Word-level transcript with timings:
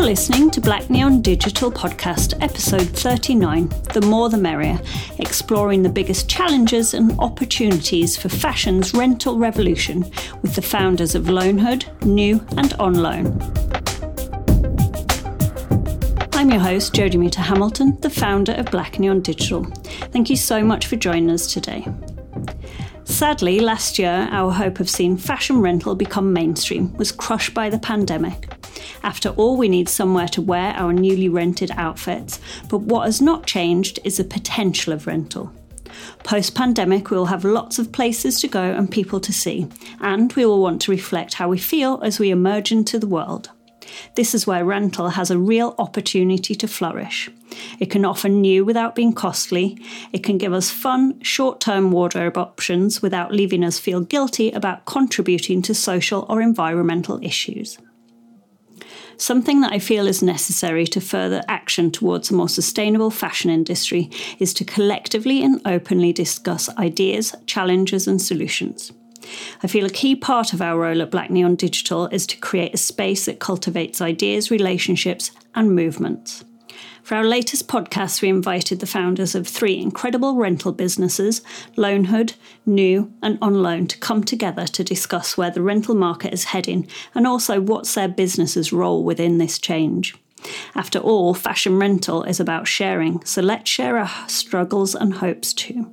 You're 0.00 0.08
listening 0.08 0.50
to 0.52 0.62
Black 0.62 0.88
Neon 0.88 1.20
Digital 1.20 1.70
Podcast, 1.70 2.32
episode 2.42 2.88
39 2.88 3.68
The 3.92 4.00
More 4.00 4.30
the 4.30 4.38
Merrier, 4.38 4.80
exploring 5.18 5.82
the 5.82 5.90
biggest 5.90 6.26
challenges 6.26 6.94
and 6.94 7.20
opportunities 7.20 8.16
for 8.16 8.30
fashion's 8.30 8.94
rental 8.94 9.36
revolution 9.36 10.10
with 10.40 10.54
the 10.54 10.62
founders 10.62 11.14
of 11.14 11.24
Loanhood, 11.24 11.84
Nuw, 12.00 12.40
and 12.56 12.70
Onloan. 12.78 13.28
I'm 16.34 16.50
your 16.50 16.60
host, 16.60 16.94
Jodie 16.94 17.18
Muter-Hamilton, 17.18 18.00
the 18.00 18.08
founder 18.08 18.52
of 18.52 18.70
Black 18.70 18.98
Neon 18.98 19.20
Digital. 19.20 19.64
Thank 20.12 20.30
you 20.30 20.36
so 20.36 20.64
much 20.64 20.86
for 20.86 20.96
joining 20.96 21.30
us 21.30 21.52
today. 21.52 21.86
Sadly, 23.04 23.60
last 23.60 23.98
year, 23.98 24.28
our 24.30 24.50
hope 24.50 24.80
of 24.80 24.88
seeing 24.88 25.18
fashion 25.18 25.60
rental 25.60 25.94
become 25.94 26.32
mainstream 26.32 26.96
was 26.96 27.12
crushed 27.12 27.52
by 27.52 27.68
the 27.68 27.78
pandemic. 27.78 28.48
After 29.02 29.30
all, 29.30 29.56
we 29.56 29.68
need 29.68 29.88
somewhere 29.88 30.28
to 30.28 30.42
wear 30.42 30.74
our 30.74 30.92
newly 30.92 31.28
rented 31.28 31.70
outfits, 31.76 32.40
but 32.68 32.78
what 32.78 33.06
has 33.06 33.20
not 33.20 33.46
changed 33.46 33.98
is 34.04 34.18
the 34.18 34.24
potential 34.24 34.92
of 34.92 35.06
rental. 35.06 35.52
Post 36.22 36.54
pandemic, 36.54 37.10
we 37.10 37.16
will 37.16 37.26
have 37.26 37.44
lots 37.44 37.78
of 37.78 37.92
places 37.92 38.40
to 38.40 38.48
go 38.48 38.62
and 38.62 38.90
people 38.90 39.20
to 39.20 39.32
see, 39.32 39.66
and 40.00 40.32
we 40.34 40.44
will 40.44 40.60
want 40.60 40.82
to 40.82 40.90
reflect 40.90 41.34
how 41.34 41.48
we 41.48 41.58
feel 41.58 42.00
as 42.02 42.18
we 42.18 42.30
emerge 42.30 42.72
into 42.72 42.98
the 42.98 43.06
world. 43.06 43.50
This 44.14 44.34
is 44.34 44.46
where 44.46 44.64
rental 44.64 45.10
has 45.10 45.30
a 45.30 45.38
real 45.38 45.74
opportunity 45.78 46.54
to 46.54 46.68
flourish. 46.68 47.28
It 47.80 47.90
can 47.90 48.04
offer 48.04 48.28
new 48.28 48.64
without 48.64 48.94
being 48.94 49.12
costly. 49.12 49.78
It 50.12 50.22
can 50.22 50.38
give 50.38 50.52
us 50.52 50.70
fun, 50.70 51.20
short 51.22 51.60
term 51.60 51.90
wardrobe 51.90 52.38
options 52.38 53.02
without 53.02 53.32
leaving 53.32 53.64
us 53.64 53.78
feel 53.78 54.00
guilty 54.00 54.52
about 54.52 54.84
contributing 54.84 55.62
to 55.62 55.74
social 55.74 56.24
or 56.28 56.40
environmental 56.40 57.18
issues. 57.22 57.78
Something 59.20 59.60
that 59.60 59.72
I 59.74 59.80
feel 59.80 60.06
is 60.06 60.22
necessary 60.22 60.86
to 60.86 60.98
further 60.98 61.42
action 61.46 61.90
towards 61.90 62.30
a 62.30 62.34
more 62.34 62.48
sustainable 62.48 63.10
fashion 63.10 63.50
industry 63.50 64.08
is 64.38 64.54
to 64.54 64.64
collectively 64.64 65.42
and 65.42 65.60
openly 65.66 66.10
discuss 66.10 66.74
ideas, 66.78 67.34
challenges, 67.44 68.08
and 68.08 68.20
solutions. 68.20 68.92
I 69.62 69.66
feel 69.66 69.84
a 69.84 69.90
key 69.90 70.16
part 70.16 70.54
of 70.54 70.62
our 70.62 70.78
role 70.78 71.02
at 71.02 71.10
Black 71.10 71.28
Neon 71.28 71.56
Digital 71.56 72.06
is 72.06 72.26
to 72.28 72.38
create 72.38 72.72
a 72.72 72.78
space 72.78 73.26
that 73.26 73.40
cultivates 73.40 74.00
ideas, 74.00 74.50
relationships, 74.50 75.32
and 75.54 75.76
movements. 75.76 76.42
For 77.02 77.16
our 77.16 77.24
latest 77.24 77.66
podcast, 77.66 78.22
we 78.22 78.28
invited 78.28 78.80
the 78.80 78.86
founders 78.86 79.34
of 79.34 79.48
three 79.48 79.78
incredible 79.78 80.36
rental 80.36 80.72
businesses, 80.72 81.42
Loanhood, 81.76 82.34
Nuw, 82.66 83.10
and 83.22 83.38
Onloan, 83.40 83.88
to 83.88 83.98
come 83.98 84.22
together 84.22 84.66
to 84.66 84.84
discuss 84.84 85.36
where 85.36 85.50
the 85.50 85.62
rental 85.62 85.94
market 85.94 86.32
is 86.32 86.44
heading 86.44 86.86
and 87.14 87.26
also 87.26 87.60
what's 87.60 87.94
their 87.94 88.08
business's 88.08 88.72
role 88.72 89.02
within 89.02 89.38
this 89.38 89.58
change. 89.58 90.14
After 90.74 90.98
all, 90.98 91.34
fashion 91.34 91.78
rental 91.78 92.22
is 92.22 92.40
about 92.40 92.66
sharing, 92.66 93.24
so 93.24 93.42
let's 93.42 93.68
share 93.68 93.98
our 93.98 94.28
struggles 94.28 94.94
and 94.94 95.14
hopes 95.14 95.52
too. 95.52 95.92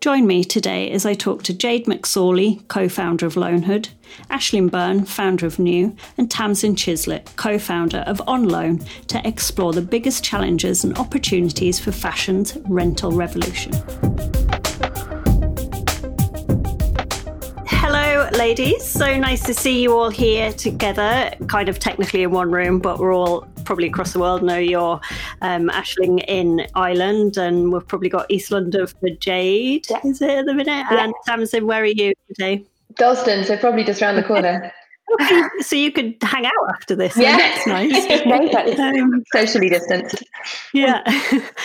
Join 0.00 0.26
me 0.26 0.44
today 0.44 0.90
as 0.90 1.06
I 1.06 1.14
talk 1.14 1.42
to 1.44 1.54
Jade 1.54 1.86
McSorley, 1.86 2.66
co 2.68 2.88
founder 2.88 3.26
of 3.26 3.34
Loanhood, 3.34 3.88
Aisling 4.30 4.70
Byrne, 4.70 5.04
founder 5.04 5.46
of 5.46 5.58
Nuw, 5.58 5.96
and 6.16 6.30
Tamsin 6.30 6.76
Chislett, 6.76 7.34
co 7.36 7.58
founder 7.58 8.04
of 8.06 8.18
Onloan, 8.28 8.86
to 9.08 9.26
explore 9.26 9.72
the 9.72 9.82
biggest 9.82 10.22
challenges 10.22 10.84
and 10.84 10.96
opportunities 10.98 11.80
for 11.80 11.92
fashion's 11.92 12.56
rental 12.66 13.10
revolution. 13.10 13.72
Ladies. 18.32 18.84
So 18.84 19.16
nice 19.18 19.42
to 19.44 19.54
see 19.54 19.82
you 19.82 19.96
all 19.96 20.10
here 20.10 20.52
together, 20.52 21.30
kind 21.48 21.68
of 21.68 21.78
technically 21.78 22.22
in 22.22 22.30
one 22.30 22.50
room, 22.50 22.78
but 22.78 22.98
we're 22.98 23.14
all 23.14 23.46
probably 23.64 23.88
across 23.88 24.12
the 24.12 24.18
world 24.18 24.42
know 24.42 24.58
you're 24.58 25.00
um, 25.42 25.68
Aisling 25.70 26.24
in 26.28 26.66
Ireland, 26.74 27.36
and 27.36 27.72
we've 27.72 27.86
probably 27.86 28.08
got 28.08 28.26
East 28.30 28.50
London 28.50 28.86
for 28.86 29.10
Jade, 29.10 29.86
yeah. 29.90 30.00
is 30.04 30.22
it 30.22 30.30
at 30.30 30.46
the 30.46 30.54
minute? 30.54 30.86
Yeah. 30.90 31.04
And 31.04 31.14
Tamsin, 31.26 31.66
where 31.66 31.82
are 31.82 31.86
you 31.86 32.12
today? 32.28 32.64
Dalston, 32.96 33.44
so 33.44 33.56
probably 33.56 33.84
just 33.84 34.00
around 34.00 34.16
the 34.16 34.22
corner. 34.34 34.72
so 35.60 35.76
you 35.76 35.92
could 35.92 36.16
hang 36.22 36.46
out 36.46 36.52
after 36.74 36.96
this. 36.96 37.16
Yeah, 37.16 37.36
that's 37.36 37.66
nice. 37.66 38.78
um, 38.80 39.22
Socially 39.32 39.68
distanced. 39.68 40.22
Yeah. 40.72 41.02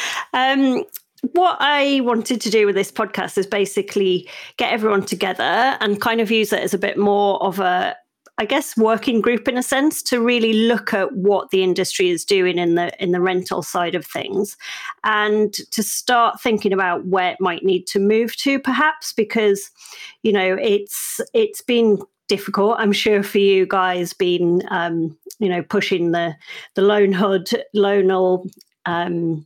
um, 0.34 0.84
what 1.22 1.58
I 1.60 2.02
wanted 2.02 2.42
to 2.42 2.50
do 2.50 2.66
with 2.66 2.76
this 2.76 2.92
podcast 2.92 3.38
is 3.38 3.48
basically 3.48 4.30
get 4.58 4.74
everyone 4.74 5.06
together 5.06 5.44
and 5.80 6.02
kind 6.02 6.20
of 6.20 6.32
use 6.32 6.52
it 6.52 6.62
as 6.62 6.74
a 6.74 6.80
bit 6.80 6.98
more 6.98 7.42
of 7.44 7.60
a 7.60 7.96
I 8.38 8.46
guess 8.46 8.76
working 8.76 9.22
group 9.22 9.48
in 9.48 9.56
a 9.56 9.62
sense 9.62 10.02
to 10.04 10.20
really 10.20 10.54
look 10.54 10.96
at 10.96 11.14
what 11.14 11.52
the 11.52 11.62
industry 11.62 12.10
is 12.10 12.26
doing 12.26 12.58
in 12.58 12.74
the 12.74 12.92
in 13.02 13.12
the 13.12 13.22
rental 13.22 13.62
side 13.62 13.94
of 13.94 14.06
things 14.06 14.58
and 15.04 15.54
to 15.54 15.84
start 15.84 16.42
thinking 16.42 16.74
about 16.74 17.06
where 17.06 17.34
it 17.34 17.38
might 17.40 17.64
need 17.64 17.86
to 17.88 18.00
move 18.00 18.36
to 18.38 18.60
perhaps 18.60 19.14
because 19.14 19.70
you 20.24 20.34
know 20.34 20.58
it's 20.60 21.22
it's 21.36 21.62
been 21.62 22.00
difficult. 22.28 22.78
I'm 22.80 22.94
sure 22.94 23.22
for 23.22 23.40
you 23.40 23.68
guys 23.68 24.14
being 24.14 24.62
um, 24.72 25.16
you 25.40 25.50
know 25.50 25.62
pushing 25.62 26.12
the 26.12 26.36
the 26.76 26.82
Loanhood 26.82 27.54
loanal 27.76 28.50
um 28.86 29.46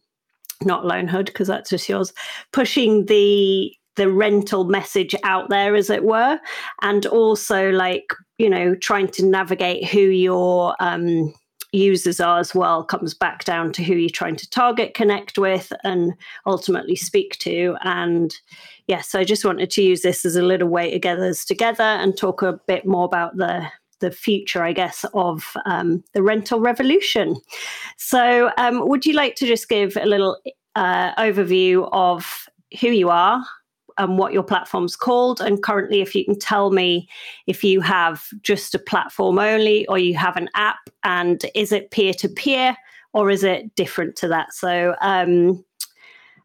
not 0.64 0.84
Loanhood 0.84 1.26
because 1.26 1.48
that's 1.48 1.70
just 1.70 1.90
yours 1.90 2.14
pushing 2.52 3.06
the 3.06 3.74
the 3.96 4.12
rental 4.12 4.66
message 4.66 5.16
out 5.24 5.50
there 5.50 5.76
as 5.76 5.90
it 5.90 6.04
were 6.04 6.40
and 6.82 7.06
also 7.06 7.70
like 7.72 8.14
you 8.38 8.50
know 8.50 8.76
trying 8.76 9.08
to 9.08 9.26
navigate 9.26 9.88
who 9.88 10.00
your 10.00 10.76
um, 10.80 11.34
users 11.72 12.20
are 12.20 12.40
as 12.40 12.56
well 12.56 12.84
comes 12.84 13.14
back 13.14 13.44
down 13.44 13.72
to 13.72 13.84
who 13.84 13.96
you're 13.96 14.10
trying 14.10 14.36
to 14.36 14.50
target 14.50 14.94
connect 14.94 15.38
with 15.38 15.72
and 15.84 16.14
ultimately 16.46 16.96
speak 16.96 17.38
to 17.40 17.76
and 17.84 18.36
yes 18.88 19.16
i 19.16 19.24
just 19.24 19.46
wanted 19.46 19.70
to 19.70 19.82
use 19.82 20.02
this 20.02 20.26
as 20.26 20.36
a 20.36 20.42
little 20.42 20.70
way 20.70 20.92
to 20.92 21.00
get 21.00 21.20
us 21.20 21.44
together 21.44 21.84
and 21.84 22.18
talk 22.18 22.42
a 22.42 22.60
bit 22.68 22.86
more 22.86 23.06
about 23.06 23.36
the 23.38 23.66
the 24.00 24.12
future, 24.12 24.64
I 24.64 24.74
guess, 24.74 25.06
of 25.14 25.56
um, 25.66 26.04
the 26.14 26.24
rental 26.24 26.60
revolution. 26.60 27.36
So, 27.98 28.52
um, 28.58 28.88
would 28.88 29.06
you 29.06 29.14
like 29.14 29.36
to 29.36 29.48
just 29.48 29.70
give 29.70 29.98
a 29.98 30.06
little 30.06 30.38
uh, 30.76 31.16
overview 31.16 31.90
of 31.92 32.50
who 32.82 32.88
you 32.88 33.10
are, 33.10 33.44
and 33.98 34.18
what 34.18 34.34
your 34.34 34.44
platform's 34.44 34.96
called. 34.96 35.42
And 35.42 35.62
currently, 35.64 36.02
if 36.02 36.16
you 36.16 36.26
can 36.26 36.38
tell 36.38 36.72
me 36.72 37.08
if 37.48 37.64
you 37.64 37.82
have 37.82 38.26
just 38.42 38.76
a 38.76 38.80
platform 38.80 39.40
only 39.40 39.88
or 39.88 39.98
you 39.98 40.16
have 40.16 40.38
an 40.38 40.50
app, 40.56 40.90
and 41.04 41.46
is 41.56 41.72
it 41.72 41.92
peer 41.92 42.14
to 42.16 42.30
peer 42.30 42.76
or 43.14 43.30
is 43.30 43.44
it 43.44 43.74
different 43.76 44.16
to 44.18 44.28
that? 44.28 44.54
So, 44.54 44.96
um, 45.02 45.64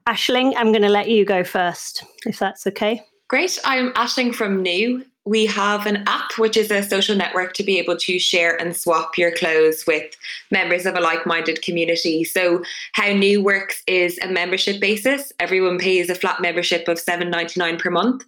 Aisling, 0.06 0.54
I'm 0.56 0.72
going 0.72 0.82
to 0.82 0.88
let 0.88 1.08
you 1.08 1.24
go 1.24 1.44
first, 1.44 2.04
if 2.26 2.38
that's 2.38 2.66
okay. 2.66 3.02
Great. 3.28 3.58
I'm 3.64 3.92
Aisling 3.92 4.34
from 4.34 4.64
Nuw 4.64 5.04
we 5.24 5.46
have 5.46 5.86
an 5.86 6.02
app, 6.06 6.30
which 6.38 6.56
is 6.56 6.70
a 6.70 6.82
social 6.82 7.14
network 7.14 7.52
to 7.54 7.62
be 7.62 7.78
able 7.78 7.96
to 7.96 8.18
share 8.18 8.60
and 8.60 8.74
swap 8.74 9.18
your 9.18 9.30
clothes 9.30 9.84
with 9.86 10.16
members 10.50 10.86
of 10.86 10.96
a 10.96 11.00
like 11.00 11.26
minded 11.26 11.62
community. 11.62 12.24
So, 12.24 12.62
how 12.92 13.08
Nuw 13.08 13.42
works 13.42 13.82
is 13.86 14.18
a 14.22 14.28
membership 14.28 14.80
basis. 14.80 15.32
Everyone 15.38 15.78
pays 15.78 16.08
a 16.08 16.14
flat 16.14 16.40
membership 16.40 16.88
of 16.88 16.98
$7.99 16.98 17.78
per 17.78 17.90
month. 17.90 18.24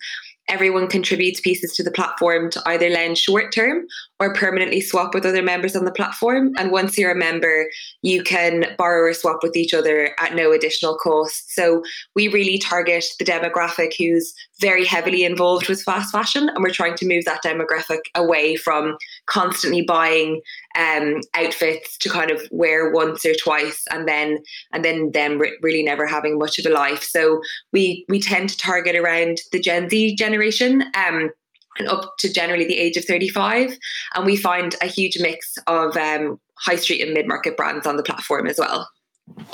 Everyone 0.48 0.88
contributes 0.88 1.40
pieces 1.40 1.74
to 1.76 1.82
the 1.82 1.90
platform 1.90 2.50
to 2.50 2.62
either 2.66 2.90
lend 2.90 3.16
short 3.16 3.52
term 3.54 3.86
or 4.20 4.34
permanently 4.34 4.80
swap 4.80 5.14
with 5.14 5.24
other 5.24 5.42
members 5.42 5.74
on 5.74 5.84
the 5.84 5.92
platform. 5.92 6.52
And 6.58 6.70
once 6.70 6.98
you're 6.98 7.12
a 7.12 7.16
member, 7.16 7.66
you 8.02 8.22
can 8.22 8.66
borrow 8.76 9.08
or 9.08 9.14
swap 9.14 9.38
with 9.42 9.56
each 9.56 9.72
other 9.72 10.10
at 10.18 10.34
no 10.34 10.52
additional 10.52 10.96
cost. 10.96 11.54
So 11.54 11.82
we 12.14 12.28
really 12.28 12.58
target 12.58 13.04
the 13.18 13.24
demographic 13.24 13.94
who's 13.96 14.34
very 14.60 14.84
heavily 14.84 15.24
involved 15.24 15.68
with 15.68 15.82
fast 15.82 16.12
fashion. 16.12 16.48
And 16.48 16.62
we're 16.62 16.70
trying 16.70 16.96
to 16.96 17.06
move 17.06 17.24
that 17.24 17.42
demographic 17.42 18.00
away 18.14 18.56
from 18.56 18.96
constantly 19.26 19.82
buying 19.82 20.40
um, 20.76 21.20
outfits 21.34 21.96
to 21.98 22.08
kind 22.08 22.30
of 22.30 22.42
wear 22.50 22.90
once 22.90 23.24
or 23.24 23.34
twice 23.34 23.84
and 23.90 24.08
then 24.08 24.38
and 24.72 24.84
then 24.84 25.12
them 25.12 25.38
re- 25.38 25.56
really 25.62 25.82
never 25.82 26.06
having 26.06 26.38
much 26.38 26.58
of 26.58 26.66
a 26.66 26.70
life. 26.70 27.02
So 27.02 27.40
we 27.72 28.04
we 28.08 28.20
tend 28.20 28.48
to 28.50 28.58
target 28.58 28.96
around 28.96 29.38
the 29.52 29.60
Gen 29.60 29.88
Z 29.88 30.16
generation. 30.16 30.82
Um, 30.94 31.30
and 31.78 31.88
up 31.88 32.18
to 32.18 32.30
generally 32.30 32.66
the 32.66 32.76
age 32.76 32.98
of 32.98 33.04
35. 33.06 33.78
And 34.14 34.26
we 34.26 34.36
find 34.36 34.76
a 34.82 34.86
huge 34.86 35.18
mix 35.18 35.56
of 35.66 35.96
um, 35.96 36.38
high 36.58 36.76
street 36.76 37.00
and 37.00 37.14
mid 37.14 37.26
market 37.26 37.56
brands 37.56 37.86
on 37.86 37.96
the 37.96 38.02
platform 38.02 38.46
as 38.46 38.58
well. 38.58 38.88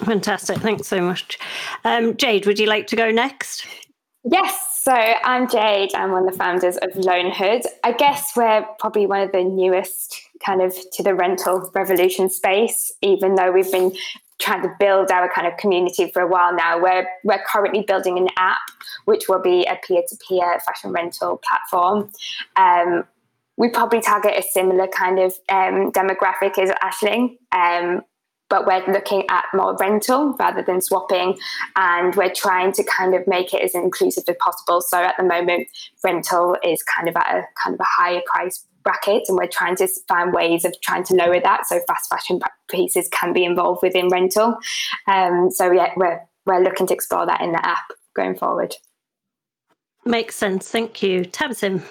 Fantastic. 0.05 0.59
Thanks 0.59 0.89
so 0.89 1.01
much. 1.01 1.39
Um, 1.85 2.17
Jade, 2.17 2.47
would 2.47 2.59
you 2.59 2.67
like 2.67 2.87
to 2.89 2.97
go 2.97 3.11
next? 3.11 3.67
Yes. 4.25 4.78
So 4.81 4.93
I'm 4.93 5.49
Jade. 5.49 5.93
I'm 5.97 6.13
one 6.13 6.27
of 6.27 6.33
the 6.33 6.39
founders 6.39 6.77
of 6.77 6.91
Loanhood. 6.93 7.63
I 7.83 7.91
guess 7.91 8.31
we're 8.37 8.65
probably 8.79 9.07
one 9.07 9.21
of 9.21 9.33
the 9.33 9.43
newest 9.43 10.17
kind 10.45 10.63
of 10.63 10.73
to 10.93 11.03
the 11.03 11.17
rental 11.17 11.69
revolution 11.75 12.31
space, 12.31 12.93
even 13.03 13.35
though 13.35 13.51
we've 13.51 13.71
been 13.73 13.93
trying 14.39 14.63
to 14.63 14.71
build 14.79 15.11
our 15.11 15.29
kind 15.35 15.49
of 15.49 15.57
community 15.57 16.11
for 16.13 16.23
a 16.23 16.29
while 16.29 16.55
now. 16.55 16.81
We're 16.81 17.09
we're 17.25 17.43
currently 17.45 17.83
building 17.83 18.19
an 18.19 18.29
app 18.37 18.61
which 19.05 19.29
will 19.29 19.43
be 19.43 19.65
a 19.65 19.77
peer-to-peer 19.85 20.61
fashion 20.61 20.93
rental 20.93 21.43
platform. 21.49 22.11
Um, 22.55 23.05
we 23.57 23.71
probably 23.71 24.01
target 24.01 24.35
a 24.39 24.43
similar 24.43 24.87
kind 24.87 25.19
of 25.19 25.33
um, 25.49 25.91
demographic 25.91 26.57
as 26.57 26.71
Aisling. 26.71 27.37
Um, 27.51 28.03
but 28.49 28.67
we're 28.67 28.85
looking 28.93 29.25
at 29.31 29.45
more 29.55 29.77
rental 29.77 30.35
rather 30.39 30.63
than 30.63 30.81
swapping 30.81 31.39
and 31.77 32.15
we're 32.15 32.33
trying 32.33 32.73
to 32.73 32.85
kind 32.85 33.15
of 33.15 33.27
make 33.27 33.53
it 33.53 33.63
as 33.63 33.75
inclusive 33.75 34.25
as 34.29 34.37
possible. 34.41 34.81
So 34.81 34.99
at 34.99 35.17
the 35.19 35.25
moment 35.25 35.69
rental 36.03 36.57
is 36.65 36.83
kind 36.83 37.09
of 37.09 37.17
at 37.17 37.27
a 37.27 37.43
kind 37.63 37.75
of 37.75 37.81
a 37.81 37.87
higher 37.87 38.23
price 38.27 38.65
bracket 38.85 39.25
and 39.29 39.37
we're 39.37 39.49
trying 39.49 39.77
to 39.77 39.89
find 40.07 40.33
ways 40.33 40.65
of 40.65 40.75
trying 40.83 41.05
to 41.05 41.15
lower 41.15 41.41
that 41.41 41.67
so 41.67 41.81
fast 41.87 42.09
fashion 42.09 42.41
pieces 42.71 43.09
can 43.13 43.33
be 43.33 43.45
involved 43.45 43.81
within 43.83 44.09
rental. 44.09 44.57
Um, 45.07 45.51
so 45.51 45.71
yeah 45.71 45.93
we're 45.97 46.21
we're 46.47 46.63
looking 46.63 46.87
to 46.87 46.95
explore 46.95 47.27
that 47.27 47.43
in 47.43 47.53
the 47.53 47.65
app 47.67 47.85
going 48.15 48.35
forward. 48.35 48.75
Makes 50.07 50.37
sense. 50.37 50.71
Thank 50.71 51.03
you. 51.03 51.27
Tamsin 51.27 51.83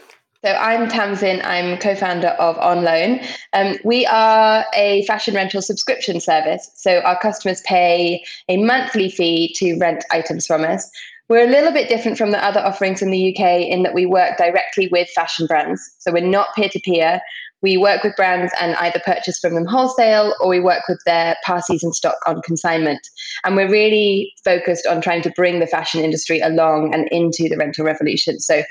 so 0.44 0.52
I'm 0.52 0.88
Tamsin. 0.88 1.42
I'm 1.44 1.78
co-founder 1.80 2.30
of 2.30 2.56
OnLoan. 2.58 3.26
Um, 3.54 3.78
we 3.84 4.06
are 4.06 4.66
a 4.76 5.04
fashion 5.06 5.34
rental 5.34 5.62
subscription 5.62 6.20
service. 6.20 6.70
So 6.76 7.00
our 7.00 7.20
customers 7.20 7.62
pay 7.62 8.24
a 8.48 8.58
monthly 8.58 9.10
fee 9.10 9.54
to 9.58 9.78
rent 9.80 10.06
items 10.12 10.46
from 10.46 10.64
us. 10.64 10.90
We're 11.30 11.46
a 11.46 11.52
little 11.52 11.74
bit 11.74 11.90
different 11.90 12.18
from 12.18 12.32
the 12.32 12.44
other 12.44 12.62
offerings 12.62 13.02
in 13.02 13.12
the 13.12 13.36
UK 13.36 13.68
in 13.68 13.84
that 13.84 13.94
we 13.94 14.06
work 14.06 14.38
directly 14.38 14.88
with 14.88 15.10
fashion 15.10 15.46
brands. 15.46 15.82
So 16.00 16.14
we're 16.14 16.26
not 16.26 16.56
peer-to-peer. 16.56 17.20
We 17.62 17.76
work 17.76 18.04
with 18.04 18.16
brands 18.16 18.54
and 18.62 18.76
either 18.76 19.02
purchase 19.04 19.40
from 19.40 19.56
them 19.56 19.66
wholesale 19.66 20.36
or 20.40 20.48
we 20.48 20.60
work 20.60 20.84
with 20.88 21.02
their 21.06 21.36
past 21.44 21.68
season 21.68 21.92
stock 21.92 22.18
on 22.28 22.42
consignment. 22.44 23.00
And 23.44 23.56
we're 23.56 23.70
really 23.70 24.32
focused 24.46 24.86
on 24.86 25.02
trying 25.02 25.24
to 25.24 25.32
bring 25.32 25.60
the 25.60 25.68
fashion 25.68 26.02
industry 26.02 26.40
along 26.40 26.94
and 26.94 27.08
into 27.10 27.50
the 27.50 27.58
rental 27.58 27.84
revolution. 27.84 28.40
So 28.40 28.62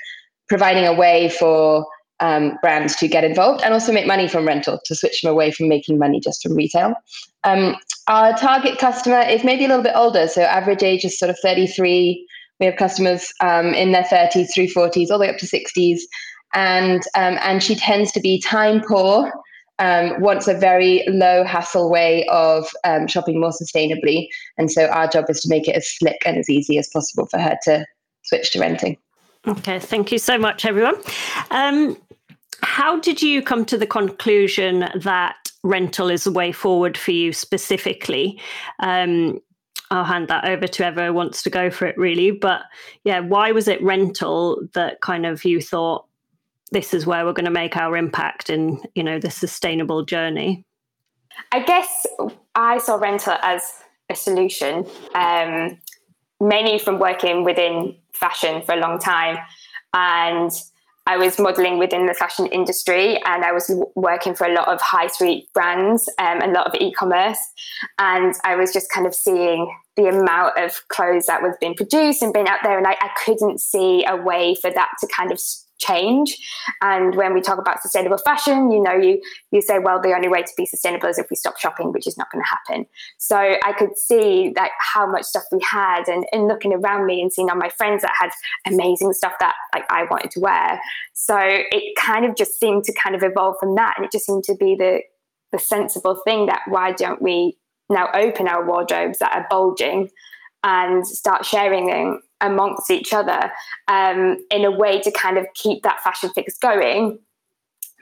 providing 0.48 0.86
a 0.86 0.94
way 0.94 1.28
for 1.28 1.86
um, 2.20 2.56
brands 2.62 2.96
to 2.96 3.08
get 3.08 3.24
involved 3.24 3.62
and 3.62 3.74
also 3.74 3.92
make 3.92 4.06
money 4.06 4.28
from 4.28 4.46
rental 4.46 4.80
to 4.84 4.94
switch 4.94 5.20
them 5.20 5.30
away 5.30 5.50
from 5.50 5.68
making 5.68 5.98
money 5.98 6.20
just 6.20 6.42
from 6.42 6.54
retail. 6.54 6.94
Um, 7.44 7.76
our 8.06 8.36
target 8.36 8.78
customer 8.78 9.20
is 9.20 9.44
maybe 9.44 9.64
a 9.64 9.68
little 9.68 9.82
bit 9.82 9.92
older, 9.94 10.28
so 10.28 10.42
average 10.42 10.82
age 10.82 11.04
is 11.04 11.18
sort 11.18 11.30
of 11.30 11.38
33. 11.42 12.26
We 12.58 12.66
have 12.66 12.76
customers 12.76 13.32
um, 13.40 13.74
in 13.74 13.92
their 13.92 14.04
30s 14.04 14.48
through 14.54 14.68
40s, 14.68 15.10
all 15.10 15.18
the 15.18 15.26
way 15.26 15.30
up 15.30 15.38
to 15.38 15.46
60s, 15.46 16.00
and 16.54 17.02
um, 17.14 17.38
and 17.42 17.62
she 17.62 17.74
tends 17.74 18.12
to 18.12 18.20
be 18.20 18.40
time 18.40 18.80
poor. 18.86 19.32
Um, 19.78 20.22
wants 20.22 20.48
a 20.48 20.54
very 20.54 21.04
low 21.06 21.44
hassle 21.44 21.90
way 21.90 22.24
of 22.28 22.66
um, 22.84 23.06
shopping 23.06 23.38
more 23.38 23.50
sustainably, 23.50 24.28
and 24.56 24.70
so 24.70 24.86
our 24.86 25.06
job 25.06 25.26
is 25.28 25.42
to 25.42 25.50
make 25.50 25.68
it 25.68 25.76
as 25.76 25.86
slick 25.98 26.16
and 26.24 26.38
as 26.38 26.48
easy 26.48 26.78
as 26.78 26.88
possible 26.90 27.26
for 27.26 27.38
her 27.38 27.58
to 27.64 27.84
switch 28.22 28.52
to 28.52 28.60
renting. 28.60 28.96
Okay, 29.46 29.78
thank 29.78 30.10
you 30.10 30.18
so 30.18 30.38
much, 30.38 30.64
everyone. 30.64 30.96
Um, 31.50 31.96
how 32.62 32.98
did 32.98 33.22
you 33.22 33.42
come 33.42 33.64
to 33.66 33.78
the 33.78 33.86
conclusion 33.86 34.88
that 34.96 35.36
rental 35.62 36.10
is 36.10 36.24
the 36.24 36.32
way 36.32 36.50
forward 36.50 36.98
for 36.98 37.12
you 37.12 37.32
specifically? 37.32 38.40
Um, 38.80 39.40
I'll 39.90 40.04
hand 40.04 40.26
that 40.28 40.46
over 40.46 40.66
to 40.66 40.82
whoever 40.82 41.12
wants 41.12 41.44
to 41.44 41.50
go 41.50 41.70
for 41.70 41.86
it, 41.86 41.96
really. 41.96 42.32
But 42.32 42.62
yeah, 43.04 43.20
why 43.20 43.52
was 43.52 43.68
it 43.68 43.80
rental 43.82 44.66
that 44.74 45.00
kind 45.00 45.24
of 45.24 45.44
you 45.44 45.60
thought 45.60 46.06
this 46.72 46.92
is 46.92 47.06
where 47.06 47.24
we're 47.24 47.32
going 47.32 47.44
to 47.44 47.50
make 47.50 47.76
our 47.76 47.96
impact 47.96 48.50
in 48.50 48.80
you 48.96 49.04
know 49.04 49.20
the 49.20 49.30
sustainable 49.30 50.04
journey? 50.04 50.64
I 51.52 51.60
guess 51.60 52.04
I 52.56 52.78
saw 52.78 52.96
rental 52.96 53.36
as 53.42 53.62
a 54.10 54.16
solution, 54.16 54.86
um, 55.14 55.78
mainly 56.40 56.80
from 56.80 56.98
working 56.98 57.44
within 57.44 57.96
fashion 58.16 58.62
for 58.62 58.74
a 58.74 58.80
long 58.80 58.98
time. 58.98 59.38
And 59.94 60.50
I 61.08 61.16
was 61.16 61.38
modeling 61.38 61.78
within 61.78 62.06
the 62.06 62.14
fashion 62.14 62.46
industry 62.46 63.20
and 63.24 63.44
I 63.44 63.52
was 63.52 63.72
working 63.94 64.34
for 64.34 64.46
a 64.46 64.52
lot 64.52 64.66
of 64.66 64.80
high 64.80 65.06
street 65.06 65.48
brands 65.54 66.08
um, 66.18 66.42
and 66.42 66.50
a 66.50 66.54
lot 66.54 66.66
of 66.66 66.74
e 66.80 66.92
commerce. 66.92 67.38
And 67.98 68.34
I 68.44 68.56
was 68.56 68.72
just 68.72 68.90
kind 68.90 69.06
of 69.06 69.14
seeing 69.14 69.72
the 69.94 70.06
amount 70.06 70.58
of 70.58 70.82
clothes 70.88 71.26
that 71.26 71.42
was 71.42 71.54
being 71.60 71.74
produced 71.74 72.22
and 72.22 72.32
being 72.32 72.48
out 72.48 72.58
there. 72.64 72.76
And 72.76 72.88
I, 72.88 72.96
I 73.00 73.10
couldn't 73.24 73.60
see 73.60 74.04
a 74.06 74.16
way 74.16 74.56
for 74.60 74.70
that 74.70 74.90
to 75.00 75.06
kind 75.06 75.30
of 75.30 75.40
change. 75.78 76.36
And 76.80 77.14
when 77.14 77.34
we 77.34 77.40
talk 77.40 77.58
about 77.58 77.82
sustainable 77.82 78.18
fashion, 78.18 78.70
you 78.70 78.82
know, 78.82 78.94
you 78.94 79.20
you 79.50 79.60
say, 79.60 79.78
well, 79.78 80.00
the 80.00 80.14
only 80.14 80.28
way 80.28 80.42
to 80.42 80.52
be 80.56 80.66
sustainable 80.66 81.08
is 81.08 81.18
if 81.18 81.26
we 81.30 81.36
stop 81.36 81.58
shopping, 81.58 81.92
which 81.92 82.06
is 82.06 82.16
not 82.16 82.30
going 82.30 82.42
to 82.42 82.48
happen. 82.48 82.86
So 83.18 83.36
I 83.36 83.72
could 83.78 83.96
see 83.96 84.52
like 84.56 84.72
how 84.78 85.06
much 85.06 85.24
stuff 85.24 85.44
we 85.52 85.60
had, 85.68 86.08
and, 86.08 86.26
and 86.32 86.48
looking 86.48 86.72
around 86.72 87.06
me 87.06 87.20
and 87.20 87.32
seeing 87.32 87.50
all 87.50 87.56
my 87.56 87.70
friends 87.70 88.02
that 88.02 88.12
had 88.18 88.30
amazing 88.66 89.12
stuff 89.12 89.34
that 89.40 89.54
like 89.74 89.84
I 89.90 90.04
wanted 90.10 90.30
to 90.32 90.40
wear. 90.40 90.80
So 91.14 91.36
it 91.38 91.96
kind 91.96 92.24
of 92.24 92.36
just 92.36 92.58
seemed 92.58 92.84
to 92.84 92.92
kind 92.92 93.14
of 93.14 93.22
evolve 93.22 93.56
from 93.60 93.74
that, 93.76 93.94
and 93.96 94.04
it 94.04 94.12
just 94.12 94.26
seemed 94.26 94.44
to 94.44 94.54
be 94.54 94.76
the 94.76 95.00
the 95.52 95.58
sensible 95.58 96.20
thing 96.24 96.46
that 96.46 96.62
why 96.68 96.92
don't 96.92 97.22
we 97.22 97.56
now 97.88 98.08
open 98.14 98.48
our 98.48 98.66
wardrobes 98.66 99.18
that 99.18 99.32
are 99.32 99.46
bulging 99.48 100.10
and 100.64 101.06
start 101.06 101.46
sharing 101.46 101.86
them 101.86 102.20
amongst 102.40 102.90
each 102.90 103.12
other 103.12 103.50
um, 103.88 104.36
in 104.50 104.64
a 104.64 104.70
way 104.70 105.00
to 105.00 105.10
kind 105.10 105.38
of 105.38 105.46
keep 105.54 105.82
that 105.82 106.02
fashion 106.02 106.30
fix 106.34 106.58
going 106.58 107.18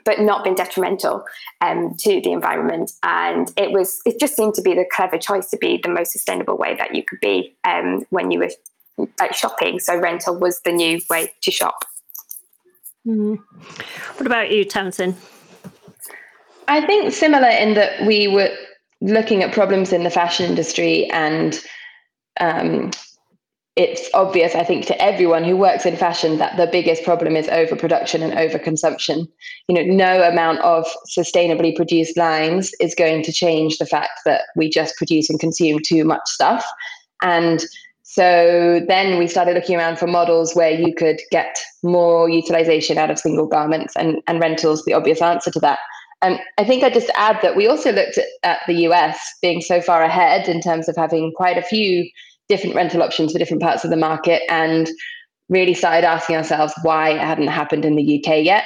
but 0.05 0.19
not 0.19 0.43
been 0.43 0.53
detrimental 0.53 1.25
um, 1.61 1.95
to 1.97 2.21
the 2.21 2.31
environment. 2.31 2.91
And 3.03 3.51
it 3.57 3.71
was, 3.71 3.99
it 4.05 4.19
just 4.19 4.35
seemed 4.35 4.53
to 4.53 4.61
be 4.61 4.75
the 4.75 4.85
clever 4.91 5.17
choice 5.17 5.49
to 5.49 5.57
be 5.57 5.79
the 5.81 5.89
most 5.89 6.11
sustainable 6.11 6.57
way 6.57 6.75
that 6.75 6.95
you 6.95 7.03
could 7.03 7.19
be 7.19 7.55
um, 7.63 8.05
when 8.11 8.29
you 8.31 8.39
were 8.39 8.51
like 9.19 9.33
shopping. 9.33 9.79
So 9.79 9.97
rental 9.97 10.37
was 10.39 10.61
the 10.61 10.71
new 10.71 11.01
way 11.09 11.33
to 11.41 11.51
shop. 11.51 11.83
Mm. 13.05 13.39
What 14.15 14.25
about 14.25 14.51
you, 14.51 14.63
Tamsin? 14.63 15.15
I 16.67 16.85
think 16.85 17.11
similar 17.11 17.49
in 17.49 17.73
that 17.73 18.05
we 18.05 18.27
were 18.27 18.55
looking 19.01 19.43
at 19.43 19.53
problems 19.53 19.91
in 19.91 20.03
the 20.03 20.09
fashion 20.09 20.47
industry 20.47 21.09
and 21.11 21.59
um, 22.39 22.91
it's 23.75 24.09
obvious, 24.13 24.55
I 24.55 24.63
think, 24.63 24.85
to 24.85 25.01
everyone 25.01 25.43
who 25.43 25.57
works 25.57 25.85
in 25.85 25.97
fashion 25.97 26.37
that 26.37 26.55
the 26.55 26.67
biggest 26.67 27.03
problem 27.03 27.35
is 27.35 27.49
overproduction 27.49 28.23
and 28.23 28.31
overconsumption. 28.31 29.27
You 29.67 29.75
know, 29.75 29.83
no 29.83 30.23
amount 30.23 30.59
of 30.59 30.87
sustainably 31.17 31.75
produced 31.75 32.15
lines 32.15 32.71
is 32.79 32.95
going 32.95 33.23
to 33.23 33.33
change 33.33 33.77
the 33.77 33.85
fact 33.85 34.21
that 34.23 34.43
we 34.55 34.69
just 34.69 34.95
produce 34.95 35.29
and 35.29 35.41
consume 35.41 35.81
too 35.85 36.05
much 36.05 36.21
stuff. 36.25 36.65
And 37.21 37.65
so 38.03 38.81
then 38.87 39.17
we 39.17 39.27
started 39.27 39.55
looking 39.55 39.75
around 39.75 39.99
for 39.99 40.07
models 40.07 40.55
where 40.55 40.71
you 40.71 40.95
could 40.95 41.19
get 41.29 41.57
more 41.83 42.29
utilization 42.29 42.97
out 42.97 43.11
of 43.11 43.19
single 43.19 43.47
garments 43.47 43.93
and, 43.97 44.21
and 44.27 44.39
rentals, 44.39 44.85
the 44.85 44.93
obvious 44.93 45.21
answer 45.21 45.51
to 45.51 45.59
that. 45.59 45.79
And 46.21 46.39
I 46.57 46.63
think 46.63 46.83
I 46.83 46.89
just 46.89 47.11
add 47.17 47.39
that 47.41 47.57
we 47.57 47.67
also 47.67 47.91
looked 47.91 48.17
at, 48.17 48.25
at 48.43 48.59
the 48.67 48.87
US 48.87 49.19
being 49.41 49.59
so 49.59 49.81
far 49.81 50.01
ahead 50.01 50.47
in 50.47 50.61
terms 50.61 50.87
of 50.87 50.95
having 50.95 51.33
quite 51.35 51.57
a 51.57 51.61
few 51.61 52.09
different 52.47 52.75
rental 52.75 53.01
options 53.01 53.31
for 53.31 53.39
different 53.39 53.61
parts 53.61 53.83
of 53.83 53.89
the 53.89 53.97
market 53.97 54.41
and 54.49 54.89
really 55.49 55.73
started 55.73 56.05
asking 56.05 56.35
ourselves 56.35 56.73
why 56.83 57.09
it 57.09 57.21
hadn't 57.21 57.47
happened 57.47 57.85
in 57.85 57.95
the 57.95 58.19
UK 58.19 58.43
yet. 58.43 58.63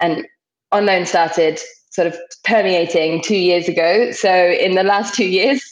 And 0.00 0.26
OnLoan 0.72 1.06
started 1.06 1.60
sort 1.90 2.06
of 2.06 2.16
permeating 2.44 3.22
two 3.22 3.36
years 3.36 3.68
ago. 3.68 4.12
So 4.12 4.32
in 4.32 4.74
the 4.74 4.84
last 4.84 5.14
two 5.14 5.26
years, 5.26 5.62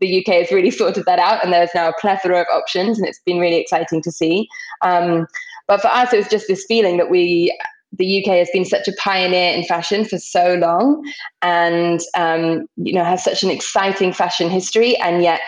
the 0.00 0.18
UK 0.20 0.34
has 0.34 0.50
really 0.50 0.70
sorted 0.70 1.04
that 1.06 1.18
out, 1.18 1.42
and 1.42 1.52
there's 1.52 1.70
now 1.74 1.88
a 1.88 2.00
plethora 2.00 2.40
of 2.40 2.46
options, 2.52 2.98
and 2.98 3.06
it's 3.06 3.20
been 3.24 3.38
really 3.38 3.56
exciting 3.56 4.02
to 4.02 4.12
see. 4.12 4.48
Um, 4.82 5.26
but 5.66 5.80
for 5.80 5.88
us, 5.88 6.12
it 6.12 6.18
was 6.18 6.28
just 6.28 6.48
this 6.48 6.64
feeling 6.66 6.96
that 6.98 7.10
we, 7.10 7.56
the 7.92 8.22
UK 8.22 8.34
has 8.34 8.48
been 8.52 8.64
such 8.64 8.86
a 8.88 8.92
pioneer 8.98 9.54
in 9.54 9.64
fashion 9.64 10.04
for 10.04 10.18
so 10.18 10.54
long, 10.54 11.02
and 11.42 12.00
um, 12.14 12.66
you 12.76 12.92
know 12.92 13.04
has 13.04 13.24
such 13.24 13.42
an 13.42 13.50
exciting 13.50 14.12
fashion 14.12 14.50
history, 14.50 14.96
and 14.98 15.22
yet 15.22 15.40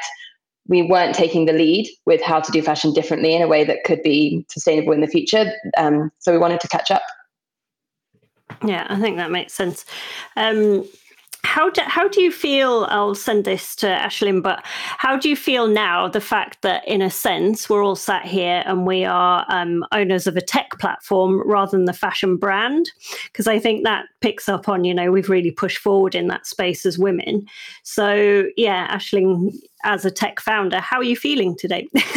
we 0.69 0.83
weren't 0.83 1.15
taking 1.15 1.47
the 1.47 1.53
lead 1.53 1.89
with 2.07 2.21
how 2.23 2.41
to 2.41 2.53
do 2.53 2.63
fashion 2.63 2.93
differently 2.93 3.35
in 3.35 3.43
a 3.43 3.49
way 3.49 3.65
that 3.65 3.85
could 3.85 4.03
be 4.03 4.45
sustainable 4.51 4.93
in 4.93 5.01
the 5.01 5.07
future. 5.07 5.53
Um, 5.77 6.11
so 6.19 6.33
we 6.33 6.39
wanted 6.39 6.61
to 6.61 6.69
catch 6.69 6.91
up. 6.91 7.03
Yeah, 8.65 8.87
I 8.89 8.99
think 9.01 9.17
that 9.17 9.31
makes 9.31 9.53
sense. 9.53 9.85
Um, 10.37 10.89
how 11.47 11.71
do, 11.71 11.81
how 11.87 12.09
do 12.09 12.21
you 12.21 12.33
feel? 12.33 12.87
I'll 12.91 13.15
send 13.15 13.45
this 13.45 13.77
to 13.77 13.87
Aisling, 13.87 14.43
but 14.43 14.61
how 14.65 15.17
do 15.17 15.29
you 15.29 15.37
feel 15.37 15.69
now 15.69 16.09
the 16.09 16.21
fact 16.21 16.63
that, 16.63 16.87
in 16.89 17.01
a 17.01 17.09
sense, 17.09 17.71
we're 17.71 17.85
all 17.85 17.95
sat 17.95 18.27
here 18.27 18.65
and 18.67 18.85
we 18.85 19.05
are 19.05 19.47
um, 19.49 19.85
owners 19.93 20.27
of 20.27 20.37
a 20.37 20.41
tech 20.41 20.71
platform 20.81 21.41
rather 21.49 21.71
than 21.71 21.85
the 21.85 21.93
fashion 21.93 22.37
brand? 22.37 22.91
Because 23.27 23.47
I 23.47 23.61
think 23.61 23.85
that 23.85 24.07
picks 24.21 24.49
up 24.49 24.69
on, 24.69 24.85
you 24.85 24.93
know, 24.93 25.13
we've 25.13 25.29
really 25.29 25.53
pushed 25.53 25.79
forward 25.79 26.17
in 26.17 26.27
that 26.27 26.47
space 26.47 26.85
as 26.85 26.99
women. 26.99 27.47
So, 27.85 28.47
yeah, 28.57 28.95
Aisling, 28.95 29.55
as 29.85 30.05
a 30.05 30.11
tech 30.11 30.41
founder, 30.41 30.81
how 30.81 30.99
are 30.99 31.05
you 31.05 31.17
feeling 31.17 31.57
today? 31.57 31.87
feeling 31.95 32.09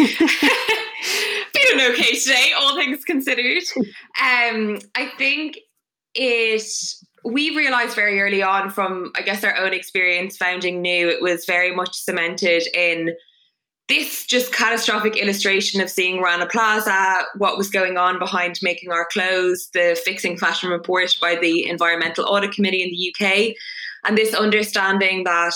okay 1.92 2.18
today, 2.18 2.52
all 2.58 2.76
things 2.76 3.06
considered. 3.06 3.64
Um, 3.78 4.80
I 4.96 5.12
think 5.18 5.60
it 6.16 6.62
we 7.24 7.56
realized 7.56 7.96
very 7.96 8.20
early 8.22 8.42
on 8.42 8.70
from 8.70 9.12
i 9.16 9.22
guess 9.22 9.44
our 9.44 9.56
own 9.56 9.74
experience 9.74 10.38
founding 10.38 10.84
Nuw 10.84 11.10
it 11.10 11.22
was 11.22 11.46
very 11.46 11.76
much 11.76 11.96
cemented 11.96 12.64
in 12.74 13.16
this 13.90 14.26
just 14.26 14.54
catastrophic 14.54 15.18
illustration 15.18 15.82
of 15.82 15.90
seeing 15.90 16.22
Rana 16.22 16.46
Plaza, 16.46 17.24
what 17.38 17.58
was 17.58 17.72
going 17.72 17.98
on 17.98 18.20
behind 18.20 18.60
making 18.62 18.92
our 18.92 19.08
clothes, 19.12 19.68
the 19.74 20.00
fixing 20.06 20.38
fashion 20.38 20.70
report 20.70 21.18
by 21.20 21.36
the 21.36 21.68
Environmental 21.68 22.26
Audit 22.26 22.52
Committee 22.52 22.84
in 22.84 22.92
the 22.92 23.14
UK, 23.28 23.56
and 24.06 24.16
this 24.16 24.36
understanding 24.36 25.24
that 25.24 25.54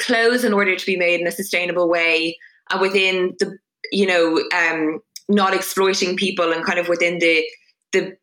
clothes, 0.00 0.42
in 0.42 0.52
order 0.52 0.74
to 0.74 0.84
be 0.84 0.96
made 0.96 1.20
in 1.20 1.28
a 1.28 1.32
sustainable 1.32 1.88
way, 1.88 2.36
and 2.70 2.80
within 2.80 3.34
the 3.38 3.56
you 3.92 4.06
know 4.06 4.42
um, 4.52 5.00
not 5.28 5.54
exploiting 5.54 6.16
people 6.16 6.52
and 6.52 6.64
kind 6.64 6.80
of 6.80 6.88
within 6.88 7.20
the 7.20 7.44
the 7.92 8.16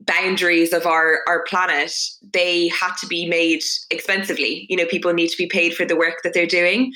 boundaries 0.00 0.72
of 0.72 0.86
our 0.86 1.20
our 1.26 1.42
planet 1.44 1.92
they 2.32 2.68
had 2.68 2.94
to 2.96 3.06
be 3.06 3.26
made 3.26 3.62
expensively 3.90 4.66
you 4.68 4.76
know 4.76 4.84
people 4.86 5.12
need 5.12 5.28
to 5.28 5.38
be 5.38 5.46
paid 5.46 5.74
for 5.74 5.84
the 5.84 5.96
work 5.96 6.16
that 6.22 6.34
they're 6.34 6.46
doing 6.46 6.92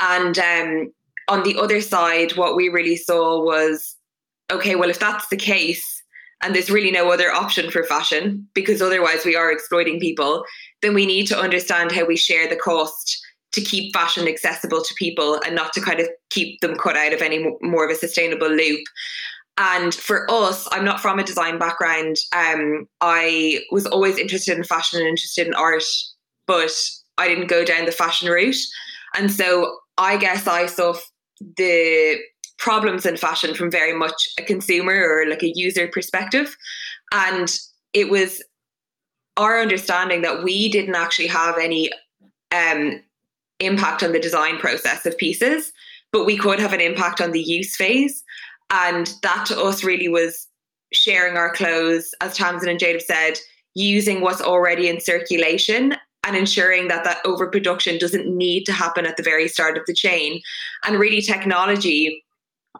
and 0.00 0.38
um, 0.38 0.92
on 1.28 1.42
the 1.44 1.56
other 1.56 1.80
side 1.80 2.36
what 2.36 2.56
we 2.56 2.68
really 2.68 2.96
saw 2.96 3.42
was 3.42 3.96
okay 4.50 4.74
well 4.74 4.90
if 4.90 4.98
that's 4.98 5.28
the 5.28 5.36
case 5.36 6.02
and 6.42 6.54
there's 6.54 6.70
really 6.70 6.90
no 6.90 7.10
other 7.12 7.30
option 7.30 7.70
for 7.70 7.84
fashion 7.84 8.46
because 8.52 8.82
otherwise 8.82 9.24
we 9.24 9.36
are 9.36 9.52
exploiting 9.52 10.00
people 10.00 10.44
then 10.82 10.92
we 10.92 11.06
need 11.06 11.26
to 11.26 11.38
understand 11.38 11.92
how 11.92 12.04
we 12.04 12.16
share 12.16 12.48
the 12.48 12.56
cost 12.56 13.24
to 13.52 13.60
keep 13.60 13.94
fashion 13.94 14.28
accessible 14.28 14.82
to 14.82 14.94
people 14.94 15.40
and 15.44 15.54
not 15.54 15.72
to 15.72 15.80
kind 15.80 16.00
of 16.00 16.08
keep 16.30 16.60
them 16.60 16.76
cut 16.76 16.96
out 16.96 17.12
of 17.12 17.22
any 17.22 17.52
more 17.62 17.84
of 17.84 17.90
a 17.90 17.96
sustainable 17.96 18.48
loop. 18.48 18.80
And 19.62 19.94
for 19.94 20.28
us, 20.30 20.66
I'm 20.72 20.86
not 20.86 21.00
from 21.00 21.18
a 21.18 21.24
design 21.24 21.58
background. 21.58 22.16
Um, 22.34 22.88
I 23.02 23.60
was 23.70 23.84
always 23.84 24.16
interested 24.16 24.56
in 24.56 24.64
fashion 24.64 25.00
and 25.00 25.08
interested 25.08 25.46
in 25.46 25.52
art, 25.52 25.84
but 26.46 26.72
I 27.18 27.28
didn't 27.28 27.48
go 27.48 27.62
down 27.62 27.84
the 27.84 27.92
fashion 27.92 28.30
route. 28.30 28.56
And 29.14 29.30
so 29.30 29.76
I 29.98 30.16
guess 30.16 30.46
I 30.46 30.64
saw 30.64 30.94
the 31.58 32.16
problems 32.56 33.04
in 33.04 33.18
fashion 33.18 33.54
from 33.54 33.70
very 33.70 33.92
much 33.92 34.14
a 34.38 34.42
consumer 34.42 34.94
or 34.94 35.28
like 35.28 35.42
a 35.42 35.52
user 35.54 35.88
perspective. 35.88 36.56
And 37.12 37.54
it 37.92 38.08
was 38.08 38.42
our 39.36 39.60
understanding 39.60 40.22
that 40.22 40.42
we 40.42 40.70
didn't 40.70 40.94
actually 40.94 41.26
have 41.26 41.58
any 41.58 41.90
um, 42.50 43.02
impact 43.58 44.02
on 44.02 44.12
the 44.12 44.20
design 44.20 44.56
process 44.56 45.04
of 45.04 45.18
pieces, 45.18 45.70
but 46.12 46.24
we 46.24 46.38
could 46.38 46.60
have 46.60 46.72
an 46.72 46.80
impact 46.80 47.20
on 47.20 47.32
the 47.32 47.42
use 47.42 47.76
phase. 47.76 48.24
And 48.70 49.12
that 49.22 49.46
to 49.46 49.60
us 49.60 49.84
really 49.84 50.08
was 50.08 50.46
sharing 50.92 51.36
our 51.36 51.52
clothes, 51.52 52.12
as 52.20 52.36
Tamsin 52.36 52.68
and 52.68 52.78
Jade 52.78 52.96
have 52.96 53.02
said, 53.02 53.38
using 53.74 54.20
what's 54.20 54.40
already 54.40 54.88
in 54.88 55.00
circulation 55.00 55.94
and 56.26 56.36
ensuring 56.36 56.88
that 56.88 57.04
that 57.04 57.24
overproduction 57.24 57.98
doesn't 57.98 58.26
need 58.26 58.64
to 58.64 58.72
happen 58.72 59.06
at 59.06 59.16
the 59.16 59.22
very 59.22 59.48
start 59.48 59.78
of 59.78 59.84
the 59.86 59.94
chain. 59.94 60.40
And 60.84 60.98
really, 60.98 61.22
technology, 61.22 62.22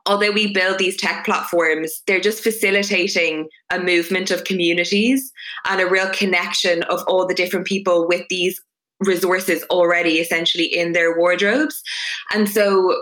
although 0.07 0.33
we 0.33 0.53
build 0.53 0.79
these 0.79 0.97
tech 0.97 1.25
platforms, 1.25 2.03
they're 2.07 2.21
just 2.21 2.43
facilitating 2.43 3.49
a 3.71 3.79
movement 3.79 4.31
of 4.31 4.45
communities 4.45 5.33
and 5.69 5.81
a 5.81 5.89
real 5.89 6.11
connection 6.11 6.83
of 6.85 7.03
all 7.07 7.27
the 7.27 7.35
different 7.35 7.67
people 7.67 8.07
with 8.07 8.27
these 8.29 8.61
resources 9.01 9.65
already 9.71 10.19
essentially 10.19 10.67
in 10.67 10.93
their 10.93 11.17
wardrobes. 11.17 11.83
And 12.35 12.49
so 12.49 12.95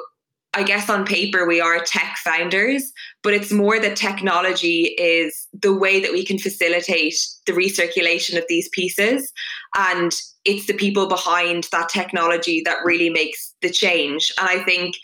I 0.59 0.65
guess 0.65 0.91
on 0.91 1.05
paper 1.05 1.47
we 1.47 1.61
are 1.61 1.79
tech 1.79 2.17
founders, 2.25 2.93
but 3.23 3.33
it's 3.33 3.53
more 3.53 3.79
that 3.79 3.95
technology 3.95 4.97
is 4.99 5.47
the 5.53 5.73
way 5.73 6.01
that 6.01 6.11
we 6.11 6.25
can 6.25 6.37
facilitate 6.37 7.15
the 7.47 7.53
recirculation 7.53 8.37
of 8.37 8.45
these 8.49 8.69
pieces. 8.71 9.33
And 9.77 10.13
it's 10.45 10.67
the 10.67 10.75
people 10.75 11.07
behind 11.07 11.69
that 11.71 11.89
technology 11.89 12.61
that 12.65 12.79
really 12.85 13.09
makes 13.09 13.55
the 13.63 13.71
change. 13.71 14.33
And 14.37 14.49
I 14.49 14.65
think 14.65 14.97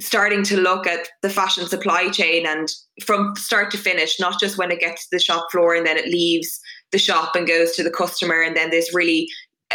starting 0.00 0.44
to 0.44 0.60
look 0.60 0.86
at 0.86 1.08
the 1.22 1.30
fashion 1.30 1.66
supply 1.66 2.08
chain 2.08 2.46
and 2.46 2.68
from 3.04 3.34
start 3.34 3.72
to 3.72 3.78
finish, 3.78 4.20
not 4.20 4.38
just 4.38 4.56
when 4.56 4.70
it 4.70 4.78
gets 4.78 5.08
to 5.08 5.16
the 5.16 5.22
shop 5.22 5.50
floor 5.50 5.74
and 5.74 5.84
then 5.84 5.96
it 5.96 6.06
leaves 6.06 6.60
the 6.92 6.98
shop 6.98 7.34
and 7.34 7.48
goes 7.48 7.72
to 7.72 7.82
the 7.82 7.90
customer 7.90 8.40
and 8.40 8.56
then 8.56 8.70
there's 8.70 8.94
really 8.94 9.26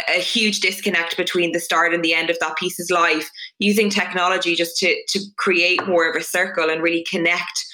a 0.08 0.20
huge 0.20 0.60
disconnect 0.60 1.16
between 1.16 1.52
the 1.52 1.60
start 1.60 1.94
and 1.94 2.04
the 2.04 2.14
end 2.14 2.30
of 2.30 2.38
that 2.40 2.56
piece's 2.56 2.90
life 2.90 3.30
using 3.58 3.90
technology 3.90 4.54
just 4.54 4.76
to 4.78 4.94
to 5.08 5.20
create 5.36 5.86
more 5.86 6.08
of 6.08 6.16
a 6.16 6.22
circle 6.22 6.70
and 6.70 6.82
really 6.82 7.04
connect 7.10 7.64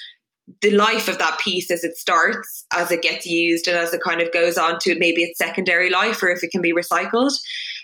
the 0.61 0.71
life 0.71 1.07
of 1.07 1.17
that 1.17 1.39
piece 1.39 1.71
as 1.71 1.83
it 1.83 1.97
starts 1.97 2.65
as 2.73 2.91
it 2.91 3.01
gets 3.01 3.25
used 3.25 3.67
and 3.67 3.77
as 3.77 3.93
it 3.93 4.01
kind 4.01 4.21
of 4.21 4.31
goes 4.31 4.57
on 4.57 4.77
to 4.79 4.97
maybe 4.99 5.23
its 5.23 5.37
secondary 5.37 5.89
life 5.89 6.21
or 6.21 6.29
if 6.29 6.43
it 6.43 6.51
can 6.51 6.61
be 6.61 6.73
recycled. 6.73 7.33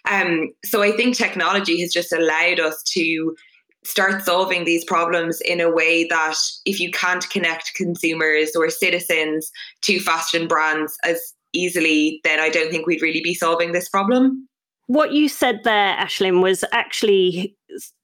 Um, 0.10 0.50
so 0.66 0.82
i 0.82 0.92
think 0.92 1.16
technology 1.16 1.80
has 1.82 1.92
just 1.92 2.12
allowed 2.12 2.60
us 2.60 2.82
to 2.94 3.36
start 3.84 4.22
solving 4.22 4.64
these 4.64 4.86
problems 4.86 5.42
in 5.42 5.60
a 5.60 5.72
way 5.72 6.06
that 6.08 6.36
if 6.66 6.80
you 6.80 6.92
can't 6.92 7.28
connect 7.30 7.74
consumers 7.76 8.52
or 8.56 8.70
citizens 8.70 9.52
to 9.82 10.00
fashion 10.00 10.48
brands 10.48 10.96
as 11.04 11.34
easily, 11.54 12.20
then 12.24 12.40
I 12.40 12.50
don't 12.50 12.72
think 12.72 12.88
we'd 12.88 13.02
really 13.02 13.22
be 13.22 13.34
solving 13.34 13.72
this 13.72 13.90
problem. 13.90 14.48
What 14.88 15.14
you 15.14 15.30
said 15.30 15.62
there, 15.64 15.96
Aisling, 15.96 16.42
was 16.42 16.64
actually 16.72 17.56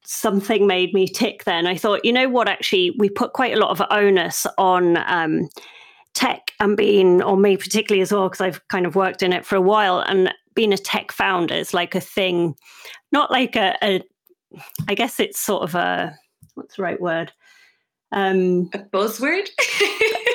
something 0.05 0.67
made 0.67 0.93
me 0.93 1.07
tick 1.07 1.43
then. 1.43 1.67
I 1.67 1.75
thought, 1.75 2.05
you 2.05 2.13
know 2.13 2.29
what, 2.29 2.47
actually, 2.47 2.95
we 2.97 3.09
put 3.09 3.33
quite 3.33 3.53
a 3.53 3.59
lot 3.59 3.71
of 3.71 3.85
onus 3.91 4.47
on 4.57 4.97
um, 5.05 5.49
tech 6.13 6.51
and 6.59 6.77
being, 6.77 7.21
or 7.21 7.35
me 7.35 7.57
particularly 7.57 8.01
as 8.01 8.11
well, 8.11 8.29
because 8.29 8.41
I've 8.41 8.67
kind 8.69 8.85
of 8.85 8.95
worked 8.95 9.21
in 9.21 9.33
it 9.33 9.45
for 9.45 9.55
a 9.55 9.61
while, 9.61 9.99
and 9.99 10.33
being 10.55 10.73
a 10.73 10.77
tech 10.77 11.11
founder 11.11 11.55
is 11.55 11.73
like 11.73 11.93
a 11.93 11.99
thing, 11.99 12.55
not 13.11 13.31
like 13.31 13.55
a, 13.55 13.75
a 13.83 14.01
I 14.87 14.95
guess 14.95 15.19
it's 15.19 15.39
sort 15.39 15.63
of 15.63 15.75
a, 15.75 16.17
what's 16.55 16.77
the 16.77 16.83
right 16.83 16.99
word? 16.99 17.31
Um, 18.11 18.69
a 18.73 18.79
buzzword? 18.79 19.49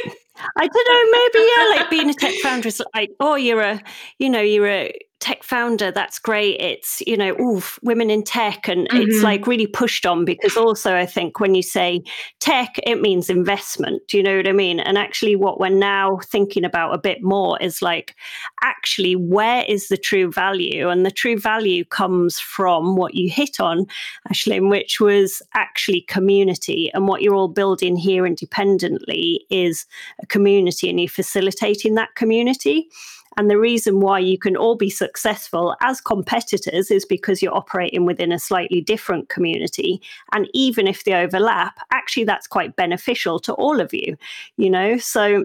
I 0.56 0.68
don't 0.68 0.88
know, 0.88 1.10
maybe 1.12 1.48
yeah, 1.56 1.80
like 1.80 1.90
being 1.90 2.10
a 2.10 2.14
tech 2.14 2.34
founder 2.42 2.68
is 2.68 2.82
like, 2.94 3.10
oh, 3.20 3.34
you're 3.36 3.60
a, 3.60 3.82
you 4.18 4.28
know, 4.30 4.40
you're 4.40 4.68
a 4.68 4.98
tech 5.22 5.44
founder, 5.44 5.92
that's 5.92 6.18
great. 6.18 6.60
It's, 6.60 7.00
you 7.06 7.16
know, 7.16 7.38
oof, 7.40 7.78
women 7.80 8.10
in 8.10 8.24
tech. 8.24 8.66
And 8.66 8.88
mm-hmm. 8.88 9.08
it's 9.08 9.22
like 9.22 9.46
really 9.46 9.68
pushed 9.68 10.04
on 10.04 10.24
because 10.24 10.56
also 10.56 10.96
I 10.96 11.06
think 11.06 11.38
when 11.38 11.54
you 11.54 11.62
say 11.62 12.02
tech, 12.40 12.74
it 12.84 13.00
means 13.00 13.30
investment. 13.30 14.02
Do 14.08 14.16
you 14.16 14.22
know 14.24 14.36
what 14.36 14.48
I 14.48 14.52
mean? 14.52 14.80
And 14.80 14.98
actually, 14.98 15.36
what 15.36 15.60
we're 15.60 15.68
now 15.68 16.18
thinking 16.24 16.64
about 16.64 16.92
a 16.92 16.98
bit 16.98 17.22
more 17.22 17.56
is 17.62 17.80
like, 17.80 18.16
actually, 18.64 19.14
where 19.14 19.64
is 19.68 19.86
the 19.86 19.96
true 19.96 20.30
value? 20.32 20.88
And 20.88 21.06
the 21.06 21.12
true 21.12 21.38
value 21.38 21.84
comes 21.84 22.40
from 22.40 22.96
what 22.96 23.14
you 23.14 23.30
hit 23.30 23.60
on, 23.60 23.86
Aisling, 24.28 24.70
which 24.70 25.00
was 25.00 25.40
actually 25.54 26.00
community. 26.02 26.90
And 26.94 27.06
what 27.06 27.22
you're 27.22 27.36
all 27.36 27.46
building 27.46 27.94
here 27.94 28.26
independently 28.26 29.46
is 29.50 29.86
a 30.20 30.26
community 30.26 30.90
and 30.90 30.98
you're 30.98 31.08
facilitating 31.08 31.94
that 31.94 32.16
community. 32.16 32.88
And 33.36 33.50
the 33.50 33.58
reason 33.58 34.00
why 34.00 34.18
you 34.18 34.38
can 34.38 34.56
all 34.56 34.76
be 34.76 34.90
successful 34.90 35.76
as 35.82 36.00
competitors 36.00 36.90
is 36.90 37.04
because 37.04 37.42
you're 37.42 37.56
operating 37.56 38.04
within 38.04 38.32
a 38.32 38.38
slightly 38.38 38.80
different 38.80 39.28
community. 39.28 40.00
And 40.32 40.48
even 40.52 40.86
if 40.86 41.04
they 41.04 41.14
overlap, 41.14 41.78
actually, 41.90 42.24
that's 42.24 42.46
quite 42.46 42.76
beneficial 42.76 43.38
to 43.40 43.52
all 43.54 43.80
of 43.80 43.92
you, 43.92 44.16
you 44.56 44.70
know? 44.70 44.98
So, 44.98 45.44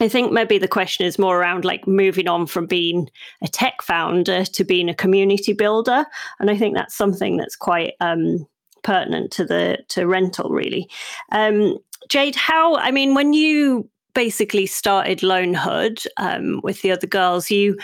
I 0.00 0.08
think 0.08 0.32
maybe 0.32 0.58
the 0.58 0.68
question 0.68 1.06
is 1.06 1.18
more 1.18 1.40
around 1.40 1.64
like 1.64 1.86
moving 1.88 2.28
on 2.28 2.46
from 2.46 2.66
being 2.66 3.10
a 3.42 3.48
tech 3.48 3.82
founder 3.82 4.44
to 4.44 4.64
being 4.64 4.88
a 4.88 4.94
community 4.94 5.52
builder, 5.52 6.06
and 6.38 6.50
I 6.50 6.56
think 6.56 6.76
that's 6.76 6.94
something 6.94 7.36
that's 7.36 7.56
quite 7.56 7.94
um, 8.00 8.46
pertinent 8.82 9.32
to 9.32 9.44
the 9.44 9.78
to 9.88 10.06
rental, 10.06 10.50
really. 10.50 10.88
Um, 11.32 11.78
Jade, 12.08 12.36
how? 12.36 12.76
I 12.76 12.90
mean, 12.90 13.14
when 13.14 13.32
you 13.32 13.88
basically 14.18 14.66
started 14.66 15.20
Loanhood 15.20 16.04
um, 16.16 16.60
with 16.64 16.82
the 16.82 16.90
other 16.90 17.06
girls, 17.06 17.52
you 17.52 17.78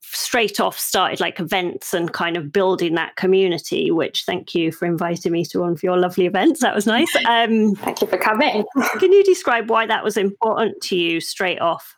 straight 0.00 0.58
off 0.58 0.76
started 0.76 1.20
like 1.20 1.38
events 1.38 1.94
and 1.94 2.12
kind 2.12 2.36
of 2.36 2.50
building 2.50 2.96
that 2.96 3.14
community 3.14 3.92
which 3.92 4.24
thank 4.24 4.56
you 4.56 4.72
for 4.72 4.86
inviting 4.86 5.30
me 5.30 5.44
to 5.44 5.60
one 5.60 5.70
of 5.70 5.82
your 5.84 5.96
lovely 5.96 6.26
events. 6.26 6.62
That 6.62 6.74
was 6.74 6.84
nice. 6.84 7.14
Um, 7.28 7.76
thank 7.76 8.00
you 8.00 8.08
for 8.08 8.18
coming. 8.18 8.64
can 8.98 9.12
you 9.12 9.22
describe 9.22 9.70
why 9.70 9.86
that 9.86 10.02
was 10.02 10.16
important 10.16 10.80
to 10.82 10.96
you 10.96 11.20
straight 11.20 11.60
off? 11.60 11.94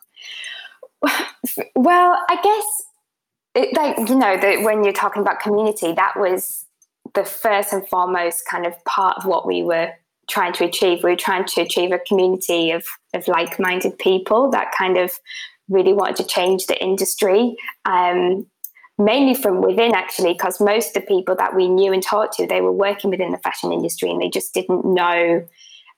Well 1.75 2.23
i 2.29 2.35
guess 2.43 2.83
it, 3.55 3.75
like 3.75 3.97
you 4.07 4.15
know 4.15 4.37
that 4.37 4.61
when 4.61 4.83
you're 4.83 4.93
talking 4.93 5.23
about 5.23 5.39
community 5.39 5.93
that 5.93 6.13
was 6.15 6.67
the 7.15 7.25
first 7.25 7.73
and 7.73 7.87
foremost 7.87 8.45
kind 8.45 8.67
of 8.67 8.75
part 8.85 9.17
of 9.17 9.25
what 9.25 9.47
we 9.47 9.63
were 9.63 9.91
trying 10.31 10.53
to 10.53 10.65
achieve. 10.65 11.03
We 11.03 11.11
were 11.11 11.15
trying 11.15 11.45
to 11.45 11.61
achieve 11.61 11.91
a 11.91 11.99
community 11.99 12.71
of, 12.71 12.85
of 13.13 13.27
like 13.27 13.59
minded 13.59 13.99
people 13.99 14.49
that 14.51 14.71
kind 14.77 14.97
of 14.97 15.11
really 15.69 15.93
wanted 15.93 16.15
to 16.17 16.25
change 16.25 16.67
the 16.67 16.81
industry. 16.81 17.55
Um, 17.85 18.47
mainly 18.97 19.33
from 19.33 19.61
within 19.61 19.95
actually 19.95 20.33
because 20.33 20.61
most 20.61 20.89
of 20.89 20.93
the 20.93 21.07
people 21.07 21.35
that 21.35 21.55
we 21.55 21.67
knew 21.67 21.91
and 21.91 22.03
talked 22.03 22.35
to 22.35 22.45
they 22.45 22.61
were 22.61 22.71
working 22.71 23.09
within 23.09 23.31
the 23.31 23.37
fashion 23.39 23.71
industry 23.71 24.11
and 24.11 24.21
they 24.21 24.29
just 24.29 24.53
didn't 24.53 24.85
know 24.85 25.43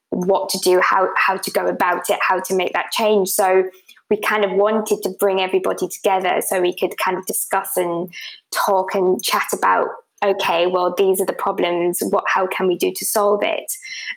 what 0.10 0.48
to 0.48 0.58
do 0.60 0.80
how 0.80 1.10
how 1.18 1.36
to 1.36 1.52
go 1.52 1.66
about 1.66 2.10
it 2.10 2.18
how 2.22 2.40
to 2.40 2.56
make 2.56 2.72
that 2.72 2.92
change 2.92 3.28
so 3.28 3.64
we 4.10 4.16
kind 4.16 4.46
of 4.46 4.52
wanted 4.52 5.02
to 5.02 5.10
bring 5.20 5.42
everybody 5.42 5.88
together 5.88 6.40
so 6.40 6.62
we 6.62 6.74
could 6.74 6.98
kind 6.98 7.18
of 7.18 7.26
discuss 7.26 7.76
and 7.76 8.14
talk 8.52 8.96
and 8.96 9.22
chat 9.22 9.48
about 9.52 9.88
okay, 10.24 10.68
well, 10.68 10.94
these 10.98 11.20
are 11.22 11.26
the 11.26 11.34
problems. 11.34 12.00
What, 12.02 12.24
how 12.28 12.48
can 12.48 12.68
we 12.68 12.78
do 12.78 12.92
to 12.96 13.06
solve 13.06 13.42
it? 13.44 13.72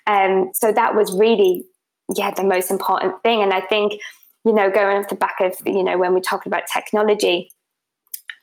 Um, 0.06 0.50
so 0.54 0.72
that 0.72 0.94
was 0.94 1.12
really, 1.16 1.64
yeah, 2.14 2.30
the 2.30 2.44
most 2.44 2.70
important 2.70 3.22
thing. 3.22 3.42
And 3.42 3.52
I 3.52 3.60
think, 3.60 4.00
you 4.44 4.52
know, 4.52 4.70
going 4.70 4.98
off 4.98 5.08
the 5.08 5.16
back 5.16 5.36
of, 5.40 5.54
you 5.64 5.82
know, 5.82 5.98
when 5.98 6.14
we 6.14 6.20
talk 6.20 6.46
about 6.46 6.62
technology, 6.72 7.50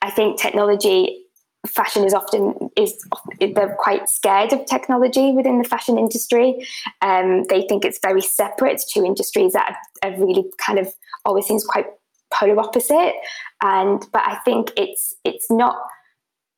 I 0.02 0.12
think 0.12 0.40
technology 0.40 1.24
fashion 1.68 2.04
is 2.04 2.14
often 2.14 2.70
is 2.76 2.94
they're 3.40 3.76
quite 3.80 4.10
scared 4.10 4.52
of 4.52 4.66
technology 4.66 5.32
within 5.32 5.60
the 5.60 5.68
fashion 5.68 5.98
industry. 5.98 6.68
Um, 7.02 7.46
they 7.46 7.66
think 7.68 7.86
it's 7.86 8.00
very 8.02 8.22
separate. 8.22 8.82
Two 8.92 9.06
industries 9.06 9.54
that 9.54 9.78
are, 10.04 10.10
are 10.10 10.20
really 10.20 10.44
kind 10.58 10.78
of 10.78 10.94
always 11.26 11.46
seems 11.46 11.64
quite 11.64 11.86
polar 12.34 12.60
opposite. 12.60 13.14
And 13.62 14.06
but 14.12 14.24
I 14.26 14.40
think 14.44 14.72
it's 14.76 15.16
it's 15.24 15.50
not 15.50 15.78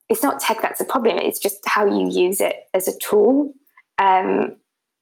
it's 0.10 0.24
not 0.24 0.40
tech 0.40 0.62
that's 0.62 0.82
a 0.82 0.86
problem. 0.86 1.18
It's 1.18 1.40
just 1.40 1.60
how 1.66 1.86
you 1.86 2.10
use 2.10 2.42
it 2.42 2.56
as 2.74 2.88
a 2.88 2.98
tool. 3.00 3.54
Um, 3.98 4.58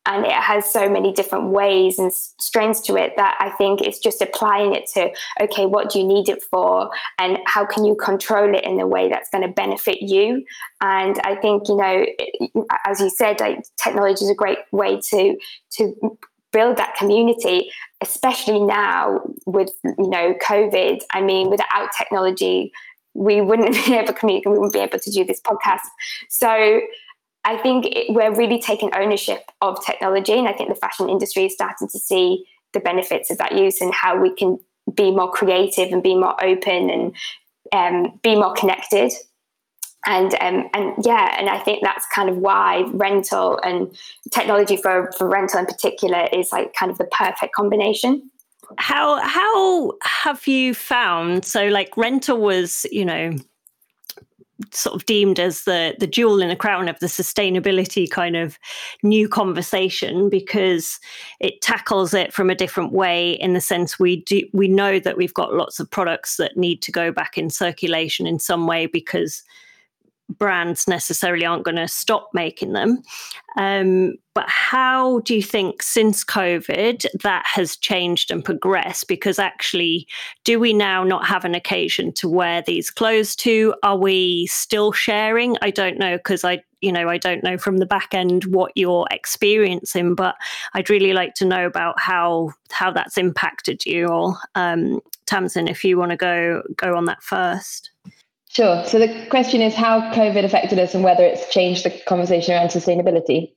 and 0.05 0.25
it 0.25 0.33
has 0.33 0.69
so 0.69 0.89
many 0.89 1.13
different 1.13 1.51
ways 1.51 1.97
and 1.97 2.11
strains 2.11 2.81
to 2.81 2.97
it 2.97 3.13
that 3.15 3.37
I 3.39 3.49
think 3.51 3.81
it's 3.81 3.99
just 3.99 4.21
applying 4.21 4.75
it 4.75 4.87
to 4.95 5.11
okay, 5.41 5.65
what 5.65 5.89
do 5.89 5.99
you 5.99 6.05
need 6.05 6.27
it 6.27 6.43
for, 6.43 6.89
and 7.17 7.39
how 7.45 7.65
can 7.65 7.85
you 7.85 7.95
control 7.95 8.53
it 8.53 8.65
in 8.65 8.79
a 8.81 8.87
way 8.87 9.07
that's 9.09 9.29
going 9.29 9.47
to 9.47 9.53
benefit 9.53 10.01
you. 10.01 10.43
And 10.81 11.19
I 11.23 11.35
think 11.35 11.69
you 11.69 11.77
know, 11.77 12.05
as 12.85 12.99
you 12.99 13.09
said, 13.09 13.39
like 13.39 13.63
technology 13.81 14.25
is 14.25 14.29
a 14.29 14.35
great 14.35 14.59
way 14.71 14.99
to 15.09 15.37
to 15.77 16.17
build 16.51 16.77
that 16.77 16.95
community, 16.95 17.71
especially 18.01 18.59
now 18.59 19.21
with 19.45 19.71
you 19.83 20.09
know 20.09 20.33
COVID. 20.45 21.01
I 21.11 21.21
mean, 21.21 21.49
without 21.49 21.89
technology, 21.97 22.73
we 23.13 23.41
wouldn't 23.41 23.73
be 23.85 23.95
able 23.95 24.07
to 24.07 24.13
communicate. 24.13 24.51
We 24.51 24.57
wouldn't 24.57 24.73
be 24.73 24.79
able 24.79 24.99
to 24.99 25.11
do 25.11 25.23
this 25.23 25.41
podcast. 25.41 25.81
So 26.29 26.81
I 27.45 27.57
think 27.57 27.85
it, 27.87 28.13
we're 28.13 28.33
really 28.33 28.59
taking 28.59 28.93
ownership 28.95 29.51
of 29.61 29.83
technology, 29.85 30.33
and 30.33 30.47
I 30.47 30.53
think 30.53 30.69
the 30.69 30.75
fashion 30.75 31.09
industry 31.09 31.45
is 31.45 31.53
starting 31.53 31.87
to 31.89 31.99
see 31.99 32.45
the 32.73 32.79
benefits 32.79 33.29
of 33.29 33.37
that 33.37 33.53
use 33.55 33.81
and 33.81 33.93
how 33.93 34.19
we 34.19 34.33
can 34.33 34.57
be 34.95 35.11
more 35.11 35.31
creative 35.31 35.91
and 35.91 36.01
be 36.01 36.15
more 36.15 36.41
open 36.43 36.89
and 36.89 37.15
um, 37.71 38.19
be 38.23 38.35
more 38.35 38.53
connected. 38.53 39.11
And 40.05 40.35
um, 40.41 40.69
and 40.73 40.93
yeah, 41.05 41.35
and 41.39 41.49
I 41.49 41.59
think 41.59 41.81
that's 41.81 42.05
kind 42.13 42.29
of 42.29 42.37
why 42.37 42.83
rental 42.93 43.59
and 43.63 43.95
technology 44.33 44.75
for 44.75 45.11
for 45.17 45.29
rental 45.29 45.59
in 45.59 45.65
particular 45.65 46.27
is 46.33 46.51
like 46.51 46.73
kind 46.73 46.91
of 46.91 46.97
the 46.97 47.05
perfect 47.05 47.53
combination 47.55 48.29
how 48.77 49.19
how 49.21 49.91
have 50.01 50.47
you 50.47 50.73
found 50.73 51.45
so 51.45 51.67
like 51.67 51.95
rental 51.97 52.39
was 52.39 52.85
you 52.91 53.05
know 53.05 53.35
sort 54.71 54.95
of 54.95 55.05
deemed 55.05 55.39
as 55.39 55.63
the 55.63 55.95
the 55.99 56.07
jewel 56.07 56.41
in 56.41 56.49
the 56.49 56.55
crown 56.55 56.87
of 56.87 56.99
the 56.99 57.07
sustainability 57.07 58.09
kind 58.09 58.35
of 58.35 58.57
new 59.01 59.27
conversation 59.27 60.29
because 60.29 60.99
it 61.39 61.61
tackles 61.61 62.13
it 62.13 62.33
from 62.33 62.49
a 62.49 62.55
different 62.55 62.91
way 62.91 63.33
in 63.33 63.53
the 63.53 63.61
sense 63.61 63.99
we 63.99 64.17
do 64.23 64.47
we 64.53 64.67
know 64.67 64.99
that 64.99 65.17
we've 65.17 65.33
got 65.33 65.53
lots 65.53 65.79
of 65.79 65.89
products 65.89 66.37
that 66.37 66.55
need 66.55 66.81
to 66.81 66.91
go 66.91 67.11
back 67.11 67.37
in 67.37 67.49
circulation 67.49 68.25
in 68.25 68.39
some 68.39 68.67
way 68.67 68.85
because 68.85 69.43
brands 70.29 70.87
necessarily 70.87 71.45
aren't 71.45 71.63
going 71.63 71.75
to 71.75 71.87
stop 71.87 72.29
making 72.33 72.73
them. 72.73 73.01
Um, 73.57 74.15
but 74.33 74.49
how 74.49 75.19
do 75.19 75.35
you 75.35 75.43
think 75.43 75.83
since 75.83 76.23
COVID 76.23 77.05
that 77.21 77.45
has 77.45 77.77
changed 77.77 78.31
and 78.31 78.43
progressed? 78.43 79.07
Because 79.07 79.37
actually, 79.37 80.07
do 80.43 80.59
we 80.59 80.73
now 80.73 81.03
not 81.03 81.27
have 81.27 81.45
an 81.45 81.53
occasion 81.53 82.11
to 82.13 82.27
wear 82.27 82.63
these 82.63 82.89
clothes 82.89 83.35
to? 83.37 83.75
Are 83.83 83.97
we 83.97 84.47
still 84.47 84.91
sharing? 84.91 85.55
I 85.61 85.69
don't 85.69 85.99
know 85.99 86.17
because 86.17 86.43
I, 86.43 86.63
you 86.81 86.91
know, 86.91 87.09
I 87.09 87.17
don't 87.17 87.43
know 87.43 87.57
from 87.57 87.77
the 87.77 87.85
back 87.85 88.13
end 88.13 88.45
what 88.45 88.71
you're 88.75 89.07
experiencing, 89.11 90.15
but 90.15 90.35
I'd 90.73 90.89
really 90.89 91.13
like 91.13 91.35
to 91.35 91.45
know 91.45 91.67
about 91.67 91.99
how 91.99 92.51
how 92.71 92.91
that's 92.91 93.17
impacted 93.17 93.85
you. 93.85 94.07
Or 94.07 94.35
um, 94.55 94.99
Tamsin, 95.27 95.67
if 95.67 95.83
you 95.83 95.97
want 95.97 96.09
to 96.09 96.17
go 96.17 96.63
go 96.75 96.95
on 96.95 97.05
that 97.05 97.21
first. 97.21 97.91
Sure. 98.55 98.85
So 98.85 98.99
the 98.99 99.25
question 99.29 99.61
is 99.61 99.73
how 99.73 99.99
COVID 100.11 100.43
affected 100.43 100.77
us 100.77 100.93
and 100.93 101.03
whether 101.03 101.23
it's 101.23 101.51
changed 101.51 101.85
the 101.85 101.89
conversation 102.07 102.53
around 102.53 102.69
sustainability. 102.69 103.51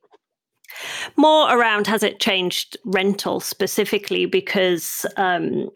More 1.16 1.54
around 1.54 1.86
has 1.86 2.02
it 2.02 2.18
changed 2.18 2.76
rental 2.84 3.40
specifically 3.40 4.24
because 4.24 5.04
um, 5.16 5.70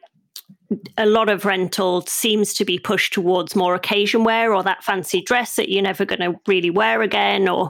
a 0.96 1.06
lot 1.06 1.28
of 1.28 1.44
rental 1.44 2.02
seems 2.02 2.54
to 2.54 2.64
be 2.64 2.78
pushed 2.78 3.12
towards 3.12 3.54
more 3.54 3.74
occasion 3.74 4.24
wear 4.24 4.54
or 4.54 4.62
that 4.62 4.84
fancy 4.84 5.20
dress 5.20 5.56
that 5.56 5.68
you're 5.68 5.82
never 5.82 6.04
going 6.04 6.20
to 6.20 6.38
really 6.46 6.70
wear 6.70 7.02
again 7.02 7.48
or 7.48 7.68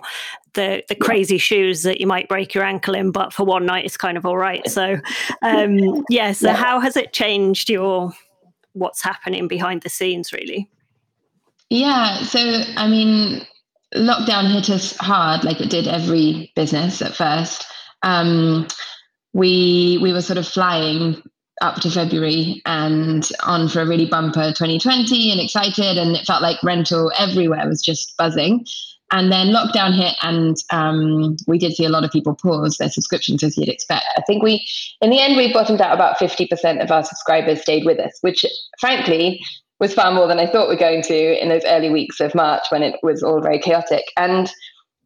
the 0.55 0.83
the 0.89 0.95
crazy 0.95 1.39
shoes 1.39 1.83
that 1.83 2.01
you 2.01 2.07
might 2.07 2.29
break 2.29 2.55
your 2.55 2.65
ankle 2.65 2.95
in 2.95 3.11
but 3.13 3.33
for 3.33 3.45
one 3.45 3.65
night 3.65 3.85
it's 3.85 3.97
kind 3.97 4.19
of 4.19 4.27
all 4.27 4.37
right 4.37 4.69
so 4.69 4.99
um 5.43 6.05
yeah 6.11 6.33
so 6.33 6.49
yeah. 6.49 6.57
how 6.57 6.81
has 6.81 6.97
it 6.97 7.13
changed 7.13 7.71
your 7.71 8.13
what's 8.73 9.03
happening 9.03 9.47
behind 9.47 9.83
the 9.83 9.89
scenes 9.89 10.33
really 10.33 10.69
yeah. 11.71 12.23
So, 12.25 12.41
I 12.77 12.89
mean, 12.89 13.47
lockdown 13.95 14.53
hit 14.53 14.71
us 14.71 14.97
hard, 14.97 15.45
like 15.45 15.61
it 15.61 15.71
did 15.71 15.87
every 15.87 16.53
business 16.55 17.01
at 17.01 17.15
first. 17.15 17.65
Um, 18.03 18.67
we 19.33 19.99
we 20.03 20.13
were 20.13 20.23
sort 20.23 20.39
of 20.39 20.47
flying 20.47 21.23
up 21.61 21.77
to 21.77 21.91
February 21.91 22.63
and 22.65 23.29
on 23.43 23.69
for 23.69 23.83
a 23.83 23.87
really 23.87 24.07
bumper 24.07 24.49
2020 24.53 25.31
and 25.31 25.41
excited, 25.41 25.97
and 25.97 26.17
it 26.17 26.27
felt 26.27 26.43
like 26.43 26.63
rental 26.63 27.13
everywhere 27.19 27.69
was 27.69 27.83
just 27.83 28.17
buzzing. 28.17 28.67
And 29.13 29.33
then 29.33 29.49
lockdown 29.49 29.93
hit, 29.93 30.15
and 30.23 30.57
um, 30.71 31.37
we 31.49 31.59
did 31.59 31.75
see 31.75 31.85
a 31.85 31.89
lot 31.89 32.05
of 32.05 32.13
people 32.13 32.33
pause 32.35 32.77
their 32.77 32.91
subscriptions 32.91 33.43
as 33.43 33.57
you'd 33.57 33.69
expect. 33.69 34.05
I 34.17 34.23
think 34.23 34.41
we, 34.41 34.65
in 35.01 35.11
the 35.11 35.21
end, 35.21 35.37
we 35.37 35.53
bottomed 35.53 35.81
out 35.81 35.93
about 35.93 36.17
50% 36.19 36.81
of 36.81 36.93
our 36.93 37.03
subscribers 37.03 37.61
stayed 37.61 37.85
with 37.85 37.99
us, 37.99 38.17
which 38.21 38.45
frankly 38.79 39.41
was 39.81 39.95
far 39.95 40.13
more 40.13 40.29
than 40.29 40.39
I 40.39 40.47
thought 40.47 40.69
we're 40.69 40.77
going 40.77 41.03
to 41.05 41.43
in 41.43 41.49
those 41.49 41.65
early 41.65 41.91
weeks 41.91 42.21
of 42.21 42.35
March 42.35 42.65
when 42.69 42.83
it 42.83 43.01
was 43.03 43.23
all 43.23 43.41
very 43.41 43.59
chaotic. 43.59 44.05
And 44.17 44.53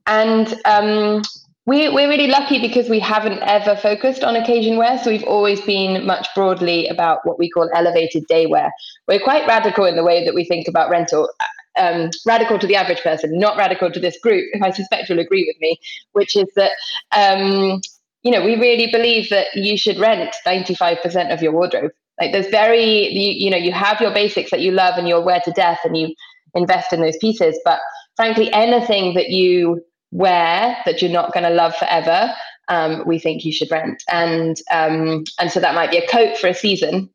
and 0.06 0.60
um, 0.66 1.22
we, 1.64 1.88
we're 1.88 2.08
really 2.08 2.26
lucky 2.26 2.60
because 2.60 2.90
we 2.90 2.98
haven't 2.98 3.42
ever 3.42 3.74
focused 3.76 4.22
on 4.22 4.36
occasion 4.36 4.76
wear. 4.76 4.98
So 4.98 5.10
we've 5.10 5.24
always 5.24 5.60
been 5.62 6.04
much 6.04 6.28
broadly 6.34 6.88
about 6.88 7.20
what 7.24 7.38
we 7.38 7.48
call 7.48 7.70
elevated 7.72 8.26
day 8.26 8.46
wear. 8.46 8.70
We're 9.08 9.20
quite 9.20 9.46
radical 9.46 9.86
in 9.86 9.96
the 9.96 10.04
way 10.04 10.24
that 10.24 10.34
we 10.34 10.44
think 10.44 10.68
about 10.68 10.90
rental. 10.90 11.30
Um, 11.76 12.10
radical 12.24 12.56
to 12.60 12.68
the 12.68 12.76
average 12.76 13.02
person, 13.02 13.36
not 13.36 13.56
radical 13.56 13.90
to 13.90 13.98
this 13.98 14.16
group, 14.20 14.44
who 14.52 14.64
I 14.64 14.70
suspect 14.70 15.08
you'll 15.08 15.18
agree 15.18 15.44
with 15.44 15.60
me, 15.60 15.80
which 16.12 16.36
is 16.36 16.46
that 16.54 16.70
um, 17.10 17.80
you 18.22 18.30
know 18.30 18.44
we 18.44 18.54
really 18.54 18.92
believe 18.92 19.28
that 19.30 19.48
you 19.54 19.76
should 19.76 19.98
rent 19.98 20.36
95% 20.46 21.32
of 21.32 21.42
your 21.42 21.50
wardrobe 21.50 21.90
like 22.20 22.32
there's 22.32 22.48
very 22.48 23.08
you, 23.08 23.32
you 23.44 23.50
know 23.50 23.56
you 23.56 23.72
have 23.72 24.00
your 24.00 24.12
basics 24.12 24.50
that 24.50 24.60
you 24.60 24.70
love 24.72 24.96
and 24.96 25.08
you'll 25.08 25.24
wear 25.24 25.40
to 25.44 25.50
death 25.52 25.80
and 25.84 25.96
you 25.96 26.14
invest 26.54 26.92
in 26.92 27.00
those 27.00 27.16
pieces. 27.18 27.58
But 27.64 27.80
frankly 28.16 28.52
anything 28.52 29.14
that 29.14 29.30
you 29.30 29.84
wear 30.12 30.76
that 30.86 31.02
you're 31.02 31.10
not 31.10 31.32
going 31.32 31.44
to 31.44 31.50
love 31.50 31.74
forever 31.76 32.32
um, 32.68 33.02
we 33.06 33.18
think 33.18 33.44
you 33.44 33.52
should 33.52 33.70
rent. 33.70 34.02
And 34.10 34.56
um, 34.70 35.24
and 35.38 35.50
so 35.50 35.60
that 35.60 35.74
might 35.74 35.90
be 35.90 35.98
a 35.98 36.06
coat 36.08 36.36
for 36.38 36.48
a 36.48 36.54
season 36.54 37.10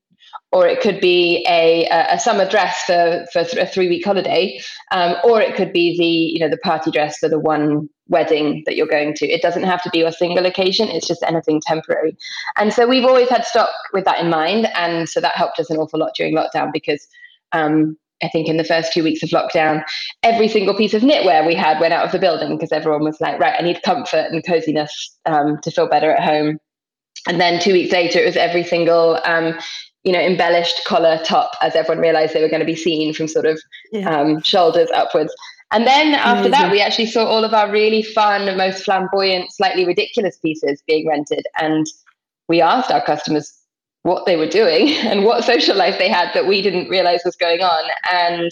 or 0.51 0.67
it 0.67 0.81
could 0.81 0.99
be 0.99 1.45
a, 1.47 1.87
a 1.91 2.19
summer 2.19 2.47
dress 2.47 2.83
for, 2.85 3.25
for 3.31 3.39
a 3.39 3.65
three 3.67 3.87
week 3.87 4.03
holiday, 4.03 4.59
um, 4.91 5.15
or 5.23 5.41
it 5.41 5.55
could 5.55 5.71
be 5.71 5.97
the 5.97 6.05
you 6.05 6.39
know 6.39 6.49
the 6.49 6.57
party 6.57 6.91
dress 6.91 7.17
for 7.19 7.29
the 7.29 7.39
one 7.39 7.87
wedding 8.07 8.63
that 8.65 8.75
you're 8.75 8.87
going 8.87 9.13
to. 9.13 9.27
It 9.27 9.41
doesn't 9.41 9.63
have 9.63 9.83
to 9.83 9.89
be 9.91 10.01
a 10.01 10.11
single 10.11 10.45
occasion; 10.45 10.89
it's 10.89 11.07
just 11.07 11.23
anything 11.23 11.61
temporary. 11.65 12.17
And 12.57 12.73
so 12.73 12.87
we've 12.87 13.05
always 13.05 13.29
had 13.29 13.45
stock 13.45 13.69
with 13.93 14.05
that 14.05 14.19
in 14.19 14.29
mind, 14.29 14.67
and 14.75 15.07
so 15.07 15.21
that 15.21 15.35
helped 15.35 15.59
us 15.59 15.69
an 15.69 15.77
awful 15.77 15.99
lot 15.99 16.11
during 16.15 16.35
lockdown 16.35 16.71
because. 16.73 17.07
Um, 17.51 17.97
I 18.21 18.27
think 18.27 18.49
in 18.49 18.57
the 18.57 18.65
first 18.65 18.91
two 18.91 19.01
weeks 19.01 19.23
of 19.23 19.29
lockdown, 19.29 19.81
every 20.23 20.49
single 20.49 20.75
piece 20.75 20.93
of 20.93 21.03
knitwear 21.03 21.47
we 21.47 21.55
had 21.55 21.79
went 21.79 21.93
out 21.93 22.05
of 22.05 22.11
the 22.11 22.19
building 22.19 22.57
because 22.57 22.73
everyone 22.73 23.05
was 23.05 23.21
like, 23.21 23.39
right, 23.39 23.55
I 23.57 23.63
need 23.63 23.81
comfort 23.81 24.27
and 24.29 24.45
coziness 24.45 25.17
um, 25.25 25.57
to 25.63 25.71
feel 25.71 25.87
better 25.87 26.11
at 26.11 26.21
home. 26.21 26.59
And 27.27 27.39
then 27.39 27.61
two 27.61 27.71
weeks 27.71 27.93
later, 27.93 28.19
it 28.19 28.25
was 28.25 28.35
every 28.35 28.65
single 28.65 29.19
um, 29.23 29.57
you 30.03 30.11
know, 30.11 30.19
embellished 30.19 30.81
collar 30.85 31.19
top 31.25 31.51
as 31.61 31.75
everyone 31.75 32.01
realized 32.01 32.33
they 32.33 32.41
were 32.41 32.49
going 32.49 32.61
to 32.61 32.65
be 32.65 32.75
seen 32.75 33.13
from 33.13 33.27
sort 33.27 33.45
of 33.45 33.59
yeah. 33.91 34.09
um, 34.09 34.41
shoulders 34.41 34.89
upwards. 34.91 35.33
And 35.71 35.85
then 35.85 36.15
after 36.15 36.47
Amazing. 36.47 36.51
that, 36.51 36.71
we 36.71 36.81
actually 36.81 37.05
saw 37.05 37.25
all 37.25 37.43
of 37.43 37.53
our 37.53 37.71
really 37.71 38.01
fun, 38.01 38.57
most 38.57 38.83
flamboyant, 38.83 39.51
slightly 39.51 39.85
ridiculous 39.85 40.37
pieces 40.37 40.81
being 40.87 41.07
rented. 41.07 41.45
And 41.59 41.85
we 42.47 42.61
asked 42.61 42.91
our 42.91 43.03
customers 43.03 43.53
what 44.03 44.25
they 44.25 44.35
were 44.35 44.47
doing 44.47 44.89
and 45.05 45.25
what 45.25 45.43
social 45.43 45.75
life 45.75 45.97
they 45.99 46.09
had 46.09 46.33
that 46.33 46.47
we 46.47 46.61
didn't 46.61 46.89
realize 46.89 47.21
was 47.25 47.35
going 47.35 47.61
on. 47.61 47.91
And 48.11 48.51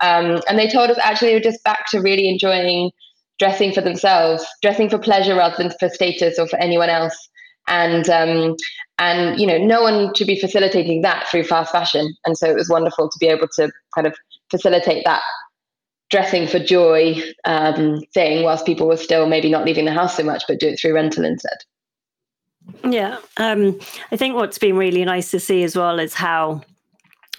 um, 0.00 0.42
and 0.46 0.58
they 0.58 0.68
told 0.68 0.90
us 0.90 0.98
actually 1.02 1.28
they 1.28 1.34
were 1.34 1.40
just 1.40 1.64
back 1.64 1.90
to 1.90 2.00
really 2.00 2.28
enjoying 2.28 2.90
dressing 3.38 3.72
for 3.72 3.80
themselves, 3.80 4.46
dressing 4.60 4.90
for 4.90 4.98
pleasure 4.98 5.34
rather 5.34 5.56
than 5.56 5.72
for 5.78 5.88
status 5.88 6.38
or 6.38 6.46
for 6.46 6.58
anyone 6.58 6.90
else 6.90 7.16
and 7.68 8.08
um, 8.08 8.56
and 8.98 9.38
you 9.38 9.46
know 9.46 9.58
no 9.58 9.82
one 9.82 10.14
should 10.14 10.26
be 10.26 10.40
facilitating 10.40 11.02
that 11.02 11.26
through 11.28 11.44
fast 11.44 11.70
fashion 11.70 12.14
and 12.24 12.36
so 12.38 12.48
it 12.48 12.54
was 12.54 12.68
wonderful 12.68 13.08
to 13.08 13.18
be 13.18 13.26
able 13.26 13.48
to 13.48 13.70
kind 13.94 14.06
of 14.06 14.14
facilitate 14.50 15.04
that 15.04 15.22
dressing 16.10 16.46
for 16.46 16.58
joy 16.58 17.20
um, 17.44 18.00
thing, 18.14 18.44
whilst 18.44 18.66
people 18.66 18.86
were 18.86 18.96
still 18.96 19.26
maybe 19.26 19.50
not 19.50 19.64
leaving 19.64 19.84
the 19.84 19.92
house 19.92 20.16
so 20.16 20.22
much, 20.22 20.44
but 20.46 20.60
do 20.60 20.68
it 20.68 20.78
through 20.78 20.94
rental 20.94 21.24
instead. 21.24 21.58
Yeah, 22.84 23.18
um, 23.36 23.78
I 24.10 24.16
think 24.16 24.34
what's 24.34 24.58
been 24.58 24.76
really 24.76 25.04
nice 25.04 25.30
to 25.30 25.40
see 25.40 25.62
as 25.62 25.76
well 25.76 25.98
is 25.98 26.14
how 26.14 26.62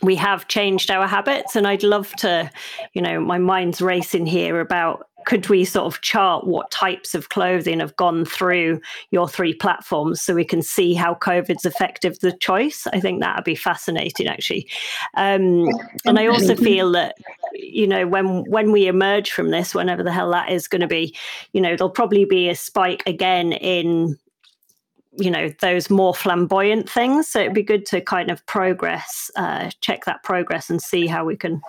we 0.01 0.15
have 0.15 0.47
changed 0.47 0.91
our 0.91 1.07
habits 1.07 1.55
and 1.55 1.67
i'd 1.67 1.81
love 1.81 2.13
to 2.17 2.47
you 2.93 3.01
know 3.01 3.19
my 3.19 3.39
mind's 3.39 3.81
racing 3.81 4.27
here 4.27 4.59
about 4.59 5.09
could 5.27 5.49
we 5.49 5.65
sort 5.65 5.93
of 5.93 5.99
chart 5.99 6.47
what 6.47 6.71
types 6.71 7.13
of 7.13 7.27
clothing 7.27 7.81
have 7.81 7.93
gone 7.97 8.23
through 8.23 8.79
your 9.11 9.27
three 9.27 9.53
platforms 9.53 10.21
so 10.21 10.33
we 10.33 10.45
can 10.45 10.61
see 10.61 10.93
how 10.93 11.13
covid's 11.13 11.65
affected 11.65 12.17
the 12.21 12.31
choice? 12.31 12.87
I 12.93 13.01
think 13.01 13.19
that 13.19 13.35
would 13.35 13.43
be 13.43 13.53
fascinating 13.53 14.27
actually. 14.27 14.69
Um, 15.15 15.67
and 16.05 16.17
i 16.17 16.27
also 16.27 16.55
feel 16.55 16.91
that 16.93 17.15
you 17.53 17.85
know 17.87 18.07
when 18.07 18.43
when 18.49 18.71
we 18.71 18.87
emerge 18.87 19.31
from 19.31 19.51
this 19.51 19.75
whenever 19.75 20.01
the 20.01 20.11
hell 20.11 20.31
that 20.31 20.49
is 20.49 20.67
going 20.67 20.81
to 20.81 20.87
be 20.87 21.13
you 21.51 21.59
know 21.59 21.75
there'll 21.75 21.89
probably 21.89 22.23
be 22.23 22.47
a 22.49 22.55
spike 22.55 23.03
again 23.05 23.51
in 23.51 24.17
you 25.17 25.31
know 25.31 25.49
those 25.61 25.89
more 25.89 26.13
flamboyant 26.13 26.89
things. 26.89 27.27
So 27.27 27.39
it'd 27.39 27.53
be 27.53 27.63
good 27.63 27.85
to 27.87 28.01
kind 28.01 28.31
of 28.31 28.45
progress 28.45 29.29
uh, 29.35 29.71
check 29.81 30.05
that 30.05 30.23
progress 30.23 30.69
and 30.69 30.81
see 30.81 31.07
how 31.07 31.25
we 31.25 31.35
can 31.35 31.61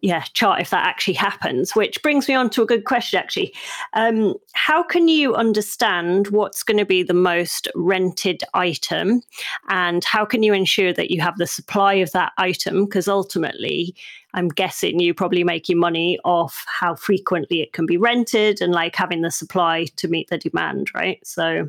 yeah 0.00 0.22
chart 0.32 0.60
if 0.60 0.70
that 0.70 0.86
actually 0.86 1.14
happens 1.14 1.74
which 1.76 2.02
brings 2.02 2.28
me 2.28 2.34
on 2.34 2.48
to 2.48 2.62
a 2.62 2.66
good 2.66 2.84
question 2.84 3.18
actually 3.18 3.54
um, 3.92 4.34
how 4.54 4.82
can 4.82 5.08
you 5.08 5.34
understand 5.34 6.28
what's 6.28 6.62
going 6.62 6.78
to 6.78 6.84
be 6.84 7.02
the 7.02 7.14
most 7.14 7.68
rented 7.74 8.42
item 8.54 9.20
and 9.68 10.04
how 10.04 10.24
can 10.24 10.42
you 10.42 10.54
ensure 10.54 10.92
that 10.92 11.10
you 11.10 11.20
have 11.20 11.36
the 11.38 11.46
supply 11.46 11.94
of 11.94 12.10
that 12.12 12.32
item 12.38 12.84
because 12.84 13.08
ultimately 13.08 13.94
i'm 14.34 14.48
guessing 14.48 15.00
you 15.00 15.12
probably 15.12 15.44
making 15.44 15.78
money 15.78 16.18
off 16.24 16.64
how 16.66 16.94
frequently 16.94 17.60
it 17.60 17.72
can 17.72 17.86
be 17.86 17.96
rented 17.96 18.60
and 18.60 18.72
like 18.72 18.96
having 18.96 19.20
the 19.20 19.30
supply 19.30 19.84
to 19.96 20.08
meet 20.08 20.28
the 20.30 20.38
demand 20.38 20.90
right 20.94 21.18
so 21.26 21.68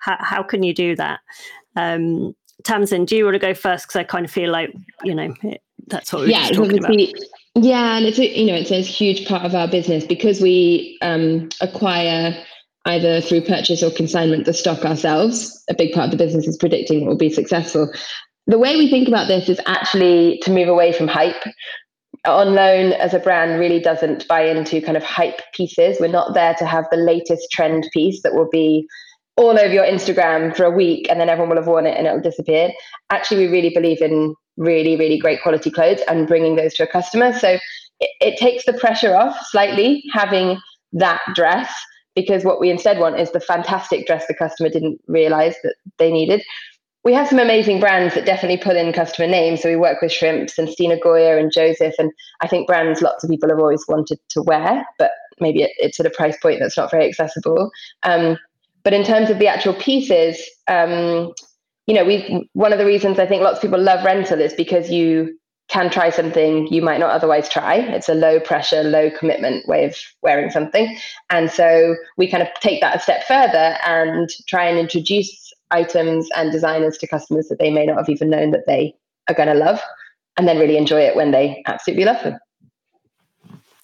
how, 0.00 0.16
how 0.18 0.42
can 0.42 0.62
you 0.62 0.74
do 0.74 0.96
that? 0.96 1.20
Um, 1.76 2.34
Tamsin, 2.64 3.04
do 3.04 3.16
you 3.16 3.24
want 3.24 3.34
to 3.36 3.38
go 3.38 3.54
first? 3.54 3.86
Because 3.86 3.96
I 3.96 4.04
kind 4.04 4.24
of 4.24 4.30
feel 4.30 4.50
like, 4.50 4.74
you 5.04 5.14
know, 5.14 5.32
it, 5.42 5.62
that's 5.86 6.12
what 6.12 6.22
we're 6.22 6.28
yeah, 6.28 6.48
talking 6.48 6.78
about. 6.78 6.96
Yeah, 7.56 7.96
and 7.96 8.06
it's 8.06 8.18
a, 8.18 8.38
you 8.38 8.46
know 8.46 8.54
it's 8.54 8.70
a 8.70 8.80
huge 8.80 9.26
part 9.26 9.44
of 9.44 9.54
our 9.54 9.66
business 9.66 10.04
because 10.04 10.40
we 10.40 10.98
um, 11.02 11.48
acquire 11.60 12.36
either 12.86 13.20
through 13.20 13.42
purchase 13.42 13.82
or 13.82 13.90
consignment 13.90 14.44
the 14.44 14.54
stock 14.54 14.84
ourselves. 14.84 15.62
A 15.68 15.74
big 15.74 15.92
part 15.92 16.06
of 16.06 16.10
the 16.12 16.16
business 16.16 16.46
is 16.46 16.56
predicting 16.56 17.00
what 17.00 17.10
will 17.10 17.16
be 17.16 17.32
successful. 17.32 17.92
The 18.46 18.58
way 18.58 18.76
we 18.76 18.88
think 18.88 19.08
about 19.08 19.28
this 19.28 19.48
is 19.48 19.60
actually 19.66 20.38
to 20.42 20.50
move 20.50 20.68
away 20.68 20.92
from 20.92 21.08
hype. 21.08 21.42
Onloan 22.26 22.92
as 22.98 23.14
a 23.14 23.18
brand 23.18 23.58
really 23.58 23.80
doesn't 23.80 24.28
buy 24.28 24.42
into 24.42 24.80
kind 24.80 24.96
of 24.96 25.02
hype 25.02 25.40
pieces. 25.52 25.98
We're 26.00 26.08
not 26.08 26.34
there 26.34 26.54
to 26.54 26.66
have 26.66 26.86
the 26.90 26.96
latest 26.96 27.50
trend 27.50 27.88
piece 27.92 28.22
that 28.22 28.34
will 28.34 28.48
be 28.50 28.86
all 29.36 29.58
over 29.58 29.72
your 29.72 29.84
Instagram 29.84 30.54
for 30.54 30.64
a 30.64 30.70
week 30.70 31.08
and 31.08 31.20
then 31.20 31.28
everyone 31.28 31.48
will 31.50 31.56
have 31.56 31.66
worn 31.66 31.86
it 31.86 31.96
and 31.96 32.06
it'll 32.06 32.20
disappear. 32.20 32.70
Actually, 33.10 33.46
we 33.46 33.52
really 33.52 33.70
believe 33.70 34.02
in 34.02 34.34
really, 34.60 34.94
really 34.94 35.18
great 35.18 35.42
quality 35.42 35.70
clothes 35.70 36.00
and 36.06 36.28
bringing 36.28 36.54
those 36.54 36.74
to 36.74 36.84
a 36.84 36.86
customer. 36.86 37.32
So 37.32 37.58
it, 37.98 38.10
it 38.20 38.38
takes 38.38 38.66
the 38.66 38.74
pressure 38.74 39.16
off 39.16 39.36
slightly 39.48 40.04
having 40.12 40.60
that 40.92 41.20
dress 41.34 41.72
because 42.14 42.44
what 42.44 42.60
we 42.60 42.70
instead 42.70 42.98
want 42.98 43.18
is 43.18 43.30
the 43.32 43.40
fantastic 43.40 44.06
dress 44.06 44.26
the 44.26 44.34
customer 44.34 44.68
didn't 44.68 45.00
realize 45.06 45.54
that 45.62 45.74
they 45.98 46.12
needed. 46.12 46.42
We 47.02 47.14
have 47.14 47.28
some 47.28 47.38
amazing 47.38 47.80
brands 47.80 48.14
that 48.14 48.26
definitely 48.26 48.58
pull 48.58 48.76
in 48.76 48.92
customer 48.92 49.26
names. 49.26 49.62
So 49.62 49.70
we 49.70 49.76
work 49.76 50.02
with 50.02 50.12
Shrimps 50.12 50.58
and 50.58 50.68
Stine 50.68 51.00
Goya 51.00 51.38
and 51.38 51.50
Joseph. 51.50 51.94
And 51.98 52.12
I 52.42 52.46
think 52.46 52.66
brands 52.66 53.00
lots 53.00 53.24
of 53.24 53.30
people 53.30 53.48
have 53.48 53.58
always 53.58 53.84
wanted 53.88 54.18
to 54.30 54.42
wear, 54.42 54.84
but 54.98 55.12
maybe 55.40 55.62
it, 55.62 55.70
it's 55.78 55.98
at 55.98 56.04
a 56.04 56.10
price 56.10 56.36
point 56.42 56.60
that's 56.60 56.76
not 56.76 56.90
very 56.90 57.08
accessible. 57.08 57.70
Um, 58.02 58.36
but 58.82 58.92
in 58.92 59.04
terms 59.04 59.30
of 59.30 59.38
the 59.38 59.48
actual 59.48 59.74
pieces, 59.74 60.38
um, 60.68 61.32
you 61.90 61.96
know, 61.96 62.04
we 62.04 62.48
one 62.52 62.72
of 62.72 62.78
the 62.78 62.86
reasons 62.86 63.18
I 63.18 63.26
think 63.26 63.42
lots 63.42 63.56
of 63.56 63.62
people 63.62 63.80
love 63.80 64.04
rental 64.04 64.40
is 64.40 64.54
because 64.54 64.90
you 64.90 65.36
can 65.68 65.90
try 65.90 66.08
something 66.10 66.68
you 66.68 66.82
might 66.82 67.00
not 67.00 67.10
otherwise 67.10 67.48
try. 67.48 67.78
It's 67.78 68.08
a 68.08 68.14
low 68.14 68.38
pressure, 68.38 68.84
low 68.84 69.10
commitment 69.10 69.66
way 69.66 69.86
of 69.86 69.96
wearing 70.22 70.50
something. 70.50 70.96
And 71.30 71.50
so 71.50 71.96
we 72.16 72.30
kind 72.30 72.44
of 72.44 72.48
take 72.60 72.80
that 72.80 72.94
a 72.94 73.00
step 73.00 73.24
further 73.26 73.76
and 73.84 74.28
try 74.46 74.66
and 74.66 74.78
introduce 74.78 75.52
items 75.72 76.28
and 76.36 76.52
designers 76.52 76.96
to 76.98 77.08
customers 77.08 77.48
that 77.48 77.58
they 77.58 77.70
may 77.70 77.86
not 77.86 77.96
have 77.96 78.08
even 78.08 78.30
known 78.30 78.52
that 78.52 78.68
they 78.68 78.94
are 79.28 79.34
going 79.34 79.48
to 79.48 79.54
love 79.54 79.80
and 80.36 80.46
then 80.46 80.60
really 80.60 80.76
enjoy 80.76 81.00
it 81.00 81.16
when 81.16 81.32
they 81.32 81.60
absolutely 81.66 82.04
love 82.04 82.22
them. 82.22 82.38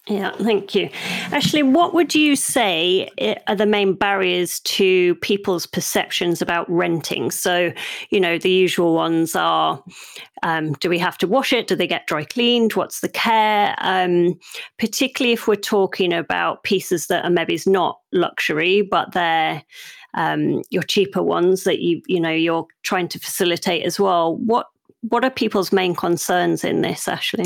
Yeah, 0.08 0.30
thank 0.36 0.76
you. 0.76 0.88
Ashley, 1.32 1.64
what 1.64 1.92
would 1.92 2.14
you 2.14 2.36
say 2.36 3.08
are 3.48 3.56
the 3.56 3.66
main 3.66 3.94
barriers 3.94 4.60
to 4.60 5.16
people's 5.16 5.66
perceptions 5.66 6.40
about 6.40 6.70
renting? 6.70 7.32
So, 7.32 7.72
you 8.10 8.20
know, 8.20 8.38
the 8.38 8.50
usual 8.50 8.94
ones 8.94 9.34
are 9.34 9.82
um, 10.44 10.74
do 10.74 10.88
we 10.88 10.98
have 11.00 11.18
to 11.18 11.26
wash 11.26 11.52
it? 11.52 11.66
Do 11.66 11.74
they 11.74 11.88
get 11.88 12.06
dry 12.06 12.24
cleaned? 12.24 12.74
What's 12.74 13.00
the 13.00 13.08
care? 13.08 13.74
Um, 13.78 14.38
particularly 14.78 15.32
if 15.32 15.48
we're 15.48 15.56
talking 15.56 16.12
about 16.12 16.62
pieces 16.62 17.08
that 17.08 17.24
are 17.24 17.30
maybe 17.30 17.58
not 17.66 17.98
luxury, 18.12 18.82
but 18.82 19.12
they're 19.12 19.64
um, 20.14 20.62
your 20.70 20.82
cheaper 20.84 21.22
ones 21.22 21.64
that 21.64 21.80
you 21.80 22.00
you 22.06 22.20
know 22.20 22.30
you're 22.30 22.66
trying 22.84 23.08
to 23.08 23.18
facilitate 23.18 23.84
as 23.84 23.98
well. 23.98 24.36
What 24.36 24.66
what 25.02 25.24
are 25.24 25.30
people's 25.30 25.72
main 25.72 25.94
concerns 25.94 26.64
in 26.64 26.80
this, 26.80 27.06
Ashley? 27.06 27.44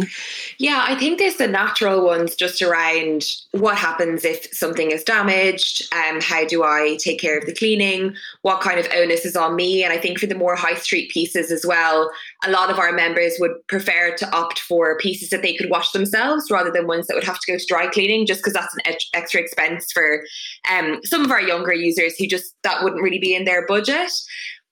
Yeah, 0.58 0.84
I 0.86 0.94
think 0.94 1.18
there's 1.18 1.36
the 1.36 1.48
natural 1.48 2.04
ones 2.04 2.34
just 2.34 2.62
around 2.62 3.24
what 3.52 3.76
happens 3.76 4.24
if 4.24 4.48
something 4.52 4.90
is 4.90 5.04
damaged, 5.04 5.82
um, 5.94 6.20
how 6.20 6.46
do 6.46 6.64
I 6.64 6.96
take 7.00 7.20
care 7.20 7.38
of 7.38 7.46
the 7.46 7.54
cleaning, 7.54 8.14
what 8.42 8.60
kind 8.60 8.78
of 8.78 8.86
onus 8.94 9.24
is 9.24 9.36
on 9.36 9.56
me. 9.56 9.84
And 9.84 9.92
I 9.92 9.98
think 9.98 10.18
for 10.18 10.26
the 10.26 10.34
more 10.34 10.56
high 10.56 10.74
street 10.74 11.10
pieces 11.10 11.50
as 11.50 11.66
well, 11.66 12.10
a 12.44 12.50
lot 12.50 12.70
of 12.70 12.78
our 12.78 12.92
members 12.92 13.34
would 13.40 13.52
prefer 13.68 14.14
to 14.16 14.34
opt 14.34 14.60
for 14.60 14.96
pieces 14.98 15.30
that 15.30 15.42
they 15.42 15.54
could 15.54 15.70
wash 15.70 15.90
themselves 15.92 16.50
rather 16.50 16.70
than 16.70 16.86
ones 16.86 17.06
that 17.08 17.14
would 17.14 17.24
have 17.24 17.40
to 17.40 17.52
go 17.52 17.58
to 17.58 17.66
dry 17.66 17.88
cleaning, 17.88 18.26
just 18.26 18.40
because 18.40 18.54
that's 18.54 18.74
an 18.74 18.94
extra 19.14 19.40
expense 19.40 19.92
for 19.92 20.22
um, 20.70 21.00
some 21.04 21.24
of 21.24 21.30
our 21.30 21.42
younger 21.42 21.74
users 21.74 22.16
who 22.16 22.26
just 22.26 22.54
that 22.62 22.82
wouldn't 22.82 23.02
really 23.02 23.18
be 23.18 23.34
in 23.34 23.44
their 23.44 23.66
budget. 23.66 24.10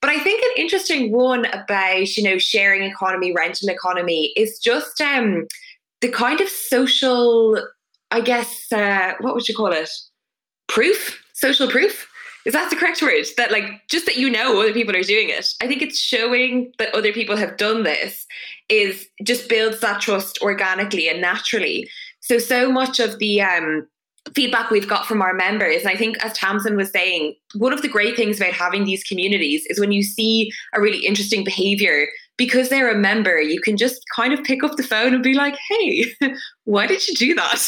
But 0.01 0.11
I 0.11 0.19
think 0.19 0.43
an 0.43 0.63
interesting 0.63 1.13
one 1.13 1.47
about, 1.47 2.17
you 2.17 2.23
know, 2.23 2.39
sharing 2.39 2.83
economy, 2.83 3.33
rental 3.33 3.69
economy 3.69 4.33
is 4.37 4.59
just 4.59 5.01
um, 5.01 5.47
the 6.01 6.09
kind 6.09 6.41
of 6.41 6.49
social, 6.49 7.61
I 8.11 8.21
guess, 8.21 8.71
uh, 8.73 9.15
what 9.21 9.35
would 9.35 9.49
you 9.49 9.57
call 9.57 9.73
it? 9.73 9.91
Proof? 10.69 11.21
Social 11.35 11.69
proof? 11.69 12.09
Is 12.45 12.55
that 12.55 12.71
the 12.71 12.77
correct 12.77 13.03
word? 13.03 13.27
That 13.37 13.51
like 13.51 13.87
just 13.91 14.07
that 14.07 14.17
you 14.17 14.31
know 14.31 14.61
other 14.61 14.73
people 14.73 14.97
are 14.97 15.03
doing 15.03 15.29
it. 15.29 15.49
I 15.61 15.67
think 15.67 15.83
it's 15.83 15.99
showing 15.99 16.73
that 16.79 16.95
other 16.95 17.13
people 17.13 17.37
have 17.37 17.57
done 17.57 17.83
this 17.83 18.27
is 18.69 19.07
just 19.23 19.49
builds 19.49 19.81
that 19.81 20.01
trust 20.01 20.41
organically 20.41 21.09
and 21.09 21.21
naturally. 21.21 21.91
So 22.21 22.39
so 22.39 22.71
much 22.71 23.01
of 23.01 23.19
the 23.19 23.43
um 23.43 23.87
feedback 24.35 24.71
we've 24.71 24.89
got 24.89 25.07
from 25.07 25.23
our 25.23 25.35
members. 25.35 25.83
And 25.83 25.89
I 25.89 25.97
think, 25.97 26.23
as 26.25 26.33
Tamsin 26.33 26.77
was 26.77 26.91
saying, 26.91 27.35
one 27.55 27.73
of 27.73 27.83
the 27.83 27.89
great 27.89 28.17
things 28.17 28.41
about 28.41 28.53
having 28.53 28.85
these 28.85 29.05
communities 29.05 29.65
is 29.69 29.81
when 29.81 29.93
you 29.93 30.03
see 30.03 30.51
a 30.75 30.81
really 30.81 31.05
interesting 31.07 31.45
behavior, 31.45 32.07
because 32.37 32.69
they're 32.69 32.91
a 32.91 32.97
member, 32.97 33.41
you 33.41 33.61
can 33.61 33.77
just 33.77 34.01
kind 34.15 34.33
of 34.33 34.43
pick 34.45 34.63
up 34.63 34.77
the 34.77 34.83
phone 34.83 35.13
and 35.13 35.23
be 35.23 35.35
like, 35.35 35.57
hey, 35.69 36.05
why 36.65 36.87
did 36.87 37.07
you 37.07 37.15
do 37.15 37.35
that? 37.35 37.67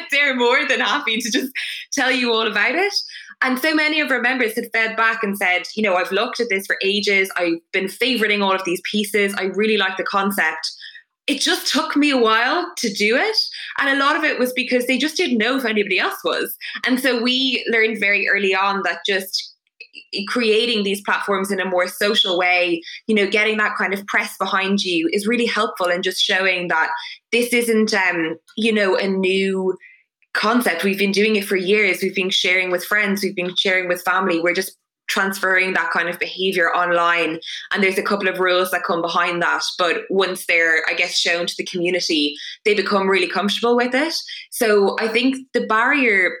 they're 0.10 0.34
more 0.34 0.66
than 0.66 0.80
happy 0.80 1.18
to 1.18 1.30
just 1.30 1.52
tell 1.92 2.10
you 2.10 2.32
all 2.32 2.46
about 2.46 2.74
it. 2.74 2.94
And 3.40 3.58
so 3.58 3.74
many 3.74 4.00
of 4.00 4.10
our 4.10 4.20
members 4.20 4.54
had 4.56 4.64
fed 4.72 4.96
back 4.96 5.22
and 5.22 5.36
said, 5.36 5.62
you 5.76 5.82
know, 5.82 5.94
I've 5.94 6.10
looked 6.10 6.40
at 6.40 6.48
this 6.50 6.66
for 6.66 6.76
ages. 6.82 7.30
I've 7.36 7.60
been 7.72 7.84
favoriting 7.84 8.42
all 8.42 8.54
of 8.54 8.64
these 8.64 8.80
pieces. 8.90 9.32
I 9.38 9.44
really 9.44 9.76
like 9.76 9.96
the 9.96 10.04
concept 10.04 10.68
it 11.28 11.40
just 11.40 11.70
took 11.70 11.94
me 11.94 12.10
a 12.10 12.16
while 12.16 12.72
to 12.78 12.92
do 12.92 13.16
it. 13.16 13.36
And 13.78 13.90
a 13.90 14.02
lot 14.02 14.16
of 14.16 14.24
it 14.24 14.38
was 14.38 14.52
because 14.54 14.86
they 14.86 14.98
just 14.98 15.16
didn't 15.16 15.38
know 15.38 15.56
if 15.56 15.64
anybody 15.64 15.98
else 15.98 16.18
was. 16.24 16.56
And 16.86 16.98
so 16.98 17.22
we 17.22 17.64
learned 17.70 18.00
very 18.00 18.28
early 18.28 18.54
on 18.54 18.82
that 18.84 19.00
just 19.06 19.54
creating 20.26 20.84
these 20.84 21.02
platforms 21.02 21.50
in 21.50 21.60
a 21.60 21.64
more 21.64 21.86
social 21.86 22.38
way, 22.38 22.82
you 23.06 23.14
know, 23.14 23.28
getting 23.28 23.58
that 23.58 23.76
kind 23.76 23.92
of 23.92 24.06
press 24.06 24.36
behind 24.38 24.82
you 24.82 25.08
is 25.12 25.26
really 25.26 25.46
helpful 25.46 25.88
in 25.88 26.02
just 26.02 26.22
showing 26.22 26.68
that 26.68 26.90
this 27.30 27.52
isn't, 27.52 27.92
um, 27.92 28.38
you 28.56 28.72
know, 28.72 28.96
a 28.96 29.06
new 29.06 29.76
concept. 30.32 30.84
We've 30.84 30.98
been 30.98 31.12
doing 31.12 31.36
it 31.36 31.44
for 31.44 31.56
years. 31.56 32.00
We've 32.02 32.14
been 32.14 32.30
sharing 32.30 32.70
with 32.70 32.84
friends. 32.84 33.22
We've 33.22 33.36
been 33.36 33.54
sharing 33.56 33.88
with 33.88 34.02
family. 34.02 34.40
We're 34.40 34.54
just 34.54 34.76
transferring 35.08 35.74
that 35.74 35.90
kind 35.90 36.08
of 36.08 36.18
behavior 36.18 36.68
online 36.74 37.40
and 37.72 37.82
there's 37.82 37.98
a 37.98 38.02
couple 38.02 38.28
of 38.28 38.38
rules 38.38 38.70
that 38.70 38.84
come 38.84 39.02
behind 39.02 39.42
that. 39.42 39.62
But 39.78 40.02
once 40.10 40.46
they're 40.46 40.82
i 40.88 40.94
guess 40.94 41.18
shown 41.18 41.46
to 41.46 41.54
the 41.56 41.64
community 41.64 42.36
they 42.64 42.74
become 42.74 43.08
really 43.08 43.28
comfortable 43.28 43.76
with 43.76 43.94
it. 43.94 44.14
So 44.50 44.96
i 45.00 45.08
think 45.08 45.36
the 45.52 45.66
barrier 45.66 46.36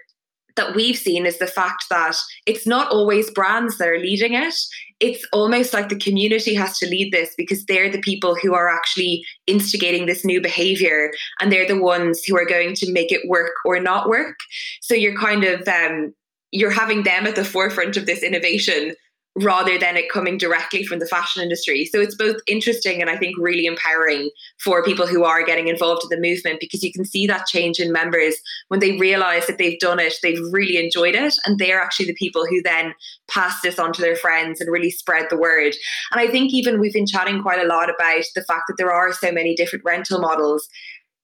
that 0.58 0.74
we've 0.74 0.96
seen 0.96 1.24
is 1.24 1.38
the 1.38 1.46
fact 1.46 1.84
that 1.88 2.16
it's 2.44 2.66
not 2.66 2.90
always 2.90 3.30
brands 3.30 3.78
that 3.78 3.88
are 3.88 3.98
leading 3.98 4.34
it. 4.34 4.54
It's 5.00 5.24
almost 5.32 5.72
like 5.72 5.88
the 5.88 5.98
community 5.98 6.52
has 6.54 6.76
to 6.78 6.88
lead 6.88 7.12
this 7.12 7.32
because 7.38 7.64
they're 7.64 7.90
the 7.90 8.00
people 8.00 8.34
who 8.34 8.54
are 8.54 8.68
actually 8.68 9.24
instigating 9.46 10.06
this 10.06 10.24
new 10.24 10.40
behavior 10.42 11.12
and 11.40 11.52
they're 11.52 11.68
the 11.68 11.80
ones 11.80 12.24
who 12.24 12.36
are 12.36 12.44
going 12.44 12.74
to 12.74 12.92
make 12.92 13.12
it 13.12 13.28
work 13.28 13.52
or 13.64 13.78
not 13.78 14.08
work. 14.08 14.36
So 14.82 14.94
you're 14.94 15.16
kind 15.16 15.44
of 15.44 15.66
um, 15.68 16.12
you're 16.50 16.70
having 16.70 17.02
them 17.02 17.26
at 17.26 17.36
the 17.36 17.44
forefront 17.44 17.96
of 17.96 18.06
this 18.06 18.22
innovation 18.22 18.94
rather 19.36 19.78
than 19.78 19.96
it 19.96 20.10
coming 20.10 20.36
directly 20.36 20.84
from 20.84 20.98
the 20.98 21.06
fashion 21.06 21.42
industry. 21.42 21.84
So 21.84 22.00
it's 22.00 22.14
both 22.14 22.36
interesting 22.46 23.00
and 23.00 23.08
I 23.08 23.16
think 23.16 23.36
really 23.38 23.66
empowering 23.66 24.30
for 24.62 24.82
people 24.82 25.06
who 25.06 25.24
are 25.24 25.44
getting 25.44 25.68
involved 25.68 26.02
in 26.04 26.08
the 26.08 26.28
movement 26.28 26.60
because 26.60 26.82
you 26.82 26.92
can 26.92 27.04
see 27.04 27.26
that 27.26 27.46
change 27.46 27.78
in 27.78 27.92
members 27.92 28.34
when 28.68 28.80
they 28.80 28.96
realize 28.96 29.46
that 29.46 29.58
they've 29.58 29.78
done 29.78 30.00
it, 30.00 30.14
they've 30.22 30.42
really 30.50 30.76
enjoyed 30.76 31.14
it, 31.14 31.34
and 31.44 31.58
they're 31.58 31.80
actually 31.80 32.06
the 32.06 32.14
people 32.14 32.46
who 32.46 32.60
then 32.62 32.94
pass 33.28 33.60
this 33.60 33.78
on 33.78 33.92
to 33.92 34.02
their 34.02 34.16
friends 34.16 34.60
and 34.60 34.72
really 34.72 34.90
spread 34.90 35.26
the 35.30 35.38
word. 35.38 35.74
And 36.10 36.20
I 36.20 36.26
think 36.26 36.52
even 36.52 36.80
we've 36.80 36.92
been 36.92 37.06
chatting 37.06 37.42
quite 37.42 37.64
a 37.64 37.68
lot 37.68 37.90
about 37.90 38.24
the 38.34 38.42
fact 38.42 38.64
that 38.68 38.74
there 38.76 38.92
are 38.92 39.12
so 39.12 39.30
many 39.30 39.54
different 39.54 39.84
rental 39.84 40.18
models 40.18 40.68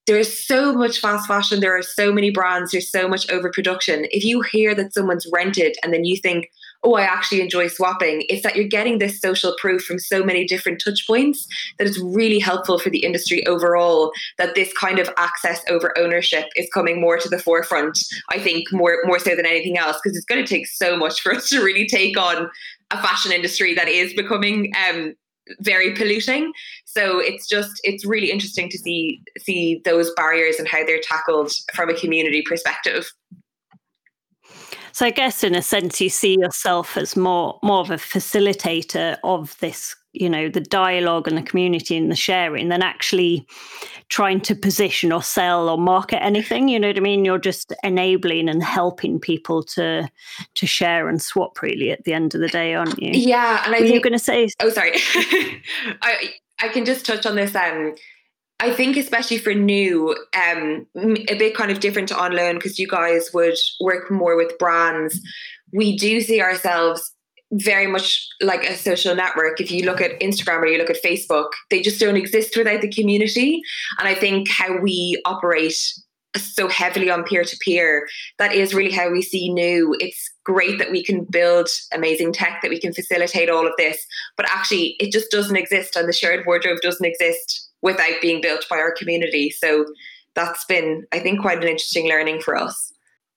there's 0.06 0.46
so 0.46 0.72
much 0.74 0.98
fast 0.98 1.26
fashion 1.26 1.60
there 1.60 1.76
are 1.76 1.82
so 1.82 2.12
many 2.12 2.30
brands 2.30 2.72
there's 2.72 2.90
so 2.90 3.08
much 3.08 3.30
overproduction 3.30 4.06
if 4.10 4.24
you 4.24 4.40
hear 4.40 4.74
that 4.74 4.92
someone's 4.92 5.26
rented 5.32 5.76
and 5.82 5.92
then 5.92 6.04
you 6.04 6.16
think 6.16 6.50
oh, 6.84 6.94
I 6.94 7.02
actually 7.02 7.40
enjoy 7.40 7.68
swapping. 7.68 8.24
It's 8.28 8.42
that 8.42 8.54
you're 8.54 8.68
getting 8.68 8.98
this 8.98 9.20
social 9.20 9.56
proof 9.58 9.82
from 9.82 9.98
so 9.98 10.22
many 10.22 10.46
different 10.46 10.82
touch 10.84 11.06
points 11.06 11.46
that 11.78 11.86
it's 11.86 11.98
really 11.98 12.38
helpful 12.38 12.78
for 12.78 12.90
the 12.90 12.98
industry 12.98 13.44
overall 13.46 14.12
that 14.38 14.54
this 14.54 14.72
kind 14.74 14.98
of 14.98 15.08
access 15.16 15.62
over 15.70 15.96
ownership 15.98 16.44
is 16.56 16.68
coming 16.72 17.00
more 17.00 17.16
to 17.18 17.28
the 17.28 17.38
forefront, 17.38 17.98
I 18.30 18.38
think, 18.38 18.70
more 18.70 18.98
more 19.04 19.18
so 19.18 19.34
than 19.34 19.46
anything 19.46 19.78
else, 19.78 19.98
because 20.02 20.16
it's 20.16 20.26
going 20.26 20.44
to 20.44 20.48
take 20.48 20.66
so 20.66 20.96
much 20.96 21.22
for 21.22 21.34
us 21.34 21.48
to 21.48 21.60
really 21.60 21.86
take 21.86 22.18
on 22.18 22.50
a 22.90 23.02
fashion 23.02 23.32
industry 23.32 23.74
that 23.74 23.88
is 23.88 24.12
becoming 24.12 24.72
um, 24.88 25.14
very 25.60 25.94
polluting. 25.94 26.52
So 26.84 27.18
it's 27.18 27.48
just 27.48 27.80
it's 27.84 28.04
really 28.04 28.30
interesting 28.30 28.68
to 28.70 28.78
see 28.78 29.20
see 29.38 29.80
those 29.84 30.12
barriers 30.14 30.56
and 30.58 30.68
how 30.68 30.84
they're 30.84 31.00
tackled 31.02 31.52
from 31.74 31.90
a 31.90 31.94
community 31.94 32.42
perspective. 32.46 33.10
So 34.92 35.06
I 35.06 35.10
guess 35.10 35.42
in 35.42 35.56
a 35.56 35.62
sense 35.62 36.00
you 36.00 36.08
see 36.08 36.36
yourself 36.38 36.96
as 36.96 37.16
more 37.16 37.58
more 37.62 37.80
of 37.80 37.90
a 37.90 37.96
facilitator 37.96 39.18
of 39.24 39.58
this, 39.58 39.96
you 40.14 40.30
know, 40.30 40.48
the 40.48 40.60
dialogue 40.60 41.28
and 41.28 41.36
the 41.36 41.42
community 41.42 41.96
and 41.96 42.10
the 42.10 42.16
sharing 42.16 42.68
than 42.68 42.82
actually 42.82 43.46
trying 44.08 44.40
to 44.40 44.54
position 44.54 45.12
or 45.12 45.22
sell 45.22 45.68
or 45.68 45.76
market 45.76 46.22
anything. 46.22 46.68
You 46.68 46.78
know 46.78 46.88
what 46.88 46.96
I 46.96 47.00
mean? 47.00 47.24
You're 47.24 47.38
just 47.38 47.72
enabling 47.82 48.48
and 48.48 48.62
helping 48.62 49.18
people 49.18 49.62
to 49.64 50.08
to 50.54 50.66
share 50.66 51.08
and 51.08 51.20
swap 51.20 51.60
really 51.60 51.90
at 51.90 52.04
the 52.04 52.14
end 52.14 52.34
of 52.34 52.40
the 52.40 52.48
day, 52.48 52.74
aren't 52.74 53.00
you? 53.02 53.10
Yeah. 53.12 53.62
And 53.64 53.74
I 53.74 53.80
Were 53.80 53.84
think, 53.84 53.94
you 53.94 54.00
gonna 54.00 54.18
say 54.18 54.48
Oh 54.60 54.70
sorry. 54.70 54.92
I 56.02 56.32
I 56.60 56.68
can 56.68 56.84
just 56.84 57.04
touch 57.04 57.26
on 57.26 57.34
this 57.34 57.54
um 57.54 57.94
I 58.60 58.72
think 58.72 58.96
especially 58.96 59.38
for 59.38 59.52
Nuw, 59.52 60.14
um, 60.34 60.86
a 60.96 61.36
bit 61.36 61.56
kind 61.56 61.70
of 61.72 61.80
different 61.80 62.08
to 62.08 62.14
Onloan 62.14 62.54
because 62.54 62.78
you 62.78 62.86
guys 62.86 63.30
would 63.34 63.58
work 63.80 64.10
more 64.10 64.36
with 64.36 64.56
brands. 64.58 65.20
We 65.72 65.98
do 65.98 66.20
see 66.20 66.40
ourselves 66.40 67.12
very 67.54 67.86
much 67.86 68.26
like 68.40 68.64
a 68.64 68.76
social 68.76 69.14
network. 69.14 69.60
If 69.60 69.70
you 69.70 69.84
look 69.84 70.00
at 70.00 70.18
Instagram 70.20 70.62
or 70.62 70.66
you 70.66 70.78
look 70.78 70.90
at 70.90 71.02
Facebook, 71.02 71.48
they 71.70 71.82
just 71.82 72.00
don't 72.00 72.16
exist 72.16 72.56
without 72.56 72.80
the 72.80 72.90
community. 72.90 73.62
And 73.98 74.08
I 74.08 74.14
think 74.14 74.48
how 74.48 74.78
we 74.78 75.20
operate 75.24 75.76
so 76.36 76.68
heavily 76.68 77.10
on 77.10 77.22
peer 77.22 77.44
to 77.44 77.56
peer, 77.64 78.08
that 78.38 78.52
is 78.54 78.74
really 78.74 78.90
how 78.90 79.10
we 79.10 79.22
see 79.22 79.52
Nuw. 79.52 79.94
It's 80.00 80.30
great 80.44 80.78
that 80.78 80.90
we 80.90 81.04
can 81.04 81.24
build 81.24 81.68
amazing 81.92 82.32
tech, 82.32 82.60
that 82.62 82.70
we 82.70 82.80
can 82.80 82.92
facilitate 82.92 83.48
all 83.48 83.66
of 83.66 83.72
this, 83.78 84.04
but 84.36 84.50
actually 84.50 84.96
it 84.98 85.12
just 85.12 85.30
doesn't 85.30 85.56
exist 85.56 85.94
and 85.94 86.08
the 86.08 86.12
shared 86.12 86.44
wardrobe 86.44 86.80
doesn't 86.82 87.06
exist 87.06 87.70
without 87.82 88.20
being 88.20 88.40
built 88.40 88.66
by 88.68 88.78
our 88.78 88.92
community. 88.92 89.50
So 89.50 89.86
that's 90.34 90.64
been, 90.64 91.06
I 91.12 91.20
think, 91.20 91.40
quite 91.40 91.58
an 91.58 91.68
interesting 91.68 92.08
learning 92.08 92.40
for 92.40 92.56
us. 92.56 92.92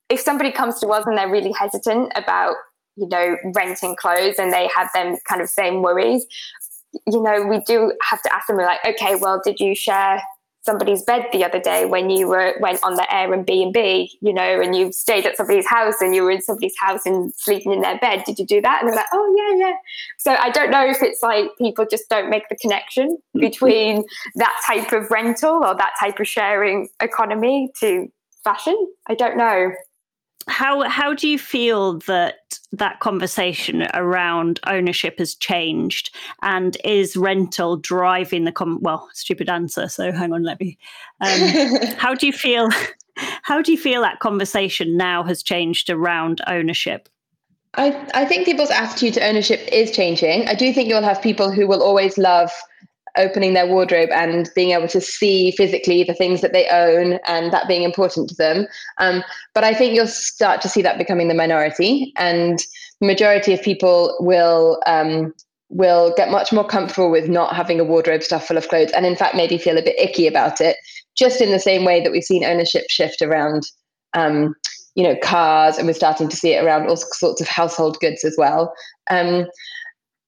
If 0.09 0.19
somebody 0.19 0.51
comes 0.51 0.79
to 0.79 0.87
us 0.87 1.05
and 1.05 1.17
they're 1.17 1.29
really 1.29 1.51
hesitant 1.51 2.11
about, 2.15 2.55
you 2.97 3.07
know, 3.07 3.37
renting 3.55 3.95
clothes 3.95 4.35
and 4.37 4.51
they 4.51 4.69
have 4.75 4.89
them 4.93 5.17
kind 5.27 5.41
of 5.41 5.49
same 5.49 5.81
worries, 5.81 6.25
you 7.05 7.21
know, 7.21 7.45
we 7.45 7.61
do 7.61 7.93
have 8.01 8.21
to 8.23 8.33
ask 8.33 8.47
them, 8.47 8.57
like, 8.57 8.79
okay, 8.85 9.15
well, 9.15 9.41
did 9.43 9.59
you 9.59 9.75
share 9.75 10.21
somebody's 10.67 11.03
bed 11.03 11.25
the 11.31 11.45
other 11.45 11.59
day 11.59 11.85
when 11.85 12.09
you 12.09 12.27
were 12.27 12.53
went 12.59 12.83
on 12.83 12.95
the 12.95 13.07
Airbnb, 13.09 13.63
and 13.63 13.73
b 13.73 14.11
you 14.21 14.33
know, 14.33 14.59
and 14.59 14.75
you 14.75 14.91
stayed 14.91 15.25
at 15.25 15.37
somebody's 15.37 15.65
house 15.65 16.01
and 16.01 16.13
you 16.13 16.23
were 16.23 16.31
in 16.31 16.41
somebody's 16.41 16.75
house 16.77 17.05
and 17.05 17.33
sleeping 17.35 17.71
in 17.71 17.79
their 17.79 17.97
bed. 17.99 18.23
Did 18.25 18.37
you 18.37 18.45
do 18.45 18.59
that? 18.59 18.81
And 18.81 18.89
they're 18.89 18.97
like, 18.97 19.05
oh 19.13 19.35
yeah, 19.37 19.67
yeah. 19.67 19.75
So 20.17 20.33
I 20.33 20.49
don't 20.49 20.69
know 20.69 20.85
if 20.85 21.01
it's 21.01 21.23
like 21.23 21.45
people 21.57 21.85
just 21.89 22.09
don't 22.09 22.29
make 22.29 22.49
the 22.49 22.57
connection 22.57 23.11
mm-hmm. 23.11 23.39
between 23.39 24.03
that 24.35 24.61
type 24.67 24.91
of 24.91 25.09
rental 25.09 25.63
or 25.63 25.73
that 25.75 25.93
type 26.01 26.19
of 26.19 26.27
sharing 26.27 26.89
economy 27.01 27.71
to 27.79 28.11
fashion. 28.43 28.75
I 29.07 29.15
don't 29.15 29.37
know 29.37 29.71
how 30.49 30.87
how 30.89 31.13
do 31.13 31.29
you 31.29 31.39
feel 31.39 31.99
that 31.99 32.56
that 32.71 32.99
conversation 32.99 33.87
around 33.93 34.59
ownership 34.67 35.19
has 35.19 35.35
changed 35.35 36.13
and 36.41 36.77
is 36.83 37.15
rental 37.15 37.77
driving 37.77 38.43
the 38.43 38.51
com- 38.51 38.79
well 38.81 39.07
stupid 39.13 39.49
answer 39.49 39.87
so 39.87 40.11
hang 40.11 40.33
on 40.33 40.43
let 40.43 40.59
me 40.59 40.77
um, 41.21 41.39
how 41.97 42.13
do 42.13 42.27
you 42.27 42.33
feel 42.33 42.69
how 43.43 43.61
do 43.61 43.71
you 43.71 43.77
feel 43.77 44.01
that 44.01 44.19
conversation 44.19 44.97
now 44.97 45.23
has 45.23 45.41
changed 45.41 45.89
around 45.89 46.41
ownership 46.47 47.09
I, 47.73 48.07
I 48.13 48.25
think 48.25 48.45
people's 48.45 48.71
attitude 48.71 49.13
to 49.15 49.27
ownership 49.27 49.59
is 49.71 49.91
changing. 49.91 50.47
I 50.47 50.55
do 50.55 50.73
think 50.73 50.89
you'll 50.89 51.03
have 51.03 51.21
people 51.21 51.51
who 51.51 51.67
will 51.67 51.83
always 51.83 52.17
love 52.17 52.51
opening 53.17 53.53
their 53.53 53.67
wardrobe 53.67 54.09
and 54.11 54.49
being 54.55 54.71
able 54.71 54.87
to 54.87 55.01
see 55.01 55.51
physically 55.51 56.03
the 56.03 56.13
things 56.13 56.41
that 56.41 56.53
they 56.53 56.67
own 56.69 57.19
and 57.27 57.51
that 57.51 57.67
being 57.67 57.83
important 57.83 58.29
to 58.29 58.35
them. 58.35 58.67
Um, 58.97 59.23
but 59.53 59.63
I 59.63 59.73
think 59.73 59.93
you'll 59.93 60.07
start 60.07 60.61
to 60.61 60.69
see 60.69 60.81
that 60.81 60.97
becoming 60.97 61.27
the 61.27 61.33
minority, 61.33 62.13
and 62.17 62.59
majority 63.01 63.53
of 63.53 63.61
people 63.61 64.15
will 64.19 64.81
um, 64.85 65.33
will 65.69 66.13
get 66.15 66.31
much 66.31 66.53
more 66.53 66.65
comfortable 66.65 67.11
with 67.11 67.27
not 67.27 67.55
having 67.55 67.79
a 67.79 67.83
wardrobe 67.83 68.23
stuffed 68.23 68.47
full 68.47 68.57
of 68.57 68.67
clothes, 68.69 68.91
and 68.91 69.05
in 69.05 69.15
fact 69.15 69.35
maybe 69.35 69.57
feel 69.57 69.77
a 69.77 69.83
bit 69.83 69.99
icky 69.99 70.27
about 70.27 70.61
it. 70.61 70.77
Just 71.17 71.41
in 71.41 71.51
the 71.51 71.59
same 71.59 71.83
way 71.83 72.01
that 72.01 72.11
we've 72.11 72.23
seen 72.23 72.43
ownership 72.43 72.85
shift 72.89 73.21
around. 73.21 73.63
Um, 74.13 74.55
you 74.95 75.03
know, 75.03 75.15
cars, 75.21 75.77
and 75.77 75.85
we're 75.85 75.93
starting 75.93 76.27
to 76.27 76.35
see 76.35 76.55
it 76.55 76.63
around 76.63 76.89
all 76.89 76.97
sorts 76.97 77.39
of 77.39 77.47
household 77.47 77.99
goods 77.99 78.25
as 78.25 78.33
well. 78.35 78.73
Um, 79.11 79.45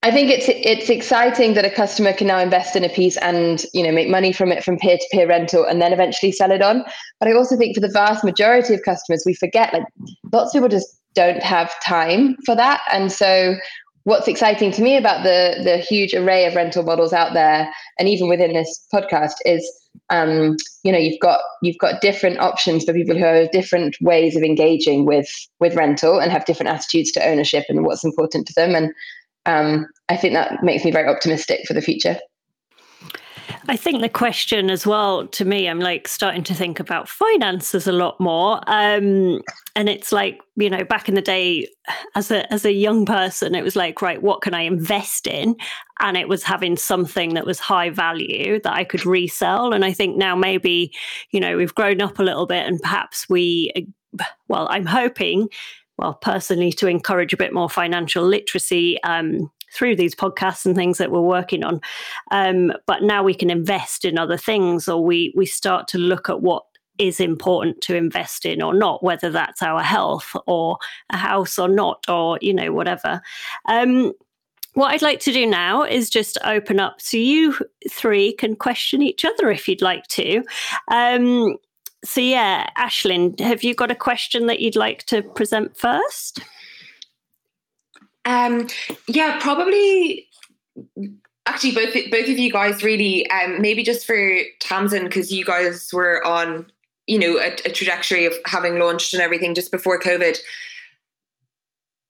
I 0.02 0.12
think 0.12 0.30
it's 0.32 0.46
it's 0.48 0.90
exciting 0.90 1.56
that 1.56 1.66
a 1.66 1.70
customer 1.70 2.14
can 2.14 2.28
now 2.28 2.40
invest 2.40 2.76
in 2.76 2.86
a 2.86 2.90
piece 2.90 3.18
and 3.18 3.66
you 3.74 3.84
know 3.84 3.92
make 3.92 4.08
money 4.08 4.32
from 4.32 4.52
it 4.52 4.64
from 4.64 4.78
peer 4.78 4.98
to 4.98 5.06
peer 5.12 5.28
rental 5.28 5.66
and 5.66 5.82
then 5.82 5.92
eventually 5.92 6.32
sell 6.32 6.52
it 6.52 6.62
on. 6.62 6.86
But 7.20 7.28
I 7.28 7.34
also 7.34 7.58
think 7.58 7.76
for 7.76 7.82
the 7.82 7.92
vast 7.92 8.24
majority 8.24 8.74
of 8.74 8.82
customers, 8.84 9.24
we 9.26 9.34
forget 9.34 9.74
like 9.74 9.84
lots 10.32 10.56
of 10.56 10.60
people 10.60 10.70
just 10.70 10.88
don't 11.16 11.44
have 11.44 11.74
time 11.84 12.38
for 12.46 12.56
that, 12.56 12.82
and 12.92 13.12
so 13.12 13.56
what's 14.04 14.30
exciting 14.30 14.72
to 14.72 14.82
me 14.82 14.96
about 14.96 15.24
the 15.24 15.60
the 15.64 15.78
huge 15.78 16.14
array 16.14 16.46
of 16.46 16.56
rental 16.56 16.84
models 16.84 17.12
out 17.12 17.34
there, 17.34 17.70
and 18.00 18.08
even 18.08 18.30
within 18.30 18.54
this 18.54 18.88
podcast, 18.94 19.36
is 19.44 19.70
um, 20.10 20.56
you 20.84 20.94
know 20.94 20.98
you've 20.98 21.20
got 21.20 21.42
you've 21.62 21.78
got 21.78 22.00
different 22.00 22.40
options 22.40 22.86
for 22.86 22.94
people 22.94 23.18
who 23.18 23.26
have 23.26 23.52
different 23.52 23.98
ways 24.00 24.38
of 24.38 24.44
engaging 24.44 25.06
with 25.06 25.28
with 25.60 25.76
rental 25.76 26.20
and 26.20 26.32
have 26.32 26.46
different 26.46 26.70
attitudes 26.70 27.12
to 27.12 27.28
ownership 27.28 27.66
and 27.68 27.84
what's 27.84 28.06
important 28.06 28.48
to 28.48 28.54
them 28.56 28.76
and 28.76 28.94
um, 29.50 29.88
I 30.10 30.16
think 30.16 30.34
that 30.34 30.64
makes 30.64 30.86
me 30.86 30.92
very 30.92 31.08
optimistic 31.08 31.62
for 31.68 31.74
the 31.74 31.82
future. 31.82 32.18
I 33.68 33.76
think 33.76 34.02
the 34.02 34.10
question 34.10 34.70
as 34.70 34.88
well 34.88 35.28
to 35.28 35.46
me, 35.46 35.68
I'm 35.68 35.80
like 35.80 36.08
starting 36.08 36.44
to 36.44 36.54
think 36.54 36.80
about 36.80 37.10
finances 37.10 37.88
a 37.88 37.92
lot 37.92 38.20
more. 38.20 38.62
Um, 38.68 39.42
and 39.76 39.90
it's 39.90 40.12
like, 40.12 40.40
you 40.56 40.70
know, 40.70 40.84
back 40.84 41.08
in 41.08 41.16
the 41.16 41.22
day 41.22 41.68
as 42.16 42.32
a 42.32 42.52
as 42.52 42.66
a 42.66 42.72
young 42.72 43.06
person, 43.06 43.56
it 43.56 43.64
was 43.64 43.76
like, 43.76 44.02
right, 44.02 44.22
what 44.22 44.42
can 44.42 44.54
I 44.54 44.62
invest 44.62 45.28
in? 45.28 45.56
And 46.00 46.18
it 46.18 46.28
was 46.28 46.44
having 46.44 46.78
something 46.78 47.34
that 47.36 47.46
was 47.46 47.60
high 47.60 47.90
value 47.90 48.60
that 48.64 48.74
I 48.74 48.84
could 48.84 49.06
resell. 49.06 49.74
And 49.74 49.86
I 49.86 49.94
think 49.94 50.18
now 50.18 50.36
maybe, 50.36 50.92
you 51.32 51.40
know, 51.40 51.58
we've 51.58 51.76
grown 51.76 52.02
up 52.02 52.18
a 52.18 52.24
little 52.24 52.48
bit 52.48 52.66
and 52.66 52.80
perhaps 52.82 53.28
we 53.30 53.72
well, 54.48 54.68
I'm 54.72 54.86
hoping 54.86 55.50
well, 56.00 56.14
personally, 56.14 56.72
to 56.74 56.88
encourage 56.88 57.34
a 57.34 57.38
bit 57.38 57.54
more 57.54 57.70
financial 57.70 58.26
literacy 58.26 59.02
um, 59.04 59.52
through 59.74 59.96
these 59.96 60.16
podcasts 60.16 60.66
and 60.66 60.76
things 60.76 60.98
that 60.98 61.12
we're 61.12 61.22
working 61.22 61.64
on. 61.64 61.82
Um, 62.32 62.74
but 62.88 63.04
now 63.04 63.22
we 63.22 63.34
can 63.34 63.50
invest 63.50 64.06
in 64.06 64.18
other 64.18 64.38
things, 64.38 64.88
or 64.88 65.04
we 65.04 65.34
we 65.36 65.46
start 65.46 65.88
to 65.90 65.98
look 65.98 66.30
at 66.30 66.42
what 66.42 66.64
is 66.98 67.20
important 67.20 67.82
to 67.82 67.96
invest 67.96 68.46
in 68.46 68.62
or 68.62 68.74
not, 68.74 69.04
whether 69.04 69.30
that's 69.30 69.62
our 69.62 69.82
health 69.82 70.36
or 70.48 70.78
a 71.10 71.18
house 71.18 71.60
or 71.60 71.68
not, 71.68 72.04
or 72.08 72.40
you 72.42 72.54
know 72.54 72.72
whatever. 72.72 73.22
Um, 73.66 74.14
what 74.74 74.92
I'd 74.92 75.02
like 75.02 75.20
to 75.22 75.34
do 75.34 75.46
now 75.46 75.84
is 75.84 76.10
just 76.10 76.38
open 76.46 76.80
up 76.80 77.02
so 77.02 77.18
you 77.18 77.58
three 77.90 78.34
can 78.34 78.56
question 78.56 79.02
each 79.02 79.26
other 79.26 79.50
if 79.50 79.68
you'd 79.68 79.82
like 79.82 80.08
to. 80.08 80.44
Um, 80.90 81.58
so 82.04 82.22
yeah, 82.22 82.70
Aisling, 82.78 83.40
have 83.40 83.64
you 83.64 83.74
got 83.74 83.92
a 83.92 83.96
question 83.96 84.48
that 84.48 84.60
you'd 84.60 84.76
like 84.76 85.04
to 85.06 85.22
present 85.22 85.78
first? 85.78 86.42
Um, 88.26 88.68
yeah, 89.08 89.40
probably. 89.40 90.28
Actually, 91.46 91.74
both 91.74 91.94
both 92.12 92.30
of 92.30 92.38
you 92.38 92.52
guys 92.52 92.84
really. 92.84 93.30
Um, 93.32 93.62
maybe 93.62 93.84
just 93.84 94.06
for 94.06 94.40
Tamsin 94.60 95.06
because 95.06 95.32
you 95.32 95.44
guys 95.44 95.90
were 95.92 96.26
on, 96.26 96.72
you 97.08 97.18
know, 97.18 97.38
a, 97.38 97.54
a 97.66 97.72
trajectory 97.72 98.26
of 98.26 98.34
having 98.46 98.80
launched 98.80 99.14
and 99.14 99.22
everything 99.22 99.56
just 99.56 99.72
before 99.72 100.00
COVID. 100.00 100.38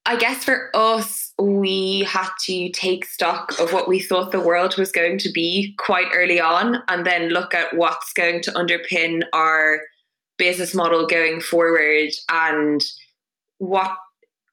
I 0.09 0.15
guess 0.15 0.43
for 0.43 0.75
us, 0.75 1.33
we 1.37 2.03
had 2.07 2.29
to 2.45 2.71
take 2.71 3.05
stock 3.05 3.53
of 3.59 3.71
what 3.71 3.87
we 3.87 3.99
thought 3.99 4.31
the 4.31 4.39
world 4.39 4.75
was 4.75 4.91
going 4.91 5.19
to 5.19 5.31
be 5.31 5.75
quite 5.77 6.07
early 6.15 6.41
on, 6.41 6.81
and 6.87 7.05
then 7.05 7.29
look 7.29 7.53
at 7.53 7.77
what's 7.77 8.11
going 8.13 8.41
to 8.41 8.51
underpin 8.53 9.21
our 9.33 9.81
business 10.39 10.73
model 10.73 11.05
going 11.05 11.41
forward 11.41 12.09
and 12.31 12.83
what 13.59 13.95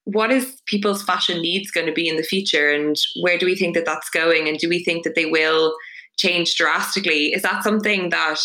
what 0.05 0.31
is 0.31 0.61
people's 0.67 1.03
fashion 1.03 1.41
needs 1.41 1.71
going 1.71 1.87
to 1.87 1.93
be 1.93 2.07
in 2.07 2.17
the 2.17 2.23
future 2.23 2.71
and 2.71 2.97
where 3.23 3.39
do 3.39 3.47
we 3.47 3.57
think 3.57 3.75
that 3.75 3.87
that's 3.87 4.11
going 4.11 4.49
and 4.49 4.59
do 4.59 4.69
we 4.69 4.85
think 4.85 5.05
that 5.05 5.15
they 5.15 5.27
will 5.27 5.75
change 6.19 6.55
drastically? 6.57 7.33
Is 7.33 7.43
that 7.43 7.65
something 7.65 8.11
that 8.11 8.39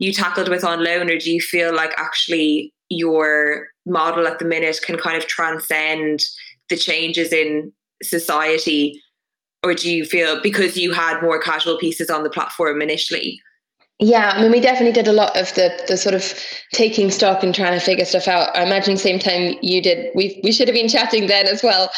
you 0.00 0.12
tackled 0.12 0.48
with 0.48 0.62
Onloan 0.62 1.14
or 1.14 1.18
do 1.18 1.30
you 1.30 1.40
feel 1.40 1.72
like 1.72 1.92
actually 1.96 2.72
your 2.88 3.68
model 3.86 4.26
at 4.26 4.40
the 4.40 4.44
minute 4.44 4.80
can 4.84 4.98
kind 4.98 5.16
of 5.16 5.28
transcend 5.28 6.20
the 6.68 6.76
changes 6.76 7.32
in 7.32 7.72
society 8.02 9.00
or 9.62 9.74
do 9.74 9.90
you 9.90 10.04
feel 10.04 10.42
because 10.42 10.76
you 10.76 10.92
had 10.92 11.22
more 11.22 11.40
casual 11.40 11.78
pieces 11.78 12.10
on 12.10 12.24
the 12.24 12.30
platform 12.30 12.82
initially 12.82 13.40
yeah, 14.02 14.32
I 14.34 14.40
mean, 14.40 14.50
we 14.50 14.60
definitely 14.60 14.94
did 14.94 15.08
a 15.08 15.12
lot 15.12 15.36
of 15.36 15.54
the 15.56 15.78
the 15.86 15.98
sort 15.98 16.14
of 16.14 16.32
taking 16.72 17.10
stock 17.10 17.42
and 17.42 17.54
trying 17.54 17.78
to 17.78 17.84
figure 17.84 18.06
stuff 18.06 18.28
out. 18.28 18.56
I 18.56 18.64
imagine 18.64 18.96
same 18.96 19.18
time 19.18 19.56
you 19.60 19.82
did. 19.82 20.10
We 20.14 20.40
we 20.42 20.52
should 20.52 20.68
have 20.68 20.74
been 20.74 20.88
chatting 20.88 21.26
then 21.26 21.46
as 21.46 21.62
well. 21.62 21.90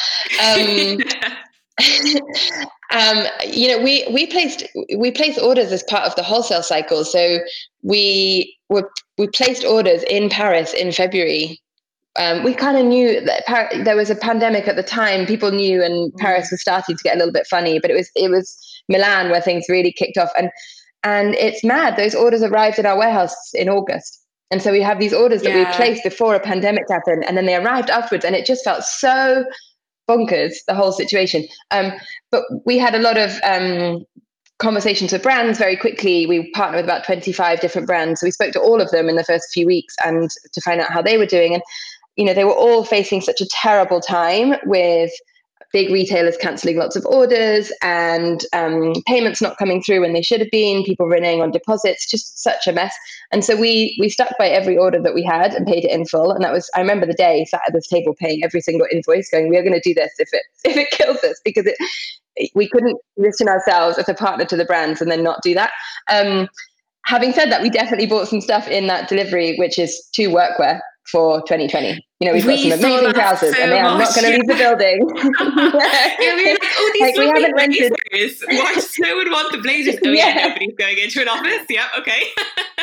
Um, 0.44 0.98
um, 2.90 3.24
you 3.46 3.68
know, 3.68 3.82
we 3.82 4.06
we 4.12 4.26
placed 4.26 4.64
we 4.96 5.10
placed 5.10 5.40
orders 5.40 5.72
as 5.72 5.82
part 5.84 6.04
of 6.04 6.14
the 6.16 6.22
wholesale 6.22 6.62
cycle. 6.62 7.04
So 7.04 7.38
we 7.82 8.56
were 8.68 8.90
we 9.18 9.28
placed 9.28 9.64
orders 9.64 10.02
in 10.04 10.28
Paris 10.28 10.74
in 10.74 10.92
February. 10.92 11.60
Um, 12.18 12.44
we 12.44 12.52
kind 12.52 12.76
of 12.76 12.84
knew 12.84 13.22
that 13.22 13.46
Par- 13.46 13.70
there 13.84 13.96
was 13.96 14.10
a 14.10 14.14
pandemic 14.14 14.68
at 14.68 14.76
the 14.76 14.82
time. 14.82 15.24
People 15.24 15.50
knew, 15.50 15.82
and 15.82 16.12
Paris 16.16 16.50
was 16.50 16.60
starting 16.60 16.94
to 16.94 17.02
get 17.02 17.14
a 17.14 17.18
little 17.18 17.32
bit 17.32 17.46
funny. 17.46 17.78
But 17.80 17.90
it 17.90 17.94
was 17.94 18.10
it 18.14 18.30
was 18.30 18.82
Milan 18.88 19.30
where 19.30 19.40
things 19.40 19.64
really 19.68 19.92
kicked 19.92 20.18
off, 20.18 20.30
and 20.36 20.50
and 21.02 21.34
it's 21.36 21.64
mad. 21.64 21.96
Those 21.96 22.14
orders 22.14 22.42
arrived 22.42 22.78
at 22.78 22.86
our 22.86 22.98
warehouse 22.98 23.34
in 23.54 23.68
August. 23.68 24.18
And 24.50 24.60
so 24.60 24.70
we 24.70 24.82
have 24.82 25.00
these 25.00 25.14
orders 25.14 25.40
that 25.42 25.54
yeah. 25.54 25.70
we 25.70 25.76
placed 25.76 26.04
before 26.04 26.34
a 26.34 26.40
pandemic 26.40 26.84
happened, 26.90 27.24
and 27.24 27.38
then 27.38 27.46
they 27.46 27.56
arrived 27.56 27.88
afterwards. 27.88 28.26
And 28.26 28.36
it 28.36 28.44
just 28.44 28.62
felt 28.62 28.84
so 28.84 29.46
bonkers, 30.12 30.54
the 30.66 30.74
whole 30.74 30.92
situation. 30.92 31.46
Um, 31.70 31.92
but 32.30 32.44
we 32.64 32.78
had 32.78 32.94
a 32.94 32.98
lot 32.98 33.16
of 33.16 33.38
um, 33.44 34.04
conversations 34.58 35.12
with 35.12 35.22
brands 35.22 35.58
very 35.58 35.76
quickly. 35.76 36.26
We 36.26 36.50
partnered 36.52 36.78
with 36.78 36.84
about 36.84 37.04
25 37.04 37.60
different 37.60 37.86
brands. 37.86 38.20
So 38.20 38.26
we 38.26 38.30
spoke 38.30 38.52
to 38.52 38.60
all 38.60 38.80
of 38.80 38.90
them 38.90 39.08
in 39.08 39.16
the 39.16 39.24
first 39.24 39.52
few 39.52 39.66
weeks 39.66 39.94
and 40.04 40.30
to 40.52 40.60
find 40.60 40.80
out 40.80 40.92
how 40.92 41.02
they 41.02 41.18
were 41.18 41.26
doing. 41.26 41.54
And, 41.54 41.62
you 42.16 42.24
know, 42.24 42.34
they 42.34 42.44
were 42.44 42.54
all 42.54 42.84
facing 42.84 43.20
such 43.20 43.40
a 43.40 43.46
terrible 43.46 44.00
time 44.00 44.54
with 44.64 45.10
big 45.72 45.90
retailers 45.90 46.36
cancelling 46.36 46.76
lots 46.76 46.96
of 46.96 47.06
orders 47.06 47.72
and 47.82 48.44
um, 48.52 48.92
payments 49.06 49.40
not 49.40 49.56
coming 49.56 49.82
through 49.82 50.00
when 50.00 50.12
they 50.12 50.22
should 50.22 50.40
have 50.40 50.50
been, 50.50 50.84
people 50.84 51.06
reneging 51.06 51.42
on 51.42 51.50
deposits, 51.50 52.10
just 52.10 52.42
such 52.42 52.66
a 52.66 52.72
mess. 52.72 52.94
And 53.30 53.44
so 53.44 53.56
we 53.56 53.96
we 53.98 54.08
stuck 54.08 54.36
by 54.38 54.48
every 54.48 54.76
order 54.76 55.00
that 55.00 55.14
we 55.14 55.22
had 55.22 55.54
and 55.54 55.66
paid 55.66 55.84
it 55.84 55.90
in 55.90 56.04
full. 56.04 56.30
And 56.30 56.44
that 56.44 56.52
was 56.52 56.70
I 56.74 56.80
remember 56.80 57.06
the 57.06 57.14
day 57.14 57.44
sat 57.46 57.62
at 57.66 57.72
this 57.72 57.88
table 57.88 58.14
paying 58.14 58.44
every 58.44 58.60
single 58.60 58.86
invoice, 58.92 59.30
going, 59.30 59.48
"We 59.48 59.56
are 59.56 59.62
going 59.62 59.80
to 59.80 59.80
do 59.80 59.94
this 59.94 60.12
if 60.18 60.28
it 60.32 60.42
if 60.64 60.76
it 60.76 60.90
kills 60.90 61.22
us," 61.24 61.40
because 61.44 61.66
it 61.66 61.76
we 62.54 62.68
couldn't 62.68 62.98
position 63.16 63.48
ourselves 63.48 63.98
as 63.98 64.08
a 64.08 64.14
partner 64.14 64.44
to 64.46 64.56
the 64.56 64.64
brands 64.64 65.00
and 65.00 65.10
then 65.10 65.22
not 65.22 65.42
do 65.42 65.54
that. 65.54 65.70
Um, 66.10 66.48
having 67.04 67.32
said 67.32 67.50
that, 67.50 67.62
we 67.62 67.70
definitely 67.70 68.06
bought 68.06 68.28
some 68.28 68.40
stuff 68.40 68.68
in 68.68 68.86
that 68.86 69.08
delivery, 69.08 69.56
which 69.56 69.78
is 69.78 70.08
to 70.14 70.28
workwear 70.28 70.80
for 71.10 71.40
2020. 71.42 72.04
You 72.20 72.28
know, 72.28 72.34
we've 72.34 72.44
got 72.44 72.50
we 72.50 72.70
some 72.70 72.78
amazing 72.78 73.12
trousers, 73.14 73.56
so 73.56 73.62
and 73.62 73.72
they 73.72 73.80
are 73.80 73.98
not 73.98 74.14
going 74.14 74.30
to 74.30 74.38
leave 74.38 74.46
the 74.46 74.54
building. 74.54 75.00
yeah, 76.20 76.36
we 76.36 76.44
were 76.44 76.50
like, 76.52 76.58
oh, 76.62 76.90
these 76.94 77.02
like, 77.02 77.16
we 77.16 77.26
haven't 77.26 77.54
rented. 77.56 77.92
Blazers. 78.10 78.44
Why 78.46 78.74
does 78.74 78.92
no 79.00 79.16
one 79.16 79.30
want 79.32 79.52
the 79.52 79.58
blazers? 79.58 79.96
Oh, 80.04 80.10
yeah. 80.10 80.28
yeah, 80.36 80.46
nobody's 80.46 80.74
going 80.78 80.98
into 80.98 81.20
an 81.20 81.28
office. 81.28 81.66
Yeah, 81.68 81.88
okay. 81.98 82.22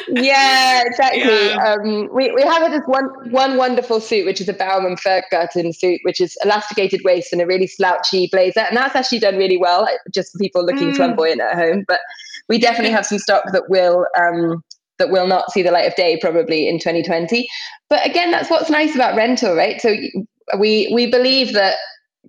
yeah, 0.10 0.84
exactly. 0.86 1.21
Yeah. 1.21 1.75
Um, 1.75 2.10
we 2.13 2.32
we 2.32 2.41
have 2.41 2.69
this 2.69 2.82
one 2.86 3.05
one 3.32 3.55
wonderful 3.55 4.01
suit, 4.01 4.25
which 4.25 4.41
is 4.41 4.49
a 4.49 4.53
Baum 4.53 4.86
und 4.86 4.99
Pferdgarten 4.99 5.73
suit, 5.73 6.01
which 6.03 6.19
is 6.19 6.38
elasticated 6.43 7.01
waist 7.05 7.32
and 7.32 7.41
a 7.41 7.45
really 7.45 7.67
slouchy 7.67 8.27
blazer, 8.34 8.62
and 8.62 8.75
that's 8.75 8.95
actually 8.95 9.19
done 9.19 9.38
really 9.38 9.58
well, 9.58 9.88
just 10.13 10.34
for 10.34 10.39
people 10.39 10.65
looking 10.65 10.91
mm. 10.91 10.95
flamboyant 10.97 11.39
at 11.39 11.55
home. 11.55 11.86
But 11.88 12.01
we 12.49 12.57
definitely 12.57 12.91
have 12.91 13.05
some 13.05 13.19
stock 13.19 13.43
that 13.53 13.69
will. 13.69 14.05
Um, 14.17 14.63
that 14.97 15.12
will 15.12 15.27
not 15.27 15.49
see 15.53 15.63
the 15.63 15.71
light 15.71 15.88
of 15.88 15.95
day 15.95 16.19
probably 16.19 16.67
in 16.67 16.77
2020. 16.77 17.47
But 17.89 18.05
again, 18.05 18.31
that's 18.31 18.49
what's 18.49 18.69
nice 18.69 18.95
about 18.95 19.15
rental, 19.15 19.55
right? 19.55 19.79
So 19.79 19.95
we 20.57 20.91
we 20.93 21.09
believe 21.09 21.53
that 21.53 21.77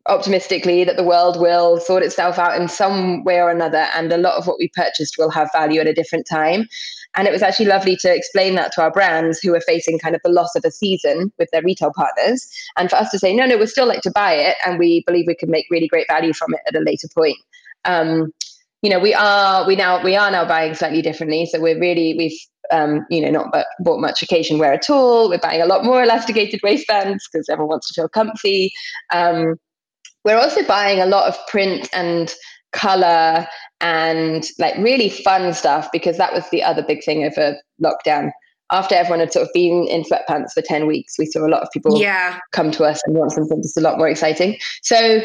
optimistically 0.09 0.85
that 0.85 0.97
the 0.97 1.05
world 1.05 1.39
will 1.39 1.79
sort 1.79 2.03
itself 2.03 2.39
out 2.39 2.59
in 2.59 2.69
some 2.69 3.23
way 3.25 3.41
or 3.41 3.51
another 3.51 3.87
and 3.95 4.13
a 4.13 4.17
lot 4.17 4.37
of 4.37 4.47
what 4.47 4.57
we 4.59 4.71
purchased 4.75 5.17
will 5.19 5.31
have 5.31 5.51
value 5.53 5.81
at 5.81 5.87
a 5.87 5.93
different 5.93 6.27
time 6.27 6.67
and 7.17 7.29
it 7.29 7.33
was 7.33 7.43
actually 7.43 7.67
lovely 7.67 7.97
to 7.97 8.13
explain 8.13 8.55
that 8.55 8.73
to 8.73 8.81
our 8.81 8.91
brands 8.91 9.41
who 9.41 9.55
are 9.55 9.61
facing 9.61 9.99
kind 9.99 10.15
of 10.15 10.21
the 10.25 10.31
loss 10.31 10.55
of 10.55 10.65
a 10.65 10.71
season 10.71 11.31
with 11.39 11.49
their 11.53 11.63
retail 11.63 11.93
partners 11.95 12.49
and 12.79 12.89
for 12.89 12.97
us 12.97 13.11
to 13.11 13.19
say 13.19 13.35
no 13.35 13.45
no 13.45 13.59
we'd 13.59 13.69
still 13.69 13.87
like 13.87 14.01
to 14.01 14.11
buy 14.13 14.33
it 14.33 14.57
and 14.65 14.79
we 14.79 15.05
believe 15.07 15.27
we 15.27 15.35
can 15.35 15.51
make 15.51 15.67
really 15.71 15.89
great 15.89 16.07
value 16.09 16.33
from 16.33 16.55
it 16.55 16.61
at 16.67 16.81
a 16.81 16.85
later 16.85 17.09
point 17.15 17.37
um, 17.85 18.33
you 18.83 18.91
know 18.91 18.99
we 18.99 19.15
are 19.15 19.67
we 19.67 19.77
now 19.77 20.03
we 20.03 20.17
are 20.17 20.31
now 20.31 20.45
buying 20.45 20.75
slightly 20.75 21.03
differently 21.03 21.47
so 21.47 21.61
we're 21.61 21.79
really 21.79 22.15
we've 22.17 22.39
um, 22.71 23.07
you 23.11 23.21
know, 23.21 23.31
not 23.31 23.65
bought 23.81 24.01
much 24.01 24.23
occasion 24.23 24.59
wear 24.59 24.73
at 24.73 24.89
all. 24.91 25.29
We're 25.29 25.39
buying 25.39 25.63
a 25.63 25.67
lot 25.67 25.85
more 25.85 26.03
elasticated 26.03 26.61
waistbands 26.63 27.29
because 27.31 27.49
everyone 27.49 27.71
wants 27.71 27.89
to 27.89 28.01
feel 28.01 28.09
comfy. 28.09 28.73
Um, 29.13 29.57
we're 30.25 30.39
also 30.39 30.63
buying 30.65 31.01
a 31.01 31.07
lot 31.07 31.29
of 31.29 31.37
print 31.49 31.89
and 31.93 32.33
color 32.73 33.47
and 33.81 34.47
like 34.59 34.77
really 34.77 35.09
fun 35.09 35.53
stuff 35.55 35.89
because 35.93 36.17
that 36.19 36.33
was 36.33 36.49
the 36.51 36.63
other 36.63 36.83
big 36.83 37.03
thing 37.03 37.25
over 37.25 37.57
lockdown. 37.83 38.31
After 38.73 38.95
everyone 38.95 39.19
had 39.19 39.33
sort 39.33 39.49
of 39.49 39.53
been 39.53 39.89
in 39.89 40.05
sweatpants 40.05 40.53
for 40.55 40.63
10 40.63 40.87
weeks, 40.87 41.19
we 41.19 41.27
saw 41.27 41.45
a 41.45 41.49
lot 41.49 41.63
of 41.63 41.69
people 41.73 42.01
yeah. 42.01 42.39
come 42.53 42.71
to 42.71 42.85
us 42.85 43.01
and 43.05 43.17
want 43.17 43.33
something 43.33 43.61
just 43.63 43.77
a 43.77 43.81
lot 43.81 43.99
more 43.99 44.09
exciting. 44.09 44.59
So 44.83 45.21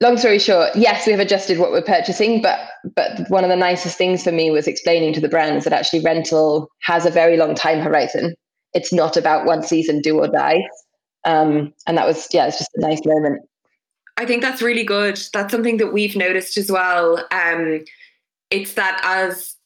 long 0.00 0.16
story 0.16 0.38
short, 0.38 0.70
yes, 0.74 1.06
we 1.06 1.12
have 1.12 1.20
adjusted 1.20 1.58
what 1.58 1.70
we're 1.70 1.82
purchasing, 1.82 2.42
but 2.42 2.58
but 2.94 3.28
one 3.28 3.44
of 3.44 3.50
the 3.50 3.56
nicest 3.56 3.96
things 3.96 4.22
for 4.22 4.32
me 4.32 4.50
was 4.50 4.66
explaining 4.66 5.12
to 5.14 5.20
the 5.20 5.28
brands 5.28 5.64
that 5.64 5.72
actually 5.72 6.00
rental 6.00 6.68
has 6.82 7.06
a 7.06 7.10
very 7.10 7.36
long 7.36 7.54
time 7.54 7.80
horizon. 7.80 8.34
It's 8.72 8.92
not 8.92 9.16
about 9.16 9.46
one 9.46 9.62
season, 9.62 10.00
do 10.00 10.18
or 10.18 10.28
die. 10.28 10.62
Um, 11.24 11.72
and 11.86 11.96
that 11.96 12.06
was 12.06 12.28
yeah, 12.32 12.46
it's 12.46 12.58
just 12.58 12.70
a 12.74 12.80
nice 12.80 13.00
moment. 13.04 13.42
I 14.16 14.26
think 14.26 14.42
that's 14.42 14.62
really 14.62 14.84
good. 14.84 15.18
That's 15.32 15.50
something 15.50 15.78
that 15.78 15.92
we've 15.92 16.16
noticed 16.16 16.56
as 16.56 16.70
well. 16.70 17.24
Um, 17.32 17.84
it's 18.50 18.74
that 18.74 19.00
as 19.02 19.56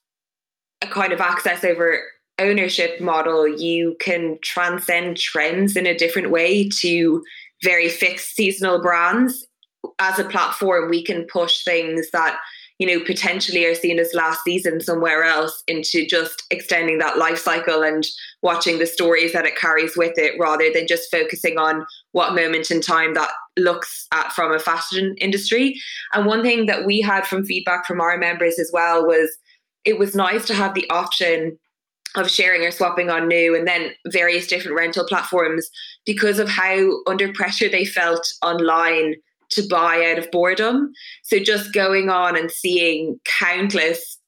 a 0.82 0.86
kind 0.86 1.12
of 1.12 1.20
access 1.20 1.64
over 1.64 2.00
ownership 2.38 3.00
model, 3.00 3.46
you 3.48 3.96
can 4.00 4.38
transcend 4.42 5.18
trends 5.18 5.76
in 5.76 5.86
a 5.86 5.96
different 5.96 6.30
way 6.30 6.68
to 6.80 7.22
very 7.62 7.88
fixed 7.88 8.36
seasonal 8.36 8.80
brands 8.80 9.48
as 9.98 10.18
a 10.18 10.24
platform, 10.24 10.90
we 10.90 11.02
can 11.02 11.26
push 11.26 11.64
things 11.64 12.10
that 12.12 12.38
you 12.78 12.86
know 12.86 13.04
potentially 13.04 13.64
are 13.64 13.74
seen 13.74 13.98
as 13.98 14.14
last 14.14 14.40
season 14.44 14.80
somewhere 14.80 15.24
else 15.24 15.64
into 15.66 16.06
just 16.06 16.44
extending 16.50 16.98
that 16.98 17.18
life 17.18 17.38
cycle 17.38 17.82
and 17.82 18.06
watching 18.42 18.78
the 18.78 18.86
stories 18.86 19.32
that 19.32 19.46
it 19.46 19.56
carries 19.56 19.96
with 19.96 20.16
it 20.16 20.34
rather 20.38 20.70
than 20.72 20.86
just 20.86 21.10
focusing 21.10 21.58
on 21.58 21.84
what 22.12 22.34
moment 22.34 22.70
in 22.70 22.80
time 22.80 23.14
that 23.14 23.30
looks 23.56 24.06
at 24.12 24.32
from 24.32 24.52
a 24.52 24.60
fashion 24.60 25.16
industry. 25.18 25.74
And 26.12 26.26
one 26.26 26.42
thing 26.42 26.66
that 26.66 26.86
we 26.86 27.00
had 27.00 27.26
from 27.26 27.44
feedback 27.44 27.84
from 27.84 28.00
our 28.00 28.16
members 28.16 28.58
as 28.58 28.70
well 28.72 29.04
was 29.04 29.36
it 29.84 29.98
was 29.98 30.14
nice 30.14 30.46
to 30.46 30.54
have 30.54 30.74
the 30.74 30.88
option 30.90 31.58
of 32.14 32.30
sharing 32.30 32.62
or 32.62 32.70
swapping 32.70 33.10
on 33.10 33.28
Nuw 33.28 33.56
and 33.56 33.66
then 33.66 33.90
various 34.06 34.46
different 34.46 34.76
rental 34.76 35.04
platforms 35.06 35.68
because 36.06 36.38
of 36.38 36.48
how 36.48 36.90
under 37.06 37.32
pressure 37.32 37.68
they 37.68 37.84
felt 37.84 38.26
online 38.42 39.14
to 39.50 39.66
buy 39.68 40.10
out 40.10 40.18
of 40.18 40.30
boredom. 40.30 40.92
So 41.22 41.38
just 41.38 41.72
going 41.72 42.10
on 42.10 42.36
and 42.36 42.50
seeing 42.50 43.18
countless 43.24 44.18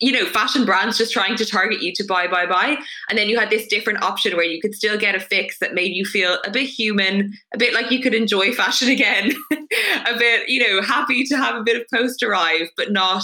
you 0.00 0.12
know, 0.12 0.24
fashion 0.26 0.64
brands 0.64 0.96
just 0.96 1.12
trying 1.12 1.36
to 1.36 1.44
target 1.44 1.82
you 1.82 1.92
to 1.92 2.04
buy, 2.04 2.28
buy, 2.28 2.46
buy. 2.46 2.76
And 3.08 3.18
then 3.18 3.28
you 3.28 3.38
had 3.38 3.50
this 3.50 3.66
different 3.66 4.02
option 4.02 4.36
where 4.36 4.44
you 4.44 4.60
could 4.60 4.74
still 4.74 4.96
get 4.96 5.16
a 5.16 5.20
fix 5.20 5.58
that 5.58 5.74
made 5.74 5.92
you 5.92 6.04
feel 6.04 6.38
a 6.44 6.50
bit 6.50 6.68
human, 6.68 7.32
a 7.52 7.58
bit 7.58 7.74
like 7.74 7.90
you 7.90 8.00
could 8.00 8.14
enjoy 8.14 8.52
fashion 8.52 8.88
again, 8.88 9.32
a 9.52 10.16
bit, 10.16 10.48
you 10.48 10.60
know, 10.60 10.82
happy 10.82 11.24
to 11.24 11.36
have 11.36 11.56
a 11.56 11.64
bit 11.64 11.80
of 11.80 11.86
post 11.92 12.22
arrive, 12.22 12.68
but 12.76 12.92
not 12.92 13.22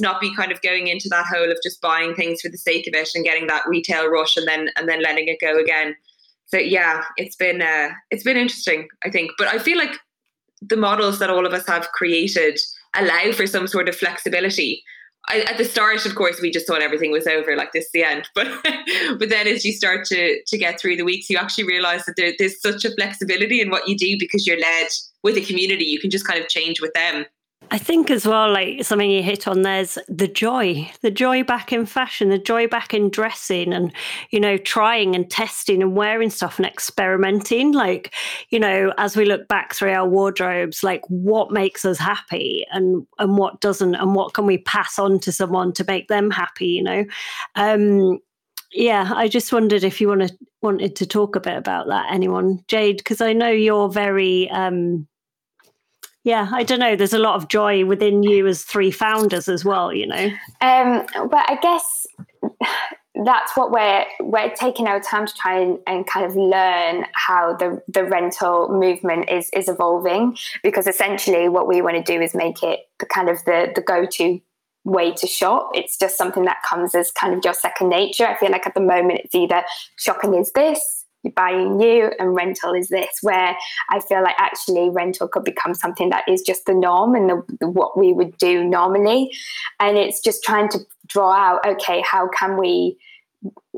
not 0.00 0.20
be 0.20 0.34
kind 0.34 0.50
of 0.50 0.60
going 0.60 0.88
into 0.88 1.08
that 1.08 1.26
hole 1.26 1.52
of 1.52 1.58
just 1.62 1.80
buying 1.80 2.16
things 2.16 2.40
for 2.40 2.48
the 2.48 2.58
sake 2.58 2.84
of 2.88 2.94
it 2.94 3.10
and 3.14 3.24
getting 3.24 3.46
that 3.46 3.62
retail 3.68 4.08
rush 4.08 4.36
and 4.36 4.48
then 4.48 4.68
and 4.76 4.88
then 4.88 5.02
letting 5.02 5.28
it 5.28 5.38
go 5.40 5.56
again. 5.56 5.94
So 6.46 6.58
yeah, 6.58 7.04
it's 7.16 7.36
been 7.36 7.62
uh 7.62 7.90
it's 8.10 8.24
been 8.24 8.36
interesting, 8.36 8.88
I 9.04 9.10
think. 9.10 9.30
But 9.38 9.48
I 9.48 9.58
feel 9.58 9.78
like 9.78 9.96
the 10.60 10.76
models 10.76 11.18
that 11.18 11.30
all 11.30 11.46
of 11.46 11.52
us 11.52 11.66
have 11.66 11.88
created 11.92 12.58
allow 12.94 13.32
for 13.32 13.46
some 13.46 13.66
sort 13.66 13.88
of 13.88 13.96
flexibility. 13.96 14.82
I, 15.26 15.40
at 15.40 15.56
the 15.56 15.64
start, 15.64 16.04
of 16.04 16.14
course, 16.14 16.40
we 16.40 16.50
just 16.50 16.66
thought 16.66 16.82
everything 16.82 17.10
was 17.10 17.26
over, 17.26 17.56
like 17.56 17.72
this 17.72 17.86
is 17.86 17.90
the 17.92 18.04
end. 18.04 18.28
But 18.34 18.48
but 19.18 19.30
then 19.30 19.46
as 19.46 19.64
you 19.64 19.72
start 19.72 20.04
to 20.06 20.42
to 20.46 20.58
get 20.58 20.78
through 20.78 20.96
the 20.96 21.04
weeks, 21.04 21.30
you 21.30 21.38
actually 21.38 21.64
realize 21.64 22.04
that 22.04 22.16
there, 22.16 22.32
there's 22.38 22.60
such 22.60 22.84
a 22.84 22.94
flexibility 22.94 23.60
in 23.60 23.70
what 23.70 23.88
you 23.88 23.96
do 23.96 24.16
because 24.18 24.46
you're 24.46 24.60
led 24.60 24.88
with 25.22 25.36
a 25.36 25.40
community. 25.40 25.84
You 25.84 25.98
can 25.98 26.10
just 26.10 26.26
kind 26.26 26.40
of 26.40 26.48
change 26.48 26.80
with 26.80 26.92
them. 26.92 27.24
I 27.70 27.78
think 27.78 28.10
as 28.10 28.26
well, 28.26 28.52
like 28.52 28.84
something 28.84 29.10
you 29.10 29.22
hit 29.22 29.48
on, 29.48 29.62
there's 29.62 29.98
the 30.08 30.28
joy, 30.28 30.90
the 31.02 31.10
joy 31.10 31.42
back 31.42 31.72
in 31.72 31.86
fashion, 31.86 32.28
the 32.28 32.38
joy 32.38 32.68
back 32.68 32.94
in 32.94 33.10
dressing 33.10 33.72
and, 33.72 33.92
you 34.30 34.38
know, 34.38 34.56
trying 34.56 35.14
and 35.14 35.28
testing 35.28 35.82
and 35.82 35.96
wearing 35.96 36.30
stuff 36.30 36.58
and 36.58 36.66
experimenting. 36.66 37.72
Like, 37.72 38.14
you 38.50 38.60
know, 38.60 38.92
as 38.98 39.16
we 39.16 39.24
look 39.24 39.48
back 39.48 39.74
through 39.74 39.92
our 39.92 40.08
wardrobes, 40.08 40.82
like 40.82 41.02
what 41.08 41.50
makes 41.50 41.84
us 41.84 41.98
happy 41.98 42.64
and, 42.72 43.06
and 43.18 43.36
what 43.36 43.60
doesn't, 43.60 43.94
and 43.94 44.14
what 44.14 44.34
can 44.34 44.46
we 44.46 44.58
pass 44.58 44.98
on 44.98 45.18
to 45.20 45.32
someone 45.32 45.72
to 45.72 45.84
make 45.84 46.08
them 46.08 46.30
happy, 46.30 46.66
you 46.66 46.82
know? 46.82 47.04
Um, 47.56 48.20
yeah, 48.72 49.12
I 49.14 49.28
just 49.28 49.52
wondered 49.52 49.84
if 49.84 50.00
you 50.00 50.08
wanted 50.08 50.36
wanted 50.60 50.96
to 50.96 51.06
talk 51.06 51.36
a 51.36 51.40
bit 51.40 51.56
about 51.56 51.86
that, 51.88 52.06
anyone, 52.10 52.60
Jade, 52.68 52.96
because 52.96 53.20
I 53.20 53.32
know 53.32 53.50
you're 53.50 53.88
very 53.88 54.50
um, 54.50 55.06
yeah, 56.24 56.48
I 56.52 56.62
don't 56.62 56.80
know. 56.80 56.96
There's 56.96 57.12
a 57.12 57.18
lot 57.18 57.36
of 57.36 57.48
joy 57.48 57.84
within 57.84 58.22
you 58.22 58.46
as 58.46 58.62
three 58.62 58.90
founders 58.90 59.46
as 59.46 59.64
well, 59.64 59.92
you 59.92 60.06
know. 60.06 60.30
Um, 60.62 61.06
but 61.28 61.44
I 61.48 61.58
guess 61.60 62.06
that's 63.24 63.56
what 63.56 63.70
we're 63.70 64.06
we're 64.20 64.52
taking 64.54 64.86
our 64.86 65.00
time 65.00 65.26
to 65.26 65.34
try 65.34 65.60
and, 65.60 65.78
and 65.86 66.06
kind 66.06 66.24
of 66.24 66.34
learn 66.34 67.06
how 67.12 67.54
the 67.56 67.80
the 67.88 68.04
rental 68.04 68.68
movement 68.70 69.28
is 69.30 69.50
is 69.50 69.68
evolving 69.68 70.36
because 70.62 70.86
essentially 70.86 71.48
what 71.48 71.68
we 71.68 71.82
want 71.82 71.96
to 71.96 72.02
do 72.02 72.20
is 72.20 72.34
make 72.34 72.62
it 72.62 72.80
the 72.98 73.06
kind 73.06 73.28
of 73.28 73.44
the 73.44 73.70
the 73.74 73.82
go 73.82 74.06
to 74.06 74.40
way 74.84 75.12
to 75.12 75.26
shop. 75.26 75.70
It's 75.74 75.98
just 75.98 76.16
something 76.16 76.44
that 76.44 76.62
comes 76.68 76.94
as 76.94 77.10
kind 77.10 77.34
of 77.34 77.44
your 77.44 77.54
second 77.54 77.90
nature. 77.90 78.26
I 78.26 78.36
feel 78.36 78.50
like 78.50 78.66
at 78.66 78.74
the 78.74 78.80
moment 78.80 79.20
it's 79.24 79.34
either 79.34 79.62
shopping 79.96 80.34
is 80.34 80.52
this 80.52 81.03
buying 81.30 81.76
new 81.76 82.10
and 82.18 82.34
rental 82.34 82.72
is 82.74 82.88
this 82.88 83.18
where 83.22 83.56
i 83.90 84.00
feel 84.00 84.22
like 84.22 84.34
actually 84.38 84.90
rental 84.90 85.28
could 85.28 85.44
become 85.44 85.74
something 85.74 86.10
that 86.10 86.24
is 86.28 86.42
just 86.42 86.66
the 86.66 86.74
norm 86.74 87.14
and 87.14 87.30
the, 87.30 87.68
what 87.68 87.98
we 87.98 88.12
would 88.12 88.36
do 88.38 88.64
normally. 88.64 89.30
And 89.80 89.96
it's 89.96 90.20
just 90.20 90.42
trying 90.42 90.68
to 90.70 90.78
draw 91.06 91.32
out 91.32 91.66
okay 91.66 92.02
how 92.06 92.28
can 92.28 92.56
we 92.56 92.96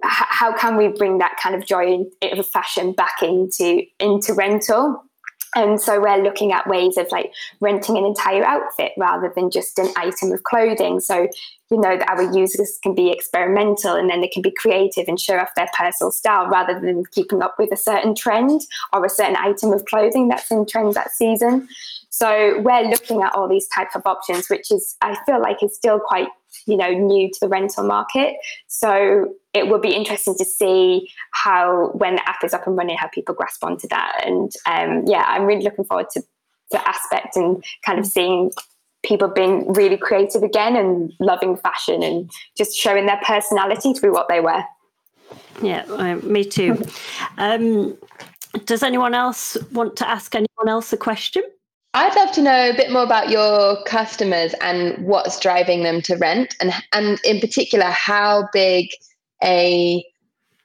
how 0.03 0.57
can 0.57 0.77
we 0.77 0.89
bring 0.89 1.19
that 1.19 1.37
kind 1.43 1.57
of 1.57 1.67
joy 1.67 2.05
of 2.23 2.47
fashion 2.49 2.93
back 2.93 3.23
into 3.23 3.83
into 3.99 4.33
rental 4.33 5.03
and 5.55 5.81
so 5.81 6.01
we're 6.01 6.23
looking 6.23 6.53
at 6.53 6.67
ways 6.67 6.97
of 6.97 7.07
like 7.11 7.33
renting 7.61 7.97
an 7.97 8.05
entire 8.05 8.45
outfit 8.45 8.93
rather 8.99 9.33
than 9.35 9.51
just 9.51 9.79
an 9.79 9.89
item 9.97 10.33
of 10.33 10.43
clothing. 10.43 11.01
So, 11.01 11.29
you 11.71 11.81
know, 11.81 11.97
that 11.97 12.09
our 12.09 12.35
users 12.37 12.79
can 12.83 12.95
be 12.95 13.11
experimental 13.11 13.95
and 13.95 14.11
then 14.11 14.21
they 14.21 14.29
can 14.29 14.43
be 14.43 14.51
creative 14.51 15.07
and 15.09 15.19
show 15.19 15.39
off 15.39 15.55
their 15.57 15.69
personal 15.77 16.11
style 16.11 16.49
rather 16.49 16.79
than 16.79 17.05
keeping 17.13 17.43
up 17.43 17.55
with 17.59 17.73
a 17.73 17.77
certain 17.77 18.15
trend 18.15 18.61
or 18.93 19.05
a 19.05 19.11
certain 19.11 19.37
item 19.37 19.73
of 19.73 19.85
clothing 19.87 20.29
that's 20.29 20.51
in 20.51 20.67
trend 20.67 20.95
that 20.95 21.13
season. 21.13 21.69
So 22.11 22.61
we're 22.61 22.89
looking 22.89 23.23
at 23.23 23.35
all 23.35 23.49
these 23.49 23.69
type 23.69 23.95
of 23.95 24.03
options, 24.07 24.49
which 24.49 24.71
is 24.71 24.97
I 25.03 25.17
feel 25.27 25.41
like 25.41 25.63
is 25.63 25.75
still 25.75 26.01
quite 26.01 26.29
you 26.67 26.77
know 26.77 26.91
new 26.91 27.31
to 27.31 27.39
the 27.41 27.49
rental 27.49 27.85
market. 27.85 28.37
So 28.67 29.35
it 29.55 29.69
will 29.69 29.79
be 29.81 29.95
interesting 29.95 30.35
to 30.37 30.45
see 30.45 31.09
how 31.33 31.91
when 31.95 32.17
the 32.17 32.29
app 32.29 32.45
is 32.45 32.53
up 32.53 32.67
and 32.67 32.77
running, 32.77 32.97
how 32.97 33.09
people 33.09 33.35
grasp 33.35 33.65
onto 33.65 33.89
that. 33.89 34.23
And 34.25 34.53
um, 34.67 35.05
yeah, 35.07 35.25
I'm 35.27 35.45
really 35.45 35.63
looking 35.63 35.85
forward 35.85 36.11
to 36.11 36.23
the 36.71 36.87
aspect 36.89 37.37
and 37.37 37.65
kind 37.85 37.99
of 37.99 38.07
seeing 38.07 38.51
people 39.05 39.29
being 39.29 39.73
really 39.73 39.97
creative 39.97 40.43
again 40.43 40.77
and 40.77 41.13
loving 41.21 41.57
fashion 41.57 42.03
and 42.03 42.31
just 42.57 42.77
showing 42.77 43.07
their 43.07 43.21
personality 43.25 43.95
through 43.95 44.13
what 44.13 44.29
they 44.29 44.41
wear. 44.41 44.67
Yeah, 45.63 45.85
uh, 45.89 46.17
me 46.17 46.45
too. 46.45 46.83
um, 47.39 47.97
does 48.65 48.83
anyone 48.83 49.15
else 49.15 49.57
want 49.73 49.97
to 49.97 50.09
ask 50.09 50.35
anyone 50.35 50.69
else 50.69 50.93
a 50.93 50.97
question? 50.97 51.43
I'd 51.95 52.15
love 52.15 52.33
to 52.33 52.43
know 52.43 52.71
a 52.71 52.77
bit 52.77 52.91
more 52.93 53.03
about 53.03 53.31
your 53.31 53.83
customers 53.85 54.55
and 54.61 55.07
what's 55.07 55.41
driving 55.41 55.83
them 55.83 56.03
to 56.03 56.17
rent, 56.17 56.55
and 56.61 56.73
and 56.93 57.19
in 57.25 57.41
particular 57.41 57.87
how 57.87 58.49
big 58.53 58.91
a 59.43 60.05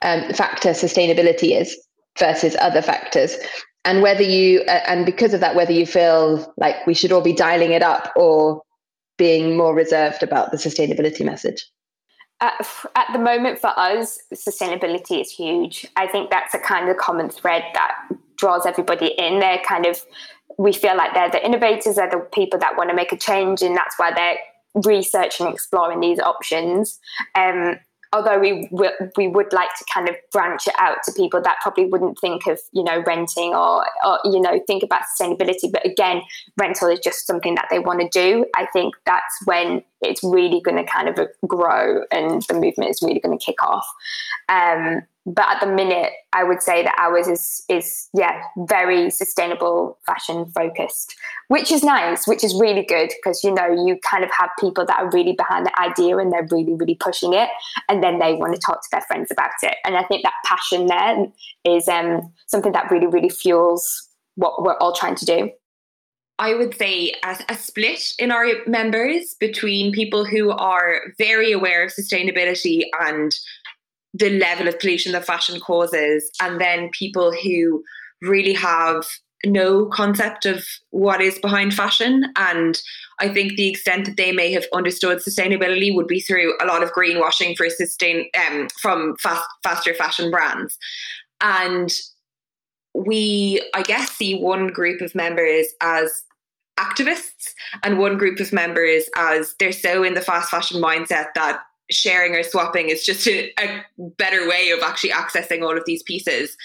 um, 0.02 0.34
factor 0.34 0.70
sustainability 0.70 1.60
is 1.60 1.78
versus 2.20 2.56
other 2.60 2.82
factors, 2.82 3.38
and 3.86 4.02
whether 4.02 4.24
you 4.24 4.62
uh, 4.68 4.82
and 4.88 5.06
because 5.06 5.34
of 5.34 5.40
that, 5.40 5.56
whether 5.56 5.72
you 5.72 5.86
feel 5.86 6.54
like 6.58 6.86
we 6.86 6.94
should 6.94 7.12
all 7.12 7.22
be 7.22 7.34
dialing 7.34 7.72
it 7.72 7.82
up 7.82 8.12
or 8.16 8.62
being 9.18 9.56
more 9.56 9.76
reserved 9.76 10.24
about 10.24 10.52
the 10.52 10.58
sustainability 10.58 11.24
message. 11.24 11.66
At, 12.42 12.66
at 12.96 13.08
the 13.14 13.20
moment, 13.20 13.60
for 13.60 13.72
us, 13.78 14.20
sustainability 14.34 15.22
is 15.22 15.32
huge. 15.32 15.86
I 15.96 16.08
think 16.08 16.32
that's 16.32 16.56
a 16.56 16.60
kind 16.60 16.90
of 16.90 16.98
common 16.98 17.30
thread 17.30 17.64
that 17.76 17.92
draws 18.38 18.66
everybody 18.66 19.14
in. 19.20 19.40
They're 19.40 19.60
kind 19.60 19.86
of 19.86 20.04
we 20.58 20.74
feel 20.74 20.96
like 20.96 21.14
they're 21.14 21.32
the 21.32 21.46
innovators, 21.46 21.96
they're 21.96 22.10
the 22.10 22.28
people 22.34 22.60
that 22.60 22.78
want 22.78 22.90
to 22.90 22.96
make 22.96 23.12
a 23.12 23.18
change, 23.18 23.62
and 23.62 23.76
that's 23.76 23.98
why 23.98 24.12
they're 24.14 24.38
researching 24.86 25.48
exploring 25.48 26.00
these 26.00 26.20
options. 26.20 27.00
Um, 27.36 27.78
although 28.14 28.40
we 28.40 28.70
we 29.16 29.28
would 29.28 29.52
like 29.54 29.70
to 29.78 29.86
kind 29.94 30.10
of 30.10 30.16
branch 30.32 30.68
it 30.68 30.74
out 30.78 30.98
to 31.06 31.12
people 31.14 31.42
that 31.42 31.58
probably 31.62 31.86
wouldn't 31.86 32.20
think 32.20 32.46
of 32.48 32.60
you 32.74 32.84
know 32.84 33.04
renting 33.08 33.54
or, 33.56 33.86
or 34.06 34.20
you 34.26 34.40
know 34.40 34.60
think 34.68 34.84
about 34.84 35.02
sustainability 35.20 35.72
but 35.72 35.86
again 35.86 36.22
rental 36.58 36.90
is 36.90 37.00
just 37.00 37.26
something 37.26 37.56
that 37.56 37.68
they 37.70 37.80
want 37.80 38.02
to 38.02 38.10
do 38.10 38.46
i 38.58 38.66
think 38.74 38.96
that's 39.06 39.40
when 39.46 39.82
it's 40.02 40.24
really 40.24 40.60
going 40.62 40.78
to 40.78 40.92
kind 40.92 41.08
of 41.08 41.18
grow 41.48 42.04
and 42.12 42.44
the 42.44 42.54
movement 42.54 42.90
is 42.90 43.02
really 43.02 43.20
going 43.20 43.38
to 43.38 43.44
kick 43.44 43.62
off 43.64 43.88
um, 44.50 45.02
but 45.26 45.48
at 45.48 45.60
the 45.62 45.68
minute 45.68 46.12
i 46.34 46.44
would 46.44 46.62
say 46.62 46.84
that 46.84 46.96
ours 46.98 47.28
is 47.28 47.64
is 47.70 48.10
yeah 48.18 48.42
very 48.68 49.10
sustainable 49.10 49.98
fashion 50.06 50.46
focused 50.56 51.16
which 51.48 51.72
is 51.72 51.84
nice 51.84 52.28
which 52.28 52.44
is 52.44 52.60
really 52.60 52.84
good 52.84 53.12
because 53.18 53.44
you 53.44 53.54
know 53.54 53.68
you 53.86 53.98
kind 54.04 54.24
of 54.24 54.32
have 54.32 54.50
people 54.60 54.86
that 54.86 55.00
are 55.00 55.12
really 55.12 55.34
behind 55.34 55.66
the 55.66 55.82
idea 55.82 56.18
and 56.18 56.32
they're 56.32 56.48
really 56.50 56.74
really 56.74 56.96
pushing 56.96 57.34
it 57.34 57.50
and 57.88 58.04
then 58.04 58.20
they 58.20 58.34
want 58.34 58.54
to 58.54 58.60
talk 58.60 58.82
to 58.82 58.88
their 58.92 59.02
friends 59.02 59.30
about 59.32 59.52
it. 59.62 59.76
And 59.86 59.96
i 59.96 60.04
think 60.04 60.24
that 60.24 60.34
passion 60.46 60.88
there 60.88 61.28
is 61.64 61.88
um, 61.88 62.34
something 62.48 62.72
that 62.72 62.90
really 62.90 63.08
really 63.08 63.30
fuels 63.30 64.10
what 64.36 64.64
we're 64.64 64.78
all 64.78 64.94
trying 64.94 65.16
to 65.16 65.26
do. 65.26 65.52
I 66.40 66.56
would 66.56 66.76
say 66.76 67.14
a, 67.24 67.38
a, 67.50 67.56
split 67.56 68.16
in 68.18 68.32
our 68.32 68.48
members 68.66 69.36
between 69.40 69.92
people 69.92 70.26
who 70.26 70.50
are 70.50 71.14
very 71.20 71.52
aware 71.52 71.84
of 71.86 71.92
sustainability 71.92 72.82
and 73.00 73.32
the 74.14 74.38
level 74.40 74.68
of 74.68 74.80
pollution 74.80 75.14
that 75.14 75.26
fashion 75.26 75.60
causes, 75.60 76.30
and 76.42 76.60
then 76.60 76.90
people 76.98 77.32
who 77.32 77.84
really 78.22 78.54
have 78.54 79.06
no 79.46 79.86
concept 79.88 80.46
of 80.46 80.64
what 80.92 81.22
is 81.22 81.40
behind 81.40 81.74
fashion. 81.74 82.26
And 82.36 82.80
I 83.20 83.30
think 83.30 83.56
the 83.56 83.70
extent 83.70 84.06
that 84.06 84.18
they 84.18 84.32
may 84.32 84.52
have 84.52 84.66
understood 84.74 85.20
sustainability 85.20 85.94
would 85.96 86.08
be 86.08 86.20
through 86.20 86.54
a 86.62 86.66
lot 86.66 86.84
of 86.84 86.94
greenwashing 86.94 87.56
for 87.58 87.70
sustain 87.70 88.28
um, 88.48 88.68
from 88.80 89.16
fast, 89.18 89.48
faster 89.64 89.94
fashion 89.94 90.30
brands. 90.30 90.78
And 91.40 91.92
we, 92.94 93.62
I 93.74 93.82
guess, 93.82 94.12
see 94.12 94.38
one 94.38 94.68
group 94.68 95.02
of 95.02 95.16
members 95.16 95.68
as 95.82 96.24
activists 96.80 97.54
and 97.84 98.00
one 98.00 98.18
group 98.18 98.40
of 98.40 98.54
members 98.54 99.06
as 99.16 99.56
they're 99.60 99.72
so 99.72 100.04
in 100.04 100.14
the 100.14 100.22
fast 100.22 100.50
fashion 100.50 100.82
mindset 100.82 101.28
that 101.36 101.62
sharing 101.92 102.36
or 102.36 102.44
swapping 102.44 102.90
is 102.90 103.06
just 103.06 103.28
a, 103.28 103.52
a 103.60 103.84
better 104.18 104.48
way 104.48 104.72
of 104.72 104.82
actually 104.82 105.12
accessing 105.12 105.62
all 105.62 105.78
of 105.78 105.84
these 105.86 106.04
pieces. 106.04 106.56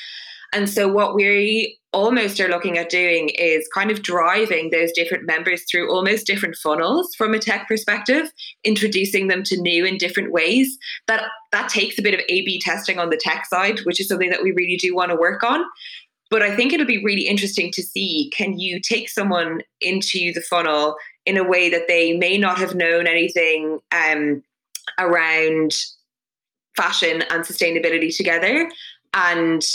And 0.53 0.69
so, 0.69 0.89
what 0.89 1.15
we 1.15 1.79
almost 1.93 2.41
are 2.41 2.49
looking 2.49 2.79
at 2.79 2.91
doing 2.91 3.31
is 3.31 3.69
kind 3.75 3.91
of 3.91 4.03
driving 4.03 4.71
those 4.71 4.93
different 4.93 5.27
members 5.27 5.65
through 5.65 5.91
almost 5.91 6.27
different 6.27 6.57
funnels 6.57 7.15
from 7.15 7.35
a 7.35 7.39
tech 7.39 7.67
perspective, 7.67 8.31
introducing 8.65 9.29
them 9.29 9.43
to 9.45 9.61
new 9.61 9.87
and 9.87 9.99
different 9.99 10.33
ways. 10.33 10.79
That 11.09 11.25
that 11.53 11.69
takes 11.69 11.99
a 11.99 12.03
bit 12.03 12.15
of 12.15 12.21
A/B 12.29 12.61
testing 12.61 12.99
on 12.99 13.11
the 13.11 13.21
tech 13.21 13.47
side, 13.47 13.81
which 13.85 14.01
is 14.01 14.09
something 14.09 14.31
that 14.31 14.43
we 14.43 14.53
really 14.53 14.77
do 14.77 14.95
want 14.95 15.11
to 15.11 15.17
work 15.17 15.43
on. 15.43 15.65
But 16.31 16.43
I 16.43 16.55
think 16.55 16.73
it'll 16.73 16.87
be 16.87 17.05
really 17.05 17.27
interesting 17.27 17.71
to 17.73 17.83
see: 17.83 18.31
can 18.37 18.59
you 18.59 18.81
take 18.81 19.09
someone 19.09 19.63
into 19.81 20.33
the 20.33 20.43
funnel 20.43 20.97
in 21.25 21.37
a 21.37 21.45
way 21.45 21.69
that 21.71 21.89
they 21.89 22.17
may 22.17 22.39
not 22.39 22.59
have 22.59 22.75
known 22.75 23.07
anything? 23.07 23.81
Um, 23.91 24.43
around 24.99 25.75
fashion 26.77 27.23
and 27.31 27.45
sustainability 27.45 28.15
together. 28.17 28.71
And 29.15 29.67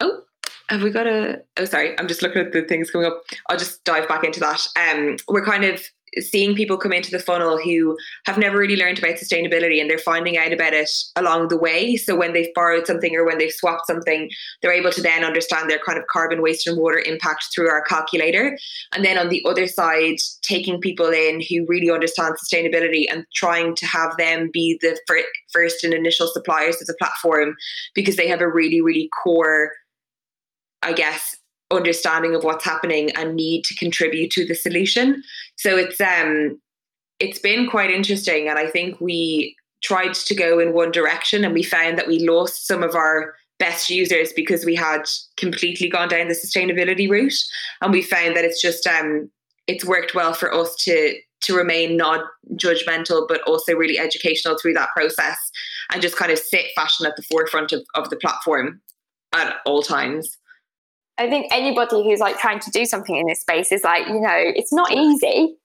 oh, 0.00 0.22
have 0.68 0.82
we 0.82 0.90
got 0.90 1.06
a? 1.06 1.42
Oh, 1.56 1.64
sorry, 1.64 1.98
I'm 1.98 2.08
just 2.08 2.22
looking 2.22 2.42
at 2.42 2.52
the 2.52 2.62
things 2.62 2.90
coming 2.90 3.06
up. 3.06 3.22
I'll 3.48 3.58
just 3.58 3.84
dive 3.84 4.08
back 4.08 4.24
into 4.24 4.40
that. 4.40 4.66
Um, 4.76 5.16
we're 5.28 5.44
kind 5.44 5.64
of 5.64 5.82
seeing 6.20 6.54
people 6.54 6.76
come 6.76 6.92
into 6.92 7.10
the 7.10 7.18
funnel 7.18 7.58
who 7.58 7.96
have 8.26 8.38
never 8.38 8.58
really 8.58 8.76
learned 8.76 8.98
about 8.98 9.14
sustainability 9.14 9.80
and 9.80 9.88
they're 9.88 9.98
finding 9.98 10.36
out 10.36 10.52
about 10.52 10.74
it 10.74 10.90
along 11.16 11.48
the 11.48 11.56
way. 11.56 11.96
So 11.96 12.14
when 12.16 12.32
they've 12.32 12.52
borrowed 12.54 12.86
something 12.86 13.14
or 13.16 13.24
when 13.24 13.38
they've 13.38 13.52
swapped 13.52 13.86
something, 13.86 14.30
they're 14.60 14.72
able 14.72 14.90
to 14.92 15.02
then 15.02 15.24
understand 15.24 15.70
their 15.70 15.78
kind 15.78 15.98
of 15.98 16.06
carbon 16.08 16.42
waste 16.42 16.66
and 16.66 16.78
water 16.78 16.98
impact 16.98 17.46
through 17.54 17.70
our 17.70 17.82
calculator. 17.82 18.58
And 18.94 19.04
then 19.04 19.18
on 19.18 19.28
the 19.28 19.42
other 19.46 19.66
side, 19.66 20.16
taking 20.42 20.80
people 20.80 21.08
in 21.08 21.40
who 21.40 21.64
really 21.66 21.90
understand 21.90 22.34
sustainability 22.34 23.04
and 23.10 23.24
trying 23.34 23.74
to 23.76 23.86
have 23.86 24.16
them 24.18 24.50
be 24.52 24.78
the 24.82 24.98
first 25.52 25.84
and 25.84 25.94
initial 25.94 26.28
suppliers 26.28 26.80
of 26.80 26.86
the 26.86 26.96
platform 26.98 27.54
because 27.94 28.16
they 28.16 28.28
have 28.28 28.40
a 28.40 28.48
really, 28.48 28.80
really 28.80 29.08
core, 29.22 29.72
I 30.82 30.92
guess, 30.92 31.36
understanding 31.72 32.34
of 32.34 32.44
what's 32.44 32.64
happening 32.64 33.10
and 33.16 33.34
need 33.34 33.64
to 33.64 33.74
contribute 33.74 34.30
to 34.32 34.46
the 34.46 34.54
solution. 34.54 35.22
So 35.56 35.76
it's 35.76 36.00
um 36.00 36.60
it's 37.18 37.38
been 37.38 37.68
quite 37.68 37.90
interesting 37.90 38.48
and 38.48 38.58
I 38.58 38.66
think 38.68 39.00
we 39.00 39.56
tried 39.82 40.14
to 40.14 40.34
go 40.34 40.58
in 40.58 40.72
one 40.72 40.90
direction 40.90 41.44
and 41.44 41.54
we 41.54 41.62
found 41.62 41.98
that 41.98 42.08
we 42.08 42.26
lost 42.26 42.66
some 42.66 42.82
of 42.82 42.94
our 42.94 43.34
best 43.58 43.90
users 43.90 44.32
because 44.32 44.64
we 44.64 44.74
had 44.74 45.08
completely 45.36 45.88
gone 45.88 46.08
down 46.08 46.28
the 46.28 46.34
sustainability 46.34 47.08
route 47.08 47.34
and 47.80 47.92
we 47.92 48.02
found 48.02 48.36
that 48.36 48.44
it's 48.44 48.60
just 48.60 48.86
um 48.86 49.30
it's 49.68 49.84
worked 49.84 50.14
well 50.14 50.32
for 50.32 50.52
us 50.52 50.74
to 50.76 51.14
to 51.42 51.56
remain 51.56 51.96
not 51.96 52.24
judgmental 52.54 53.26
but 53.28 53.40
also 53.42 53.74
really 53.74 53.98
educational 53.98 54.58
through 54.58 54.72
that 54.72 54.88
process 54.96 55.38
and 55.92 56.02
just 56.02 56.16
kind 56.16 56.32
of 56.32 56.38
sit 56.38 56.66
fashion 56.74 57.06
at 57.06 57.14
the 57.16 57.22
forefront 57.22 57.72
of, 57.72 57.84
of 57.94 58.10
the 58.10 58.16
platform 58.16 58.80
at 59.32 59.56
all 59.64 59.82
times 59.82 60.38
I 61.18 61.28
think 61.28 61.46
anybody 61.52 62.02
who's 62.02 62.20
like 62.20 62.38
trying 62.38 62.60
to 62.60 62.70
do 62.70 62.84
something 62.84 63.16
in 63.16 63.26
this 63.26 63.40
space 63.40 63.70
is 63.70 63.84
like, 63.84 64.06
you 64.08 64.20
know, 64.20 64.34
it's 64.34 64.72
not 64.72 64.92
easy. 64.92 65.56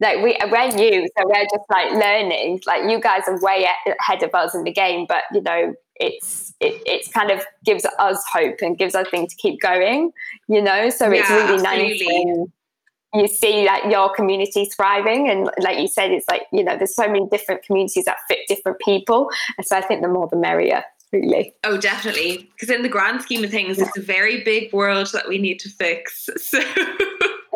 Like 0.00 0.22
we 0.22 0.36
we're 0.50 0.68
new, 0.68 1.06
so 1.18 1.26
we're 1.26 1.44
just 1.44 1.70
like 1.70 1.92
learning. 1.92 2.60
Like 2.66 2.90
you 2.90 3.00
guys 3.00 3.22
are 3.26 3.38
way 3.40 3.66
ahead 3.98 4.22
of 4.22 4.34
us 4.34 4.54
in 4.54 4.64
the 4.64 4.72
game, 4.72 5.06
but 5.06 5.24
you 5.32 5.42
know, 5.42 5.74
it's 5.96 6.54
it 6.58 6.82
it's 6.86 7.08
kind 7.08 7.30
of 7.30 7.44
gives 7.64 7.86
us 7.98 8.24
hope 8.32 8.56
and 8.62 8.78
gives 8.78 8.94
us 8.94 9.06
things 9.10 9.34
to 9.34 9.36
keep 9.36 9.60
going. 9.60 10.10
You 10.48 10.62
know, 10.62 10.88
so 10.88 11.10
it's 11.10 11.28
really 11.28 11.62
absolutely. 11.62 12.24
nice 12.24 12.48
you 13.14 13.26
see 13.26 13.66
like 13.66 13.84
your 13.90 14.12
community 14.14 14.66
thriving 14.66 15.28
and 15.28 15.50
like 15.60 15.78
you 15.78 15.88
said 15.88 16.10
it's 16.10 16.28
like 16.28 16.42
you 16.52 16.62
know 16.62 16.76
there's 16.76 16.94
so 16.94 17.06
many 17.06 17.26
different 17.28 17.62
communities 17.64 18.04
that 18.04 18.16
fit 18.28 18.38
different 18.46 18.78
people 18.78 19.28
and 19.56 19.66
so 19.66 19.76
i 19.76 19.80
think 19.80 20.00
the 20.02 20.08
more 20.08 20.28
the 20.28 20.36
merrier 20.36 20.84
really. 21.12 21.54
Oh, 21.64 21.76
definitely. 21.76 22.50
Because 22.52 22.70
in 22.70 22.82
the 22.82 22.88
grand 22.88 23.22
scheme 23.22 23.44
of 23.44 23.50
things, 23.50 23.78
it's 23.78 23.96
a 23.96 24.02
very 24.02 24.42
big 24.42 24.72
world 24.72 25.10
that 25.12 25.28
we 25.28 25.38
need 25.38 25.58
to 25.60 25.68
fix. 25.68 26.28
So. 26.40 26.60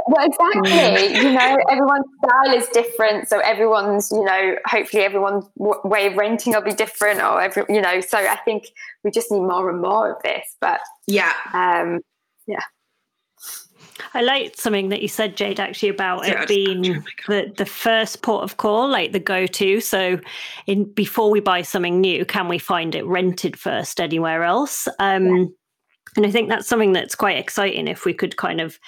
Well, 0.07 0.27
exactly. 0.27 1.17
you 1.17 1.33
know, 1.33 1.57
everyone's 1.71 2.05
style 2.23 2.55
is 2.55 2.69
different, 2.69 3.27
so 3.27 3.39
everyone's, 3.39 4.11
you 4.11 4.23
know, 4.23 4.57
hopefully 4.67 5.03
everyone's 5.03 5.47
way 5.57 6.07
of 6.07 6.17
renting 6.17 6.53
will 6.53 6.61
be 6.61 6.75
different, 6.75 7.21
or 7.21 7.41
every, 7.41 7.65
you 7.71 7.81
know. 7.81 8.01
So 8.01 8.19
I 8.19 8.37
think 8.45 8.67
we 9.03 9.11
just 9.11 9.33
need 9.33 9.41
more 9.41 9.71
and 9.71 9.81
more 9.81 10.15
of 10.15 10.23
this. 10.23 10.57
But 10.61 10.81
yeah, 11.07 11.33
um, 11.55 12.01
yeah. 12.47 12.61
I 14.13 14.23
liked 14.23 14.59
something 14.59 14.89
that 14.89 15.03
you 15.03 15.09
said, 15.09 15.37
Jade, 15.37 15.61
actually 15.61 15.89
about 15.89 16.27
yeah, 16.27 16.43
it 16.43 16.49
being 16.49 17.05
the, 17.29 17.53
the 17.57 17.67
first 17.67 18.23
port 18.23 18.43
of 18.43 18.57
call, 18.57 18.89
like 18.89 19.13
the 19.13 19.21
go 19.21 19.47
to. 19.47 19.81
So, 19.81 20.19
in 20.67 20.85
before 20.93 21.31
we 21.31 21.41
buy 21.41 21.63
something 21.63 22.01
new, 22.01 22.25
can 22.25 22.49
we 22.49 22.59
find 22.59 22.95
it 22.95 23.07
rented 23.07 23.59
first 23.59 24.01
anywhere 24.01 24.43
else? 24.43 24.89
Um, 24.99 25.27
yeah. 25.27 25.45
And 26.17 26.27
I 26.27 26.31
think 26.31 26.49
that's 26.49 26.69
something 26.69 26.93
that's 26.93 27.15
quite 27.15 27.39
exciting 27.39 27.89
if 27.89 28.05
we 28.05 28.15
could 28.15 28.37
kind 28.37 28.61
of 28.61 28.79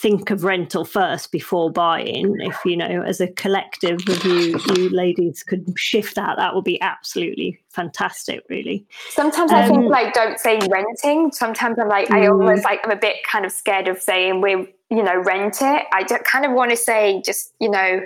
think 0.00 0.30
of 0.30 0.44
rental 0.44 0.84
first 0.84 1.30
before 1.30 1.70
buying. 1.70 2.36
If 2.40 2.56
you 2.64 2.76
know, 2.76 3.02
as 3.02 3.20
a 3.20 3.28
collective 3.28 4.00
of 4.08 4.24
you, 4.24 4.58
you 4.74 4.88
ladies 4.88 5.42
could 5.42 5.66
shift 5.76 6.14
that, 6.14 6.36
that 6.38 6.54
would 6.54 6.64
be 6.64 6.80
absolutely 6.80 7.60
fantastic. 7.68 8.42
Really. 8.48 8.86
Sometimes 9.10 9.52
um, 9.52 9.58
I 9.58 9.66
think 9.66 9.78
um, 9.78 9.88
like 9.88 10.14
don't 10.14 10.38
say 10.38 10.58
renting. 10.70 11.32
Sometimes 11.32 11.78
I'm 11.78 11.88
like 11.88 12.08
mm. 12.08 12.14
I 12.14 12.28
almost 12.28 12.64
like 12.64 12.80
I'm 12.84 12.90
a 12.90 12.96
bit 12.96 13.16
kind 13.30 13.44
of 13.44 13.52
scared 13.52 13.88
of 13.88 14.00
saying 14.00 14.40
we 14.40 14.72
you 14.90 15.02
know 15.02 15.22
rent 15.22 15.58
it. 15.60 15.84
I 15.92 16.04
just 16.04 16.24
kind 16.24 16.46
of 16.46 16.52
want 16.52 16.70
to 16.70 16.76
say 16.76 17.22
just 17.24 17.52
you 17.60 17.70
know 17.70 18.00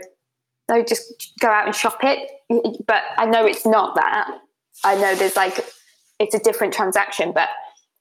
no 0.68 0.82
just 0.82 1.32
go 1.40 1.48
out 1.48 1.66
and 1.66 1.74
shop 1.74 1.98
it. 2.02 2.28
But 2.86 3.02
I 3.16 3.26
know 3.26 3.46
it's 3.46 3.64
not 3.64 3.94
that. 3.94 4.38
I 4.82 4.96
know 4.96 5.14
there's 5.14 5.36
like 5.36 5.64
it's 6.18 6.34
a 6.34 6.40
different 6.40 6.74
transaction, 6.74 7.30
but 7.32 7.48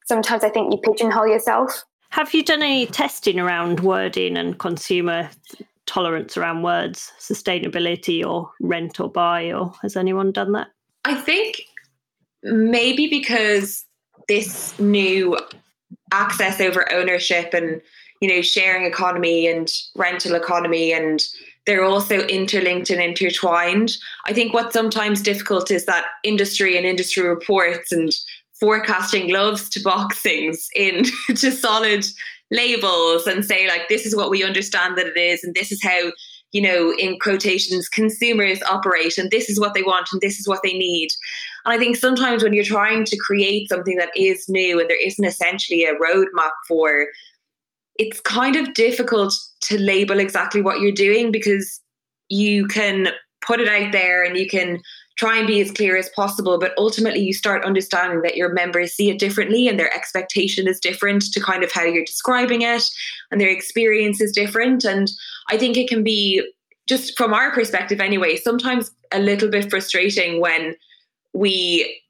sometimes 0.05 0.43
I 0.43 0.49
think 0.49 0.73
you 0.73 0.79
pigeonhole 0.79 1.27
yourself 1.27 1.85
have 2.13 2.31
you 2.31 2.43
done 2.43 2.61
any 2.61 2.85
testing 2.85 3.39
around 3.39 3.79
wording 3.79 4.37
and 4.37 4.59
consumer 4.59 5.31
tolerance 5.87 6.37
around 6.37 6.61
words, 6.61 7.11
sustainability 7.19 8.23
or 8.23 8.51
rent 8.61 8.99
or 8.99 9.09
buy, 9.09 9.51
or 9.51 9.73
has 9.81 9.97
anyone 9.97 10.31
done 10.31 10.51
that? 10.51 10.67
I 11.05 11.15
think 11.15 11.63
maybe 12.43 13.07
because 13.07 13.83
this 14.27 14.77
new 14.77 15.39
access 16.11 16.61
over 16.61 16.93
ownership 16.93 17.51
and 17.51 17.81
you 18.21 18.29
know 18.29 18.41
sharing 18.43 18.85
economy 18.85 19.47
and 19.47 19.73
rental 19.95 20.35
economy 20.35 20.93
and 20.93 21.23
they're 21.65 21.83
also 21.83 22.19
interlinked 22.27 22.91
and 22.91 23.01
intertwined. 23.01 23.97
I 24.27 24.33
think 24.33 24.53
what's 24.53 24.73
sometimes 24.73 25.19
difficult 25.19 25.71
is 25.71 25.87
that 25.87 26.05
industry 26.23 26.77
and 26.77 26.85
industry 26.85 27.27
reports 27.27 27.91
and 27.91 28.13
forecasting 28.63 29.29
loves 29.29 29.67
to 29.67 29.81
box 29.81 30.19
things 30.21 30.69
into 30.73 31.51
solid 31.51 32.05
labels 32.49 33.27
and 33.27 33.43
say 33.43 33.67
like 33.67 33.89
this 33.89 34.05
is 34.05 34.15
what 34.15 34.29
we 34.29 34.41
understand 34.41 34.97
that 34.97 35.05
it 35.05 35.17
is 35.17 35.43
and 35.43 35.53
this 35.53 35.69
is 35.69 35.83
how 35.83 36.11
you 36.53 36.61
know 36.61 36.93
in 36.97 37.19
quotations 37.19 37.89
consumers 37.89 38.61
operate 38.71 39.17
and 39.17 39.31
this 39.31 39.49
is 39.49 39.59
what 39.59 39.73
they 39.73 39.81
want 39.81 40.07
and 40.13 40.21
this 40.21 40.39
is 40.39 40.47
what 40.47 40.61
they 40.63 40.71
need. 40.71 41.09
And 41.65 41.73
i 41.73 41.77
think 41.77 41.97
sometimes 41.97 42.41
when 42.41 42.53
you're 42.53 42.63
trying 42.63 43.03
to 43.03 43.17
create 43.17 43.67
something 43.67 43.97
that 43.97 44.11
is 44.15 44.47
new 44.47 44.79
and 44.79 44.89
there 44.89 45.05
isn't 45.05 45.25
essentially 45.25 45.83
a 45.83 45.95
roadmap 45.95 46.51
for 46.65 47.07
it's 47.97 48.21
kind 48.21 48.55
of 48.55 48.73
difficult 48.73 49.33
to 49.63 49.77
label 49.77 50.19
exactly 50.19 50.61
what 50.61 50.79
you're 50.79 50.91
doing 50.93 51.33
because 51.33 51.81
you 52.29 52.65
can 52.67 53.09
put 53.45 53.59
it 53.59 53.67
out 53.67 53.91
there 53.91 54.23
and 54.23 54.37
you 54.37 54.47
can 54.47 54.79
try 55.17 55.37
and 55.37 55.47
be 55.47 55.61
as 55.61 55.71
clear 55.71 55.95
as 55.95 56.09
possible. 56.09 56.57
But 56.57 56.73
ultimately, 56.77 57.21
you 57.21 57.33
start 57.33 57.65
understanding 57.65 58.21
that 58.21 58.35
your 58.35 58.53
members 58.53 58.93
see 58.93 59.09
it 59.09 59.19
differently 59.19 59.67
and 59.67 59.79
their 59.79 59.93
expectation 59.93 60.67
is 60.67 60.79
different 60.79 61.23
to 61.31 61.39
kind 61.39 61.63
of 61.63 61.71
how 61.71 61.83
you're 61.83 62.05
describing 62.05 62.61
it, 62.61 62.83
and 63.31 63.39
their 63.39 63.49
experience 63.49 64.21
is 64.21 64.31
different. 64.31 64.83
And 64.83 65.11
I 65.49 65.57
think 65.57 65.77
it 65.77 65.89
can 65.89 66.03
be, 66.03 66.43
just 66.87 67.17
from 67.17 67.33
our 67.33 67.51
perspective 67.51 68.01
anyway, 68.01 68.35
sometimes 68.35 68.91
a 69.11 69.19
little 69.19 69.49
bit 69.49 69.69
frustrating 69.69 70.41
when 70.41 70.75
we 71.33 72.01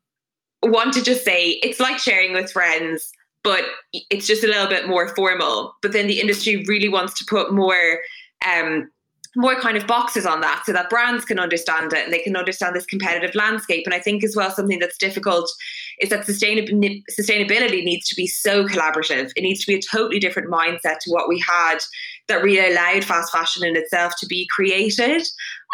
want 0.62 0.94
to 0.94 1.04
just 1.04 1.26
say 1.26 1.60
it's 1.64 1.80
like 1.80 2.00
sharing 2.00 2.34
with 2.34 2.52
friends. 2.52 3.12
But 3.44 3.66
it's 4.10 4.26
just 4.26 4.46
a 4.46 4.48
little 4.48 4.68
bit 4.68 4.88
more 4.88 5.14
formal. 5.14 5.76
But 5.82 5.92
then 5.92 6.08
the 6.08 6.22
industry 6.22 6.64
really 6.66 6.88
wants 6.88 7.14
to 7.20 7.26
put 7.26 7.52
more 7.52 8.00
um, 8.48 8.90
more 9.36 9.60
kind 9.60 9.78
of 9.78 9.88
boxes 9.88 10.26
on 10.26 10.42
that 10.42 10.64
so 10.66 10.74
that 10.74 10.90
brands 10.90 11.26
can 11.26 11.40
understand 11.40 11.92
it 11.94 12.04
and 12.04 12.14
they 12.14 12.20
can 12.20 12.36
understand 12.36 12.76
this 12.76 12.86
competitive 12.86 13.34
landscape. 13.34 13.84
And 13.86 13.94
I 13.94 14.00
think 14.00 14.24
as 14.24 14.36
well, 14.36 14.52
something 14.52 14.80
that's 14.80 14.98
difficult 14.98 15.52
is 16.00 16.10
that 16.10 16.26
sustainab- 16.26 17.04
sustainability 17.20 17.84
needs 17.84 18.08
to 18.10 18.16
be 18.16 18.28
so 18.28 18.66
collaborative. 18.66 19.32
It 19.36 19.42
needs 19.42 19.62
to 19.66 19.72
be 19.72 19.78
a 19.78 19.82
totally 19.82 20.20
different 20.20 20.52
mindset 20.52 21.00
to 21.02 21.12
what 21.12 21.28
we 21.28 21.44
had 21.48 21.80
that 22.28 22.44
really 22.44 22.72
allowed 22.72 23.04
fast 23.04 23.32
fashion 23.32 23.66
in 23.66 23.76
itself 23.76 24.14
to 24.20 24.28
be 24.28 24.48
created. 24.52 25.24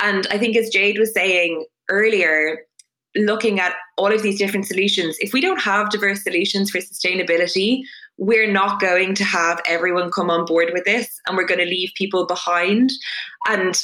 And 0.01 0.26
I 0.32 0.38
think, 0.38 0.55
as 0.55 0.70
Jade 0.70 0.97
was 0.97 1.14
saying 1.14 1.66
earlier, 1.89 2.60
looking 3.16 3.60
at 3.60 3.74
all 3.97 4.14
of 4.14 4.24
these 4.24 4.38
different 4.38 4.68
solutions, 4.68 5.18
if 5.20 5.34
we 5.34 5.41
don't 5.41 5.62
have 5.62 5.89
diverse 5.89 6.24
solutions 6.24 6.72
for 6.72 6.80
sustainability, 6.80 7.82
we're 8.20 8.51
not 8.51 8.82
going 8.82 9.16
to 9.16 9.24
have 9.24 9.62
everyone 9.66 10.12
come 10.12 10.30
on 10.30 10.45
board 10.45 10.70
with 10.74 10.84
this 10.84 11.20
and 11.26 11.38
we're 11.38 11.47
going 11.47 11.60
to 11.60 11.66
leave 11.66 11.89
people 11.95 12.26
behind. 12.26 12.91
And 13.48 13.82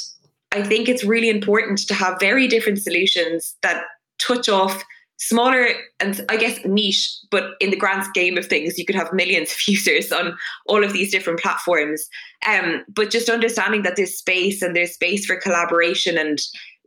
I 0.52 0.62
think 0.62 0.88
it's 0.88 1.04
really 1.04 1.28
important 1.28 1.86
to 1.88 1.94
have 1.94 2.18
very 2.20 2.48
different 2.48 2.78
solutions 2.80 3.56
that 3.62 3.84
touch 4.18 4.48
off 4.48 4.82
smaller 5.18 5.68
and 5.98 6.24
I 6.28 6.36
guess 6.36 6.58
niche, 6.64 7.10
but 7.30 7.52
in 7.60 7.70
the 7.70 7.76
grand 7.76 8.04
scheme 8.04 8.36
of 8.36 8.46
things, 8.46 8.78
you 8.78 8.84
could 8.84 8.96
have 8.96 9.12
millions 9.12 9.50
of 9.50 9.58
users 9.66 10.12
on 10.12 10.36
all 10.66 10.84
of 10.84 10.92
these 10.92 11.10
different 11.10 11.40
platforms. 11.40 12.06
Um, 12.46 12.84
but 12.88 13.10
just 13.10 13.28
understanding 13.28 13.82
that 13.82 13.96
there's 13.96 14.16
space 14.16 14.62
and 14.62 14.76
there's 14.76 14.92
space 14.92 15.26
for 15.26 15.36
collaboration 15.36 16.18
and 16.18 16.38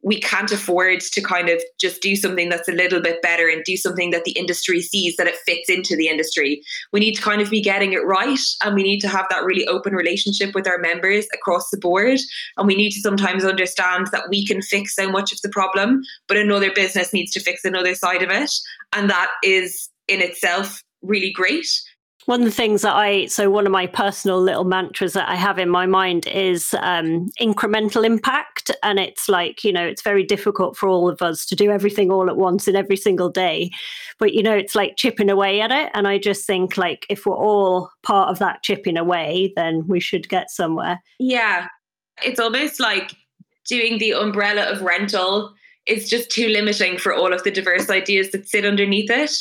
we 0.03 0.19
can't 0.19 0.51
afford 0.51 1.01
to 1.01 1.21
kind 1.21 1.49
of 1.49 1.61
just 1.79 2.01
do 2.01 2.15
something 2.15 2.49
that's 2.49 2.67
a 2.67 2.73
little 2.73 3.01
bit 3.01 3.21
better 3.21 3.47
and 3.47 3.63
do 3.63 3.75
something 3.75 4.11
that 4.11 4.23
the 4.23 4.31
industry 4.31 4.81
sees 4.81 5.15
that 5.17 5.27
it 5.27 5.35
fits 5.45 5.69
into 5.69 5.95
the 5.95 6.07
industry. 6.07 6.61
We 6.91 6.99
need 6.99 7.15
to 7.15 7.21
kind 7.21 7.41
of 7.41 7.49
be 7.49 7.61
getting 7.61 7.93
it 7.93 8.05
right 8.05 8.39
and 8.63 8.75
we 8.75 8.83
need 8.83 8.99
to 9.01 9.09
have 9.09 9.25
that 9.29 9.43
really 9.43 9.67
open 9.67 9.93
relationship 9.93 10.55
with 10.55 10.67
our 10.67 10.77
members 10.77 11.27
across 11.33 11.69
the 11.69 11.77
board. 11.77 12.19
And 12.57 12.67
we 12.67 12.75
need 12.75 12.91
to 12.91 13.01
sometimes 13.01 13.43
understand 13.43 14.07
that 14.11 14.29
we 14.29 14.45
can 14.45 14.61
fix 14.61 14.95
so 14.95 15.09
much 15.09 15.33
of 15.33 15.41
the 15.41 15.49
problem, 15.49 16.01
but 16.27 16.37
another 16.37 16.71
business 16.73 17.13
needs 17.13 17.31
to 17.33 17.39
fix 17.39 17.65
another 17.65 17.95
side 17.95 18.21
of 18.21 18.29
it. 18.29 18.51
And 18.93 19.09
that 19.09 19.29
is 19.43 19.89
in 20.07 20.21
itself 20.21 20.83
really 21.01 21.31
great. 21.31 21.67
One 22.29 22.41
of 22.41 22.45
the 22.45 22.51
things 22.51 22.83
that 22.83 22.95
I, 22.95 23.25
so 23.25 23.49
one 23.49 23.65
of 23.65 23.71
my 23.71 23.87
personal 23.87 24.39
little 24.39 24.63
mantras 24.63 25.13
that 25.13 25.27
I 25.27 25.33
have 25.33 25.57
in 25.57 25.67
my 25.67 25.87
mind 25.87 26.27
is 26.27 26.75
um, 26.79 27.31
incremental 27.41 28.05
impact. 28.05 28.69
And 28.83 28.99
it's 28.99 29.27
like, 29.27 29.63
you 29.63 29.73
know, 29.73 29.83
it's 29.83 30.03
very 30.03 30.23
difficult 30.23 30.77
for 30.77 30.87
all 30.87 31.09
of 31.09 31.23
us 31.23 31.43
to 31.47 31.55
do 31.55 31.71
everything 31.71 32.11
all 32.11 32.29
at 32.29 32.37
once 32.37 32.67
in 32.67 32.75
every 32.75 32.97
single 32.97 33.31
day. 33.31 33.71
But, 34.19 34.35
you 34.35 34.43
know, 34.43 34.55
it's 34.55 34.75
like 34.75 34.95
chipping 34.95 35.31
away 35.31 35.59
at 35.59 35.71
it. 35.71 35.89
And 35.95 36.07
I 36.07 36.19
just 36.19 36.45
think, 36.45 36.77
like, 36.77 37.07
if 37.09 37.25
we're 37.25 37.35
all 37.35 37.89
part 38.03 38.29
of 38.29 38.37
that 38.37 38.61
chipping 38.61 38.95
away, 38.95 39.51
then 39.55 39.87
we 39.87 39.99
should 39.99 40.29
get 40.29 40.51
somewhere. 40.51 41.01
Yeah. 41.17 41.65
It's 42.23 42.39
almost 42.39 42.79
like 42.79 43.15
doing 43.67 43.97
the 43.97 44.11
umbrella 44.11 44.71
of 44.71 44.83
rental 44.83 45.55
is 45.89 46.09
just 46.09 46.29
too 46.29 46.47
limiting 46.47 46.97
for 46.97 47.13
all 47.13 47.33
of 47.33 47.43
the 47.43 47.51
diverse 47.51 47.89
ideas 47.89 48.31
that 48.31 48.47
sit 48.47 48.65
underneath 48.65 49.09
it. 49.09 49.31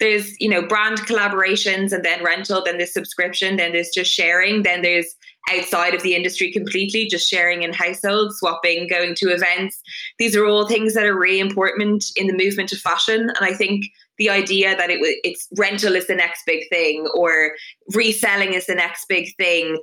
There's 0.00 0.38
you 0.40 0.48
know 0.48 0.66
brand 0.66 0.98
collaborations 1.00 1.92
and 1.92 2.04
then 2.04 2.22
rental 2.24 2.62
then 2.64 2.78
there's 2.78 2.92
subscription 2.92 3.56
then 3.56 3.72
there's 3.72 3.90
just 3.90 4.12
sharing 4.12 4.62
then 4.62 4.82
there's 4.82 5.14
outside 5.50 5.94
of 5.94 6.02
the 6.02 6.14
industry 6.14 6.52
completely 6.52 7.06
just 7.06 7.28
sharing 7.28 7.62
in 7.62 7.72
households 7.72 8.38
swapping 8.38 8.86
going 8.86 9.14
to 9.16 9.30
events. 9.30 9.80
These 10.18 10.36
are 10.36 10.46
all 10.46 10.68
things 10.68 10.94
that 10.94 11.06
are 11.06 11.18
really 11.18 11.40
important 11.40 12.04
in 12.16 12.26
the 12.26 12.36
movement 12.36 12.72
of 12.72 12.78
fashion 12.78 13.20
and 13.20 13.42
i 13.42 13.52
think 13.52 13.84
the 14.18 14.30
idea 14.30 14.76
that 14.76 14.90
it 14.90 14.98
it's 15.24 15.48
rental 15.56 15.94
is 15.94 16.06
the 16.06 16.14
next 16.14 16.44
big 16.46 16.68
thing 16.68 17.06
or 17.14 17.52
reselling 17.94 18.52
is 18.52 18.66
the 18.66 18.74
next 18.74 19.06
big 19.08 19.34
thing 19.36 19.78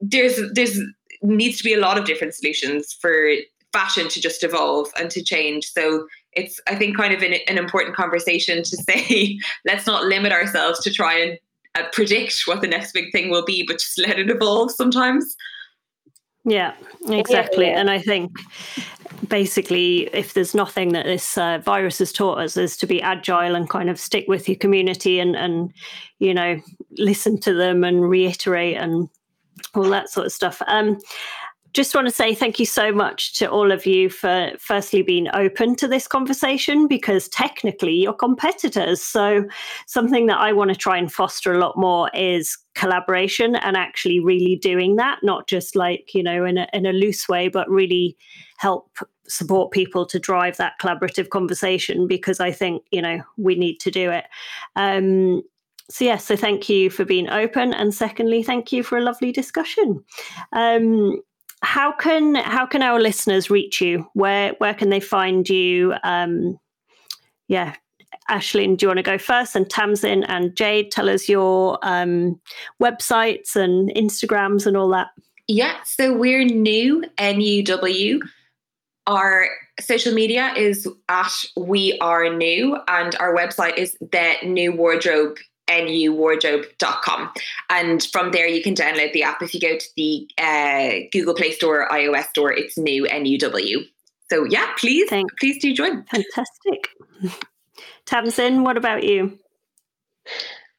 there's 0.00 0.40
there's 0.52 0.78
needs 1.22 1.56
to 1.58 1.64
be 1.64 1.74
a 1.74 1.80
lot 1.80 1.98
of 1.98 2.04
different 2.04 2.34
solutions 2.34 2.96
for 3.00 3.30
fashion 3.74 4.08
to 4.08 4.20
just 4.20 4.42
evolve 4.42 4.88
and 4.98 5.10
to 5.10 5.22
change 5.22 5.70
so 5.72 6.06
it's 6.32 6.60
I 6.66 6.74
think 6.74 6.96
kind 6.96 7.12
of 7.12 7.22
an, 7.22 7.34
an 7.48 7.58
important 7.58 7.94
conversation 7.94 8.62
to 8.62 8.76
say 8.76 9.38
let's 9.66 9.86
not 9.86 10.04
limit 10.04 10.32
ourselves 10.32 10.80
to 10.80 10.92
try 10.92 11.18
and 11.18 11.38
uh, 11.74 11.82
predict 11.92 12.42
what 12.46 12.60
the 12.60 12.68
next 12.68 12.92
big 12.92 13.10
thing 13.12 13.30
will 13.30 13.44
be, 13.44 13.64
but 13.66 13.78
just 13.78 13.98
let 13.98 14.18
it 14.18 14.30
evolve 14.30 14.70
sometimes. 14.70 15.36
Yeah, 16.44 16.74
exactly. 17.08 17.66
Yeah. 17.66 17.80
And 17.80 17.90
I 17.90 17.98
think 17.98 18.30
basically, 19.28 20.08
if 20.12 20.34
there's 20.34 20.54
nothing 20.54 20.92
that 20.92 21.06
this 21.06 21.38
uh, 21.38 21.58
virus 21.64 21.98
has 21.98 22.12
taught 22.12 22.38
us, 22.38 22.56
is 22.56 22.76
to 22.76 22.86
be 22.86 23.02
agile 23.02 23.54
and 23.54 23.68
kind 23.68 23.88
of 23.88 23.98
stick 23.98 24.26
with 24.28 24.48
your 24.48 24.58
community 24.58 25.18
and, 25.18 25.34
and 25.34 25.72
you 26.18 26.34
know, 26.34 26.60
listen 26.98 27.40
to 27.40 27.54
them 27.54 27.82
and 27.82 28.08
reiterate 28.08 28.76
and 28.76 29.08
all 29.74 29.88
that 29.88 30.10
sort 30.10 30.26
of 30.26 30.32
stuff. 30.32 30.60
Um, 30.66 30.98
just 31.74 31.92
want 31.92 32.06
to 32.06 32.14
say 32.14 32.34
thank 32.34 32.60
you 32.60 32.66
so 32.66 32.92
much 32.92 33.36
to 33.38 33.50
all 33.50 33.72
of 33.72 33.84
you 33.84 34.08
for 34.08 34.52
firstly 34.58 35.02
being 35.02 35.26
open 35.34 35.74
to 35.76 35.88
this 35.88 36.06
conversation 36.06 36.86
because 36.86 37.28
technically 37.28 37.92
you're 37.92 38.12
competitors. 38.12 39.02
So, 39.02 39.44
something 39.86 40.26
that 40.26 40.38
I 40.38 40.52
want 40.52 40.70
to 40.70 40.76
try 40.76 40.96
and 40.96 41.12
foster 41.12 41.52
a 41.52 41.58
lot 41.58 41.76
more 41.76 42.10
is 42.14 42.56
collaboration 42.76 43.56
and 43.56 43.76
actually 43.76 44.20
really 44.20 44.54
doing 44.56 44.96
that, 44.96 45.18
not 45.24 45.48
just 45.48 45.74
like, 45.74 46.14
you 46.14 46.22
know, 46.22 46.44
in 46.44 46.58
a, 46.58 46.68
in 46.72 46.86
a 46.86 46.92
loose 46.92 47.28
way, 47.28 47.48
but 47.48 47.68
really 47.68 48.16
help 48.58 48.96
support 49.26 49.72
people 49.72 50.06
to 50.06 50.20
drive 50.20 50.56
that 50.58 50.74
collaborative 50.80 51.30
conversation 51.30 52.06
because 52.06 52.38
I 52.38 52.52
think, 52.52 52.84
you 52.92 53.02
know, 53.02 53.20
we 53.36 53.56
need 53.56 53.80
to 53.80 53.90
do 53.90 54.12
it. 54.12 54.26
Um, 54.76 55.42
so 55.90 56.04
yes, 56.04 56.24
so 56.24 56.36
thank 56.36 56.68
you 56.68 56.88
for 56.88 57.04
being 57.04 57.28
open, 57.28 57.74
and 57.74 57.92
secondly, 57.92 58.42
thank 58.42 58.72
you 58.72 58.82
for 58.82 58.96
a 58.96 59.02
lovely 59.02 59.32
discussion. 59.32 60.02
Um, 60.52 61.20
how 61.62 61.92
can 61.92 62.34
how 62.34 62.66
can 62.66 62.82
our 62.82 63.00
listeners 63.00 63.50
reach 63.50 63.80
you? 63.80 64.06
Where 64.14 64.54
where 64.58 64.74
can 64.74 64.90
they 64.90 65.00
find 65.00 65.48
you? 65.48 65.94
Um, 66.04 66.58
yeah, 67.48 67.74
Aisling, 68.30 68.76
do 68.76 68.84
you 68.84 68.88
want 68.88 68.98
to 68.98 69.02
go 69.02 69.18
first? 69.18 69.54
And 69.54 69.68
Tamsin 69.68 70.24
and 70.24 70.56
Jade, 70.56 70.90
tell 70.90 71.08
us 71.08 71.28
your 71.28 71.78
um, 71.82 72.40
websites 72.82 73.54
and 73.56 73.90
Instagrams 73.94 74.66
and 74.66 74.76
all 74.76 74.88
that. 74.90 75.08
Yeah, 75.46 75.76
so 75.84 76.16
we're 76.16 76.44
new, 76.44 77.04
NUW. 77.18 78.20
Our 79.06 79.48
social 79.78 80.14
media 80.14 80.54
is 80.56 80.88
at 81.10 81.32
We 81.56 81.98
Are 82.00 82.24
Nuw, 82.24 82.82
and 82.88 83.14
our 83.16 83.34
website 83.34 83.76
is 83.76 83.94
the 84.00 84.34
New 84.42 84.72
Wardrobe 84.72 85.36
nuwardrobe.com. 85.68 87.30
And 87.70 88.02
from 88.12 88.32
there, 88.32 88.46
you 88.46 88.62
can 88.62 88.74
download 88.74 89.12
the 89.12 89.22
app. 89.22 89.42
If 89.42 89.54
you 89.54 89.60
go 89.60 89.76
to 89.76 89.86
the 89.96 90.28
uh, 90.38 91.06
Google 91.12 91.34
Play 91.34 91.52
Store, 91.52 91.88
iOS 91.90 92.26
Store, 92.28 92.52
it's 92.52 92.76
new 92.76 93.04
NUW. 93.04 93.86
So 94.30 94.44
yeah, 94.44 94.72
please, 94.78 95.08
Thanks. 95.08 95.34
please 95.38 95.60
do 95.60 95.74
join. 95.74 96.04
Fantastic. 96.04 96.88
Tamsin, 98.06 98.64
what 98.64 98.76
about 98.76 99.04
you? 99.04 99.38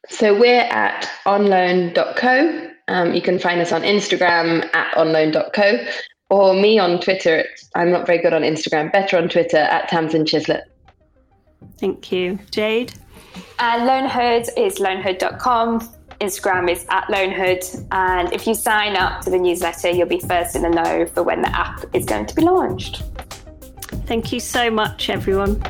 So 0.10 0.38
we're 0.38 0.62
at 0.62 1.10
onloan.co. 1.26 2.72
Um, 2.88 3.14
you 3.14 3.22
can 3.22 3.40
find 3.40 3.62
us 3.62 3.72
on 3.72 3.82
Instagram 3.82 4.70
at 4.76 4.94
onloan.co 4.96 5.88
or 6.30 6.54
me 6.54 6.78
on 6.78 7.00
Twitter. 7.00 7.46
I'm 7.76 7.92
not 7.92 8.06
very 8.06 8.20
good 8.20 8.34
on 8.34 8.42
Instagram, 8.42 8.92
better 8.92 9.18
on 9.18 9.30
Twitter 9.30 9.58
at 9.58 9.90
Tamsin 9.90 10.26
Chislett. 10.26 10.64
Thank 11.80 12.12
you. 12.12 12.40
Jade? 12.52 12.94
Uh, 13.60 13.80
Loanhood 13.80 14.50
is 14.58 14.80
loanhood.com. 14.80 15.80
Instagram 16.22 16.70
is 16.70 16.86
at 16.90 17.06
Loanhood. 17.08 17.88
And 17.92 18.32
if 18.34 18.48
you 18.48 18.54
sign 18.54 18.96
up 18.96 19.22
to 19.22 19.30
the 19.30 19.38
newsletter, 19.38 19.90
you'll 19.90 20.08
be 20.08 20.20
first 20.20 20.56
in 20.56 20.62
the 20.62 20.70
know 20.70 21.06
for 21.08 21.24
when 21.24 21.42
the 21.42 21.56
app 21.56 21.84
is 21.94 22.06
going 22.06 22.26
to 22.26 22.36
be 22.36 22.42
launched. 22.42 23.04
Thank 24.06 24.32
you 24.32 24.40
so 24.40 24.70
much, 24.70 25.10
everyone. 25.10 25.62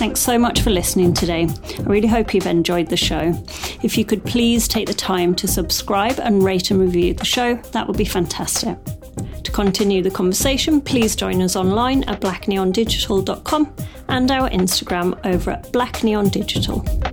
Thanks 0.00 0.20
so 0.20 0.38
much 0.38 0.62
for 0.62 0.70
listening 0.70 1.12
today. 1.12 1.46
I 1.78 1.82
really 1.82 2.08
hope 2.08 2.32
you've 2.32 2.46
enjoyed 2.46 2.88
the 2.88 2.96
show. 2.96 3.34
If 3.82 3.98
you 3.98 4.04
could 4.06 4.24
please 4.24 4.66
take 4.66 4.86
the 4.86 4.94
time 4.94 5.34
to 5.34 5.46
subscribe 5.46 6.18
and 6.18 6.42
rate 6.42 6.70
and 6.70 6.80
review 6.80 7.12
the 7.12 7.26
show, 7.26 7.56
that 7.72 7.86
would 7.86 7.98
be 7.98 8.06
fantastic. 8.06 8.78
To 9.44 9.50
continue 9.52 10.02
the 10.02 10.10
conversation, 10.10 10.80
please 10.80 11.16
join 11.16 11.40
us 11.42 11.56
online 11.56 12.04
at 12.04 12.20
blackneondigital.com 12.20 13.74
and 14.08 14.30
our 14.30 14.50
Instagram 14.50 15.18
over 15.24 15.52
at 15.52 15.72
blackneondigital. 15.72 17.09